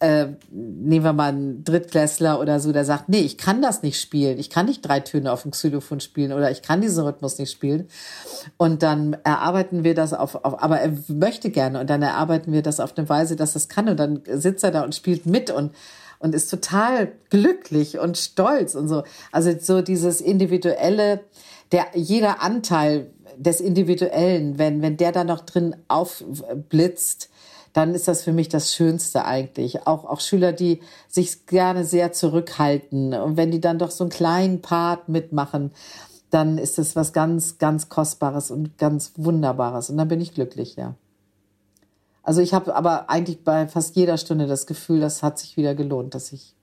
äh, 0.00 0.28
nehmen 0.50 1.04
wir 1.04 1.12
mal 1.12 1.28
einen 1.28 1.64
Drittklässler 1.64 2.40
oder 2.40 2.60
so, 2.60 2.72
der 2.72 2.84
sagt, 2.84 3.08
nee, 3.08 3.20
ich 3.20 3.38
kann 3.38 3.62
das 3.62 3.82
nicht 3.82 4.00
spielen. 4.00 4.38
Ich 4.38 4.50
kann 4.50 4.66
nicht 4.66 4.82
drei 4.82 5.00
Töne 5.00 5.32
auf 5.32 5.42
dem 5.42 5.50
Xylophon 5.50 6.00
spielen 6.00 6.32
oder 6.32 6.50
ich 6.50 6.62
kann 6.62 6.80
diesen 6.80 7.04
Rhythmus 7.04 7.38
nicht 7.38 7.50
spielen. 7.50 7.88
Und 8.56 8.82
dann 8.82 9.16
erarbeiten 9.24 9.84
wir 9.84 9.94
das 9.94 10.12
auf, 10.12 10.34
auf 10.44 10.62
aber 10.62 10.80
er 10.80 10.92
möchte 11.08 11.50
gerne 11.50 11.80
und 11.80 11.90
dann 11.90 12.02
erarbeiten 12.02 12.52
wir 12.52 12.62
das 12.62 12.80
auf 12.80 12.96
eine 12.96 13.08
Weise, 13.08 13.36
dass 13.36 13.54
das 13.54 13.68
kann 13.68 13.88
und 13.88 13.98
dann 13.98 14.22
sitzt 14.26 14.64
er 14.64 14.70
da 14.70 14.82
und 14.82 14.94
spielt 14.94 15.26
mit 15.26 15.50
und 15.50 15.72
und 16.20 16.34
ist 16.34 16.50
total 16.50 17.12
glücklich 17.30 17.98
und 17.98 18.18
stolz 18.18 18.74
und 18.74 18.88
so. 18.88 19.04
Also 19.30 19.52
so 19.60 19.82
dieses 19.82 20.20
individuelle, 20.20 21.20
der, 21.70 21.86
jeder 21.94 22.42
Anteil 22.42 23.10
des 23.36 23.60
Individuellen, 23.60 24.58
wenn, 24.58 24.82
wenn 24.82 24.96
der 24.96 25.12
da 25.12 25.24
noch 25.24 25.40
drin 25.40 25.76
aufblitzt, 25.86 27.30
dann 27.78 27.94
ist 27.94 28.08
das 28.08 28.24
für 28.24 28.32
mich 28.32 28.48
das 28.48 28.74
Schönste 28.74 29.24
eigentlich. 29.24 29.86
Auch, 29.86 30.04
auch 30.04 30.18
Schüler, 30.18 30.50
die 30.50 30.80
sich 31.06 31.46
gerne 31.46 31.84
sehr 31.84 32.10
zurückhalten. 32.10 33.14
Und 33.14 33.36
wenn 33.36 33.52
die 33.52 33.60
dann 33.60 33.78
doch 33.78 33.92
so 33.92 34.02
einen 34.02 34.10
kleinen 34.10 34.60
Part 34.62 35.08
mitmachen, 35.08 35.70
dann 36.30 36.58
ist 36.58 36.78
das 36.78 36.96
was 36.96 37.12
ganz, 37.12 37.58
ganz 37.58 37.88
Kostbares 37.88 38.50
und 38.50 38.78
ganz 38.78 39.12
Wunderbares. 39.14 39.90
Und 39.90 39.96
dann 39.96 40.08
bin 40.08 40.20
ich 40.20 40.34
glücklich, 40.34 40.74
ja. 40.74 40.96
Also 42.24 42.40
ich 42.40 42.52
habe 42.52 42.74
aber 42.74 43.10
eigentlich 43.10 43.44
bei 43.44 43.68
fast 43.68 43.94
jeder 43.94 44.18
Stunde 44.18 44.48
das 44.48 44.66
Gefühl, 44.66 44.98
das 44.98 45.22
hat 45.22 45.38
sich 45.38 45.56
wieder 45.56 45.76
gelohnt, 45.76 46.16
dass 46.16 46.32
ich, 46.32 46.56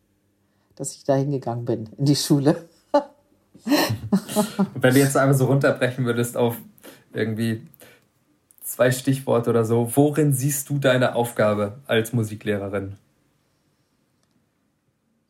dass 0.76 0.96
ich 0.96 1.06
da 1.06 1.16
hingegangen 1.16 1.64
bin 1.64 1.88
in 1.98 2.04
die 2.04 2.18
Schule. 2.18 2.68
Wenn 4.74 4.94
du 4.94 5.00
jetzt 5.00 5.16
einfach 5.16 5.38
so 5.38 5.46
runterbrechen 5.46 6.04
würdest 6.04 6.36
auf 6.36 6.58
irgendwie 7.14 7.66
zwei 8.66 8.92
Stichworte 8.92 9.52
oder 9.52 9.64
so, 9.64 9.92
worin 9.96 10.34
siehst 10.34 10.70
du 10.70 10.80
deine 10.80 11.16
Aufgabe 11.16 11.80
als 11.88 12.14
Musiklehrerin? 12.14 12.96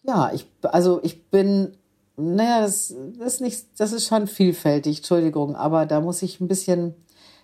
Ja, 0.03 0.31
ich, 0.33 0.47
also 0.61 0.99
ich 1.03 1.25
bin, 1.29 1.75
naja, 2.15 2.61
das, 2.61 2.93
das 3.17 3.35
ist 3.35 3.41
nicht, 3.41 3.65
das 3.77 3.91
ist 3.91 4.07
schon 4.07 4.27
vielfältig, 4.27 4.97
Entschuldigung, 4.97 5.55
aber 5.55 5.85
da 5.85 5.99
muss 5.99 6.21
ich 6.21 6.39
ein 6.39 6.47
bisschen 6.47 6.93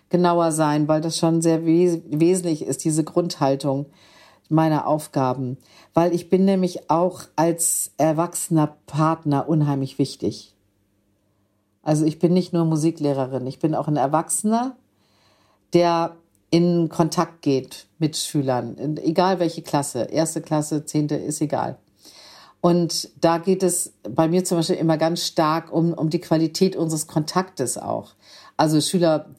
genauer 0.08 0.52
sein, 0.52 0.88
weil 0.88 1.00
das 1.00 1.18
schon 1.18 1.42
sehr 1.42 1.66
wes 1.66 2.00
wesentlich 2.06 2.62
ist, 2.62 2.84
diese 2.84 3.04
Grundhaltung 3.04 3.86
meiner 4.48 4.86
Aufgaben. 4.86 5.56
Weil 5.94 6.14
ich 6.14 6.28
bin 6.28 6.44
nämlich 6.44 6.90
auch 6.90 7.22
als 7.36 7.92
erwachsener 7.96 8.76
Partner 8.86 9.48
unheimlich 9.48 9.98
wichtig. 9.98 10.54
Also 11.82 12.04
ich 12.04 12.18
bin 12.18 12.32
nicht 12.32 12.52
nur 12.52 12.64
Musiklehrerin, 12.64 13.46
ich 13.46 13.58
bin 13.58 13.74
auch 13.74 13.88
ein 13.88 13.96
Erwachsener, 13.96 14.76
der 15.72 16.16
in 16.50 16.88
Kontakt 16.88 17.42
geht 17.42 17.86
mit 17.98 18.16
Schülern, 18.16 18.76
egal 18.98 19.38
welche 19.38 19.62
Klasse, 19.62 20.02
erste 20.02 20.42
Klasse, 20.42 20.84
zehnte, 20.84 21.14
ist 21.14 21.40
egal. 21.40 21.78
Und 22.60 23.10
da 23.20 23.38
geht 23.38 23.62
es 23.62 23.92
bei 24.08 24.28
mir 24.28 24.44
zum 24.44 24.58
Beispiel 24.58 24.76
immer 24.76 24.96
ganz 24.96 25.26
stark 25.26 25.72
um, 25.72 25.92
um 25.92 26.10
die 26.10 26.20
Qualität 26.20 26.76
unseres 26.76 27.08
Kontaktes 27.08 27.76
auch. 27.76 28.14
Also 28.56 28.80
Schüler, 28.80 29.30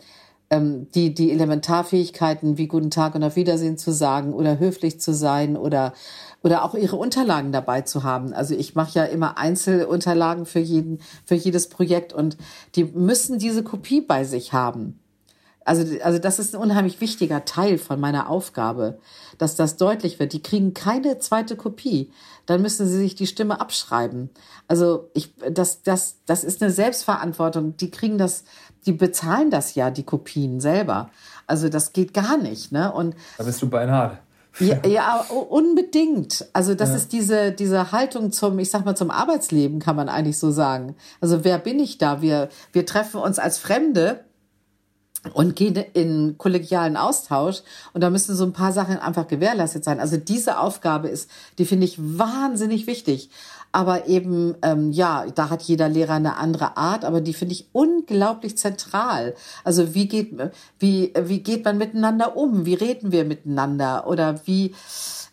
ähm, 0.49 0.87
die, 0.93 1.13
die 1.13 1.31
Elementarfähigkeiten 1.31 2.57
wie 2.57 2.67
Guten 2.67 2.91
Tag 2.91 3.15
und 3.15 3.23
auf 3.23 3.35
Wiedersehen 3.35 3.77
zu 3.77 3.93
sagen 3.93 4.33
oder 4.33 4.59
höflich 4.59 4.99
zu 4.99 5.13
sein 5.13 5.55
oder 5.55 5.93
oder 6.43 6.65
auch 6.65 6.75
ihre 6.75 6.97
Unterlagen 6.97 7.53
dabei 7.53 7.81
zu 7.81 8.03
haben. 8.03 8.33
Also 8.33 8.53
ich 8.53 8.75
mache 8.75 8.99
ja 8.99 9.05
immer 9.05 9.37
Einzelunterlagen 9.37 10.45
für 10.45 10.59
jeden, 10.59 10.99
für 11.25 11.35
jedes 11.35 11.69
Projekt 11.69 12.11
und 12.11 12.37
die 12.75 12.83
müssen 12.83 13.39
diese 13.39 13.63
Kopie 13.63 14.01
bei 14.01 14.25
sich 14.25 14.51
haben. 14.51 14.99
Also, 15.65 15.99
also 16.03 16.19
das 16.19 16.39
ist 16.39 16.53
ein 16.53 16.61
unheimlich 16.61 16.99
wichtiger 17.01 17.45
Teil 17.45 17.77
von 17.77 17.99
meiner 17.99 18.29
Aufgabe, 18.29 18.99
dass 19.37 19.55
das 19.55 19.77
deutlich 19.77 20.19
wird. 20.19 20.33
Die 20.33 20.43
kriegen 20.43 20.73
keine 20.73 21.19
zweite 21.19 21.55
Kopie. 21.55 22.11
Dann 22.45 22.61
müssen 22.61 22.87
sie 22.87 22.97
sich 22.97 23.15
die 23.15 23.27
Stimme 23.27 23.61
abschreiben. 23.61 24.29
Also 24.67 25.09
ich, 25.13 25.33
das, 25.51 25.83
das, 25.83 26.17
das 26.25 26.43
ist 26.43 26.61
eine 26.61 26.71
Selbstverantwortung. 26.71 27.77
Die 27.77 27.91
kriegen 27.91 28.17
das, 28.17 28.43
die 28.85 28.91
bezahlen 28.91 29.49
das 29.51 29.75
ja, 29.75 29.91
die 29.91 30.03
Kopien 30.03 30.59
selber. 30.59 31.09
Also 31.47 31.69
das 31.69 31.93
geht 31.93 32.13
gar 32.13 32.37
nicht. 32.37 32.71
Ne? 32.71 32.91
Und 32.91 33.15
da 33.37 33.43
bist 33.43 33.61
du 33.61 33.69
beinhart. 33.69 34.17
Ja, 34.59 34.77
ja, 34.87 35.25
unbedingt. 35.49 36.45
Also 36.53 36.75
das 36.75 36.89
ja. 36.89 36.95
ist 36.95 37.13
diese, 37.13 37.51
diese 37.51 37.91
Haltung 37.91 38.31
zum, 38.31 38.59
ich 38.59 38.69
sag 38.69 38.85
mal, 38.85 38.95
zum 38.95 39.11
Arbeitsleben, 39.11 39.79
kann 39.79 39.95
man 39.95 40.09
eigentlich 40.09 40.37
so 40.37 40.51
sagen. 40.51 40.95
Also 41.21 41.43
wer 41.43 41.57
bin 41.57 41.79
ich 41.79 41.97
da? 41.97 42.21
Wir, 42.21 42.49
wir 42.71 42.85
treffen 42.85 43.19
uns 43.19 43.39
als 43.39 43.57
Fremde 43.57 44.23
und 45.33 45.55
gehen 45.55 45.75
in 45.93 46.37
kollegialen 46.37 46.97
Austausch 46.97 47.61
und 47.93 48.01
da 48.01 48.09
müssen 48.09 48.35
so 48.35 48.43
ein 48.43 48.53
paar 48.53 48.73
Sachen 48.73 48.97
einfach 48.97 49.27
gewährleistet 49.27 49.83
sein. 49.83 49.99
Also 49.99 50.17
diese 50.17 50.59
Aufgabe 50.59 51.07
ist, 51.07 51.29
die 51.57 51.65
finde 51.65 51.85
ich 51.85 51.97
wahnsinnig 51.97 52.87
wichtig. 52.87 53.29
Aber 53.75 54.07
eben, 54.07 54.55
ähm, 54.61 54.91
ja, 54.91 55.25
da 55.33 55.49
hat 55.49 55.63
jeder 55.63 55.89
Lehrer 55.89 56.13
eine 56.13 56.37
andere 56.37 56.77
Art, 56.77 57.03
aber 57.03 57.21
die 57.21 57.33
finde 57.33 57.53
ich 57.53 57.69
unglaublich 57.71 58.55
zentral. 58.55 59.33
Also 59.63 59.95
wie 59.95 60.07
geht, 60.07 60.31
wie, 60.77 61.11
wie 61.19 61.39
geht 61.39 61.65
man 61.65 61.79
miteinander 61.79 62.37
um? 62.37 62.67
Wie 62.67 62.75
reden 62.75 63.11
wir 63.11 63.25
miteinander? 63.25 64.05
Oder 64.05 64.41
wie, 64.45 64.75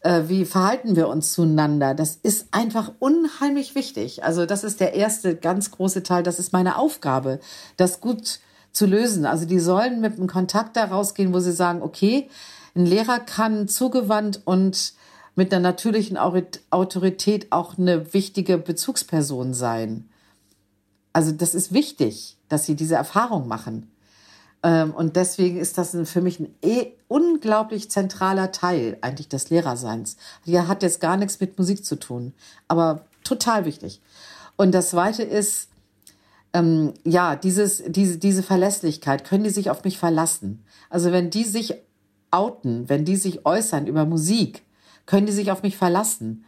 äh, 0.01 0.22
wie 0.28 0.47
verhalten 0.47 0.97
wir 0.97 1.09
uns 1.09 1.32
zueinander? 1.32 1.95
Das 1.95 2.18
ist 2.22 2.47
einfach 2.53 2.93
unheimlich 2.99 3.74
wichtig. 3.74 4.24
Also 4.24 4.47
das 4.47 4.64
ist 4.64 4.80
der 4.80 4.95
erste 4.95 5.36
ganz 5.36 5.70
große 5.70 6.03
Teil. 6.03 6.22
Das 6.22 6.38
ist 6.38 6.55
meine 6.55 6.78
Aufgabe, 6.78 7.41
das 7.76 8.01
gut 8.01 8.41
zu 8.73 8.87
lösen. 8.87 9.27
Also 9.27 9.47
die 9.47 9.59
sollen 9.59 10.01
mit 10.01 10.16
einem 10.16 10.27
Kontakt 10.27 10.77
da 10.77 10.85
rausgehen, 10.85 11.33
wo 11.33 11.41
sie 11.41 11.53
sagen, 11.53 11.83
okay, 11.83 12.29
ein 12.75 12.87
Lehrer 12.87 13.18
kann 13.18 13.68
zugewandt 13.68 14.43
und 14.45 14.95
mit 15.35 15.53
einer 15.53 15.62
natürlichen 15.62 16.16
Autorität 16.18 17.51
auch 17.51 17.79
eine 17.79 18.12
wichtige 18.12 18.59
Bezugsperson 18.59 19.55
sein. 19.55 20.09
Also 21.12 21.33
das 21.33 21.55
ist 21.55 21.73
wichtig, 21.73 22.37
dass 22.49 22.66
sie 22.66 22.77
diese 22.77 22.95
Erfahrung 22.95 23.49
machen. 23.49 23.91
Ähm, 24.62 24.93
und 24.93 25.16
deswegen 25.16 25.59
ist 25.59 25.79
das 25.79 25.97
für 26.05 26.21
mich 26.21 26.41
ein 26.41 26.55
eh 26.62 26.93
unglaublich 27.09 27.91
zentraler 27.91 28.53
Teil 28.53 28.99
eigentlich 29.01 29.29
des 29.29 29.51
Lehrerseins. 29.51 30.16
Der 30.47 30.68
hat 30.68 30.83
jetzt 30.83 31.01
gar 31.01 31.16
nichts 31.16 31.41
mit 31.41 31.59
Musik 31.59 31.85
zu 31.85 31.97
tun, 31.97 32.35
aber 32.68 33.07
total 33.25 33.64
wichtig. 33.64 34.01
Und 34.57 34.73
das 34.73 34.91
Zweite 34.91 35.23
ist, 35.23 35.70
ähm, 36.53 36.95
ja, 37.05 37.37
dieses, 37.37 37.83
diese, 37.87 38.19
diese 38.19 38.43
Verlässlichkeit, 38.43 39.25
können 39.25 39.45
die 39.45 39.51
sich 39.51 39.71
auf 39.71 39.85
mich 39.85 39.99
verlassen? 39.99 40.65
Also 40.89 41.13
wenn 41.13 41.31
die 41.31 41.45
sich 41.45 41.75
outen, 42.31 42.89
wenn 42.89 43.05
die 43.05 43.17
sich 43.17 43.47
äußern 43.47 43.87
über 43.87 44.05
Musik, 44.05 44.63
können 45.07 45.27
die 45.27 45.33
sich 45.33 45.51
auf 45.51 45.63
mich 45.63 45.77
verlassen? 45.77 46.45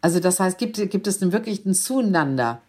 Also 0.00 0.20
das 0.20 0.40
heißt, 0.40 0.58
gibt, 0.58 0.76
gibt 0.90 1.06
es 1.06 1.20
wirklich 1.32 1.64
ein 1.64 1.74
Zueinander? 1.74 2.60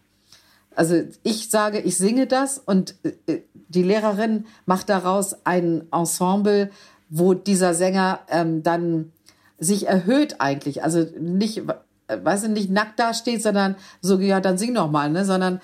Also 0.76 1.04
ich 1.24 1.50
sage, 1.50 1.80
ich 1.80 1.98
singe 1.98 2.28
das 2.28 2.60
und 2.60 2.96
äh, 3.04 3.42
die 3.70 3.84
Lehrerin 3.84 4.46
macht 4.66 4.90
daraus 4.90 5.46
ein 5.46 5.84
Ensemble, 5.92 6.70
wo 7.10 7.34
dieser 7.34 7.74
Sänger 7.74 8.20
ähm, 8.30 8.62
dann 8.64 9.12
sich 9.58 9.88
erhöht 9.88 10.36
eigentlich. 10.40 10.84
Also 10.84 11.06
nicht, 11.20 11.58
äh, 11.58 11.74
weißt 12.08 12.46
du, 12.46 12.50
nicht 12.50 12.70
nackt 12.70 13.00
dasteht, 13.00 13.42
sondern 13.42 13.76
so, 14.02 14.20
ja, 14.20 14.40
dann 14.40 14.58
sing 14.58 14.74
noch 14.74 14.92
mal, 14.92 15.10
ne, 15.10 15.26
sondern 15.26 15.60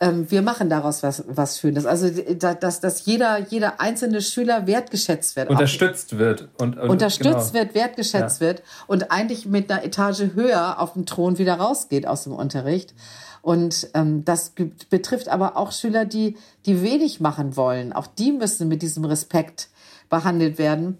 ähm, 0.00 0.30
wir 0.30 0.42
machen 0.42 0.68
daraus 0.68 1.02
was, 1.02 1.24
was 1.26 1.58
Schönes. 1.58 1.86
Also, 1.86 2.08
dass, 2.34 2.80
dass 2.80 3.06
jeder, 3.06 3.38
jeder 3.48 3.80
einzelne 3.80 4.20
Schüler 4.20 4.66
wertgeschätzt 4.66 5.36
wird. 5.36 5.48
Unterstützt 5.48 6.14
auch, 6.14 6.18
wird. 6.18 6.48
Und, 6.58 6.78
und 6.78 6.90
unterstützt 6.90 7.52
genau. 7.52 7.64
wird, 7.64 7.74
wertgeschätzt 7.74 8.40
ja. 8.40 8.46
wird 8.46 8.62
und 8.86 9.10
eigentlich 9.10 9.46
mit 9.46 9.70
einer 9.70 9.84
Etage 9.84 10.34
höher 10.34 10.80
auf 10.80 10.92
dem 10.92 11.06
Thron 11.06 11.38
wieder 11.38 11.54
rausgeht 11.54 12.06
aus 12.06 12.24
dem 12.24 12.32
Unterricht. 12.32 12.94
Und 13.40 13.88
ähm, 13.94 14.24
das 14.24 14.52
betrifft 14.90 15.28
aber 15.28 15.56
auch 15.56 15.70
Schüler, 15.72 16.04
die, 16.04 16.36
die 16.66 16.82
wenig 16.82 17.20
machen 17.20 17.56
wollen. 17.56 17.92
Auch 17.92 18.08
die 18.08 18.32
müssen 18.32 18.68
mit 18.68 18.82
diesem 18.82 19.04
Respekt 19.04 19.68
behandelt 20.10 20.58
werden 20.58 20.98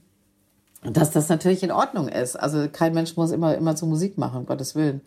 dass 0.92 1.10
das 1.10 1.28
natürlich 1.28 1.62
in 1.62 1.72
Ordnung 1.72 2.08
ist. 2.08 2.36
Also 2.36 2.68
kein 2.70 2.94
Mensch 2.94 3.16
muss 3.16 3.30
immer, 3.30 3.54
immer 3.56 3.76
zu 3.76 3.86
Musik 3.86 4.18
machen, 4.18 4.40
um 4.40 4.46
Gottes 4.46 4.74
Willen. 4.74 5.00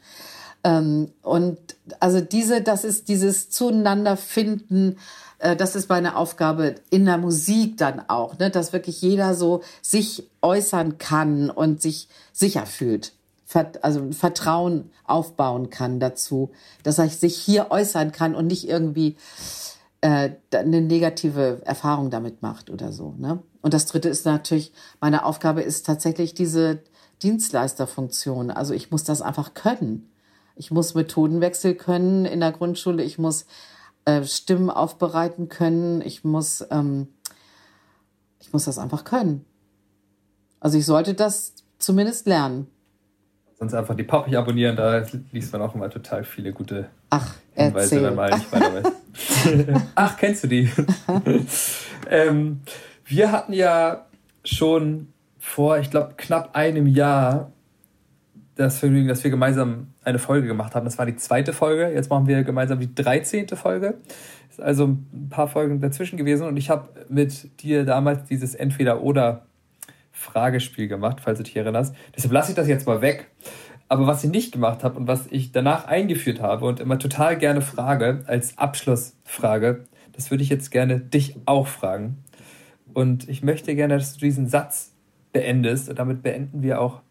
Ähm, 0.63 1.11
und 1.21 1.57
also 1.99 2.21
diese, 2.21 2.61
das 2.61 2.83
ist 2.83 3.07
dieses 3.07 3.49
Zueinander 3.49 4.17
finden, 4.17 4.97
äh, 5.39 5.55
das 5.55 5.75
ist 5.75 5.89
meine 5.89 6.15
Aufgabe 6.15 6.75
in 6.89 7.05
der 7.05 7.17
Musik 7.17 7.77
dann 7.77 8.01
auch, 8.07 8.37
ne, 8.39 8.49
dass 8.49 8.73
wirklich 8.73 9.01
jeder 9.01 9.33
so 9.33 9.61
sich 9.81 10.29
äußern 10.41 10.97
kann 10.97 11.49
und 11.49 11.81
sich 11.81 12.09
sicher 12.33 12.65
fühlt. 12.65 13.13
also 13.81 14.11
Vertrauen 14.11 14.91
aufbauen 15.05 15.69
kann 15.69 15.99
dazu, 15.99 16.51
dass 16.83 16.99
er 16.99 17.09
sich 17.09 17.37
hier 17.37 17.71
äußern 17.71 18.11
kann 18.11 18.35
und 18.35 18.47
nicht 18.47 18.67
irgendwie 18.67 19.15
äh, 20.01 20.31
eine 20.53 20.81
negative 20.81 21.61
Erfahrung 21.65 22.09
damit 22.09 22.41
macht 22.41 22.69
oder 22.69 22.91
so. 22.91 23.15
Ne? 23.17 23.43
Und 23.61 23.73
das 23.73 23.85
Dritte 23.85 24.09
ist 24.09 24.25
natürlich, 24.25 24.71
meine 25.01 25.25
Aufgabe 25.25 25.61
ist 25.61 25.85
tatsächlich 25.85 26.33
diese 26.33 26.83
Dienstleisterfunktion. 27.21 28.51
Also 28.51 28.73
ich 28.73 28.91
muss 28.91 29.03
das 29.03 29.21
einfach 29.21 29.53
können. 29.53 30.09
Ich 30.55 30.71
muss 30.71 30.95
Methodenwechsel 30.95 31.75
können 31.75 32.25
in 32.25 32.39
der 32.39 32.51
Grundschule. 32.51 33.03
Ich 33.03 33.17
muss 33.17 33.45
äh, 34.05 34.23
Stimmen 34.23 34.69
aufbereiten 34.69 35.49
können. 35.49 36.01
Ich 36.01 36.23
muss, 36.23 36.65
ähm, 36.71 37.07
ich 38.39 38.53
muss 38.53 38.65
das 38.65 38.77
einfach 38.77 39.03
können. 39.03 39.45
Also 40.59 40.77
ich 40.77 40.85
sollte 40.85 41.13
das 41.13 41.53
zumindest 41.77 42.25
lernen. 42.25 42.67
Sonst 43.59 43.73
einfach 43.73 43.95
die 43.95 44.03
Pappich 44.03 44.37
abonnieren, 44.37 44.77
da 44.77 45.03
liest 45.33 45.51
man 45.51 45.61
auch 45.61 45.75
immer 45.75 45.89
total 45.89 46.23
viele 46.23 46.53
gute 46.53 46.87
Ach, 47.09 47.35
Hinweise, 47.51 47.95
erzähl. 47.95 48.03
wenn 48.03 48.15
man 48.15 48.29
nicht 48.31 48.51
weiter 48.53 48.73
weiß. 48.73 49.81
Ach, 49.95 50.17
kennst 50.17 50.45
du 50.45 50.47
die? 50.47 50.69
ähm, 52.09 52.61
wir 53.05 53.31
hatten 53.33 53.51
ja 53.51 54.05
schon 54.45 55.09
vor, 55.39 55.77
ich 55.77 55.91
glaube, 55.91 56.13
knapp 56.15 56.55
einem 56.55 56.87
Jahr 56.87 57.51
das 58.55 58.79
Vergnügen, 58.79 59.09
dass 59.09 59.23
wir 59.23 59.31
gemeinsam 59.31 59.87
eine 60.03 60.19
Folge 60.19 60.47
gemacht 60.47 60.73
haben. 60.75 60.85
Das 60.85 60.97
war 60.97 61.05
die 61.05 61.17
zweite 61.17 61.51
Folge. 61.51 61.91
Jetzt 61.93 62.09
machen 62.09 62.27
wir 62.27 62.43
gemeinsam 62.43 62.79
die 62.79 62.93
13. 62.93 63.47
Folge. 63.49 63.95
Ist 64.49 64.61
also 64.61 64.87
ein 64.87 65.27
paar 65.29 65.49
Folgen 65.49 65.81
dazwischen 65.81 66.17
gewesen 66.17 66.47
und 66.47 66.55
ich 66.55 66.69
habe 66.69 66.89
mit 67.09 67.61
dir 67.61 67.85
damals 67.85 68.25
dieses 68.25 68.55
Entweder-Oder 68.55 69.45
Fragespiel 70.19 70.89
gemacht, 70.89 71.21
falls 71.23 71.37
du 71.37 71.43
dich 71.43 71.55
erinnerst. 71.55 71.95
Deshalb 72.15 72.33
lasse 72.33 72.51
ich 72.51 72.55
das 72.55 72.67
jetzt 72.67 72.85
mal 72.85 73.01
weg. 73.01 73.31
Aber 73.87 74.05
was 74.05 74.23
ich 74.23 74.29
nicht 74.29 74.51
gemacht 74.51 74.83
habe 74.83 74.99
und 74.99 75.07
was 75.07 75.27
ich 75.27 75.51
danach 75.51 75.85
eingeführt 75.85 76.41
habe 76.41 76.65
und 76.65 76.79
immer 76.79 76.99
total 76.99 77.37
gerne 77.37 77.61
frage 77.61 78.23
als 78.27 78.57
Abschlussfrage, 78.57 79.85
das 80.11 80.29
würde 80.29 80.43
ich 80.43 80.49
jetzt 80.49 80.71
gerne 80.71 80.99
dich 80.99 81.37
auch 81.45 81.67
fragen. 81.67 82.23
Und 82.93 83.29
ich 83.29 83.41
möchte 83.43 83.73
gerne, 83.75 83.97
dass 83.97 84.13
du 84.13 84.19
diesen 84.19 84.49
Satz 84.49 84.93
beendest. 85.31 85.89
Und 85.89 85.97
damit 85.97 86.21
beenden 86.21 86.61
wir 86.61 86.81
auch 86.81 87.01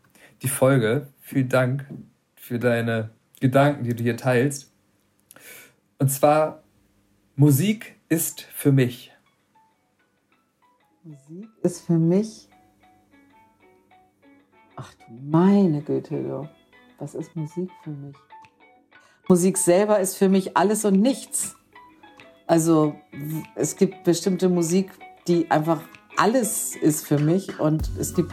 die 0.43 0.49
Folge. 0.49 1.09
Vielen 1.21 1.49
Dank 1.49 1.87
für 2.35 2.59
deine 2.59 3.11
Gedanken, 3.41 3.85
die 3.85 3.95
du 3.95 4.03
hier 4.03 4.17
teilst. 4.17 4.71
Und 5.99 6.11
zwar, 6.11 6.63
Musik 7.37 7.97
ist 8.09 8.43
für 8.43 8.71
mich. 8.71 9.13
Musik 11.03 11.49
ist 11.63 11.87
für 11.87 11.99
mich. 11.99 12.48
Ach 14.81 14.95
du 14.95 15.13
meine 15.29 15.83
Güte, 15.83 16.23
du. 16.23 16.49
Was 17.01 17.17
ist 17.17 17.35
Musik 17.35 17.69
für 17.83 17.91
mich? 17.91 18.15
Musik 19.29 19.59
selber 19.59 19.99
ist 19.99 20.17
für 20.17 20.29
mich 20.29 20.57
alles 20.57 20.85
und 20.85 21.01
nichts. 21.01 21.57
Also 22.47 22.95
es 23.57 23.75
gibt 23.75 24.05
bestimmte 24.05 24.49
Musik, 24.49 24.93
die 25.27 25.51
einfach 25.51 25.81
alles 26.17 26.77
ist 26.77 27.09
für 27.09 27.19
mich 27.19 27.59
und 27.59 27.91
es 27.99 28.15
gibt 28.15 28.33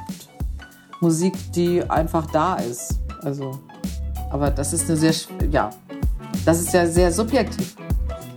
Musik, 1.01 1.33
die 1.53 1.81
einfach 1.89 2.27
da 2.27 2.57
ist. 2.57 2.99
Also, 3.23 3.59
aber 4.29 4.51
das 4.51 4.71
ist 4.71 4.87
eine 4.87 4.97
sehr, 4.97 5.13
ja, 5.49 5.71
das 6.45 6.61
ist 6.61 6.73
ja 6.75 6.85
sehr 6.85 7.11
subjektiv. 7.11 7.75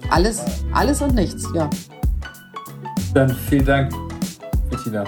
Alles, 0.08 0.42
alles 0.72 1.02
und 1.02 1.14
nichts, 1.14 1.46
ja. 1.54 1.68
Dann 3.12 3.36
vielen 3.50 3.66
Dank, 3.66 3.92
Bettina. 4.70 5.04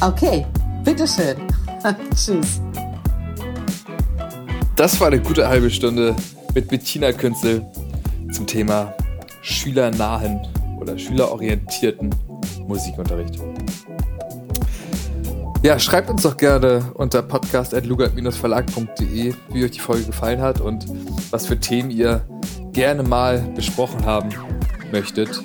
Okay, 0.00 0.46
bitteschön. 0.84 1.53
Tschüss. 2.14 2.60
Das 4.76 5.00
war 5.00 5.08
eine 5.08 5.20
gute 5.20 5.48
halbe 5.48 5.68
Stunde 5.70 6.14
mit 6.54 6.68
Bettina 6.68 7.10
Künzel 7.12 7.66
zum 8.32 8.46
Thema 8.46 8.94
schülernahen 9.42 10.40
oder 10.80 10.96
schülerorientierten 10.98 12.14
Musikunterricht. 12.66 13.38
Ja, 15.62 15.78
schreibt 15.78 16.08
uns 16.10 16.22
doch 16.22 16.36
gerne 16.36 16.90
unter 16.94 17.22
podcast.lugard-verlag.de, 17.22 19.34
wie 19.52 19.64
euch 19.64 19.70
die 19.70 19.80
Folge 19.80 20.04
gefallen 20.04 20.42
hat 20.42 20.60
und 20.60 20.84
was 21.30 21.46
für 21.46 21.58
Themen 21.58 21.90
ihr 21.90 22.22
gerne 22.72 23.02
mal 23.02 23.38
besprochen 23.54 24.04
haben 24.04 24.28
möchtet. 24.92 25.42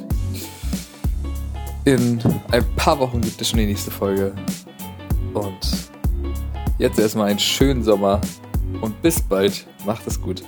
In 1.86 2.20
ein 2.52 2.66
paar 2.76 3.00
Wochen 3.00 3.22
gibt 3.22 3.40
es 3.40 3.48
schon 3.50 3.60
die 3.60 3.68
nächste 3.68 3.92
Folge. 3.92 4.34
Und 5.34 5.89
jetzt 6.80 6.98
erstmal 6.98 7.30
einen 7.30 7.40
schönen 7.40 7.84
Sommer 7.84 8.20
und 8.82 9.00
bis 9.02 9.22
bald. 9.22 9.68
Macht 9.86 10.08
es 10.08 10.20
gut. 10.20 10.44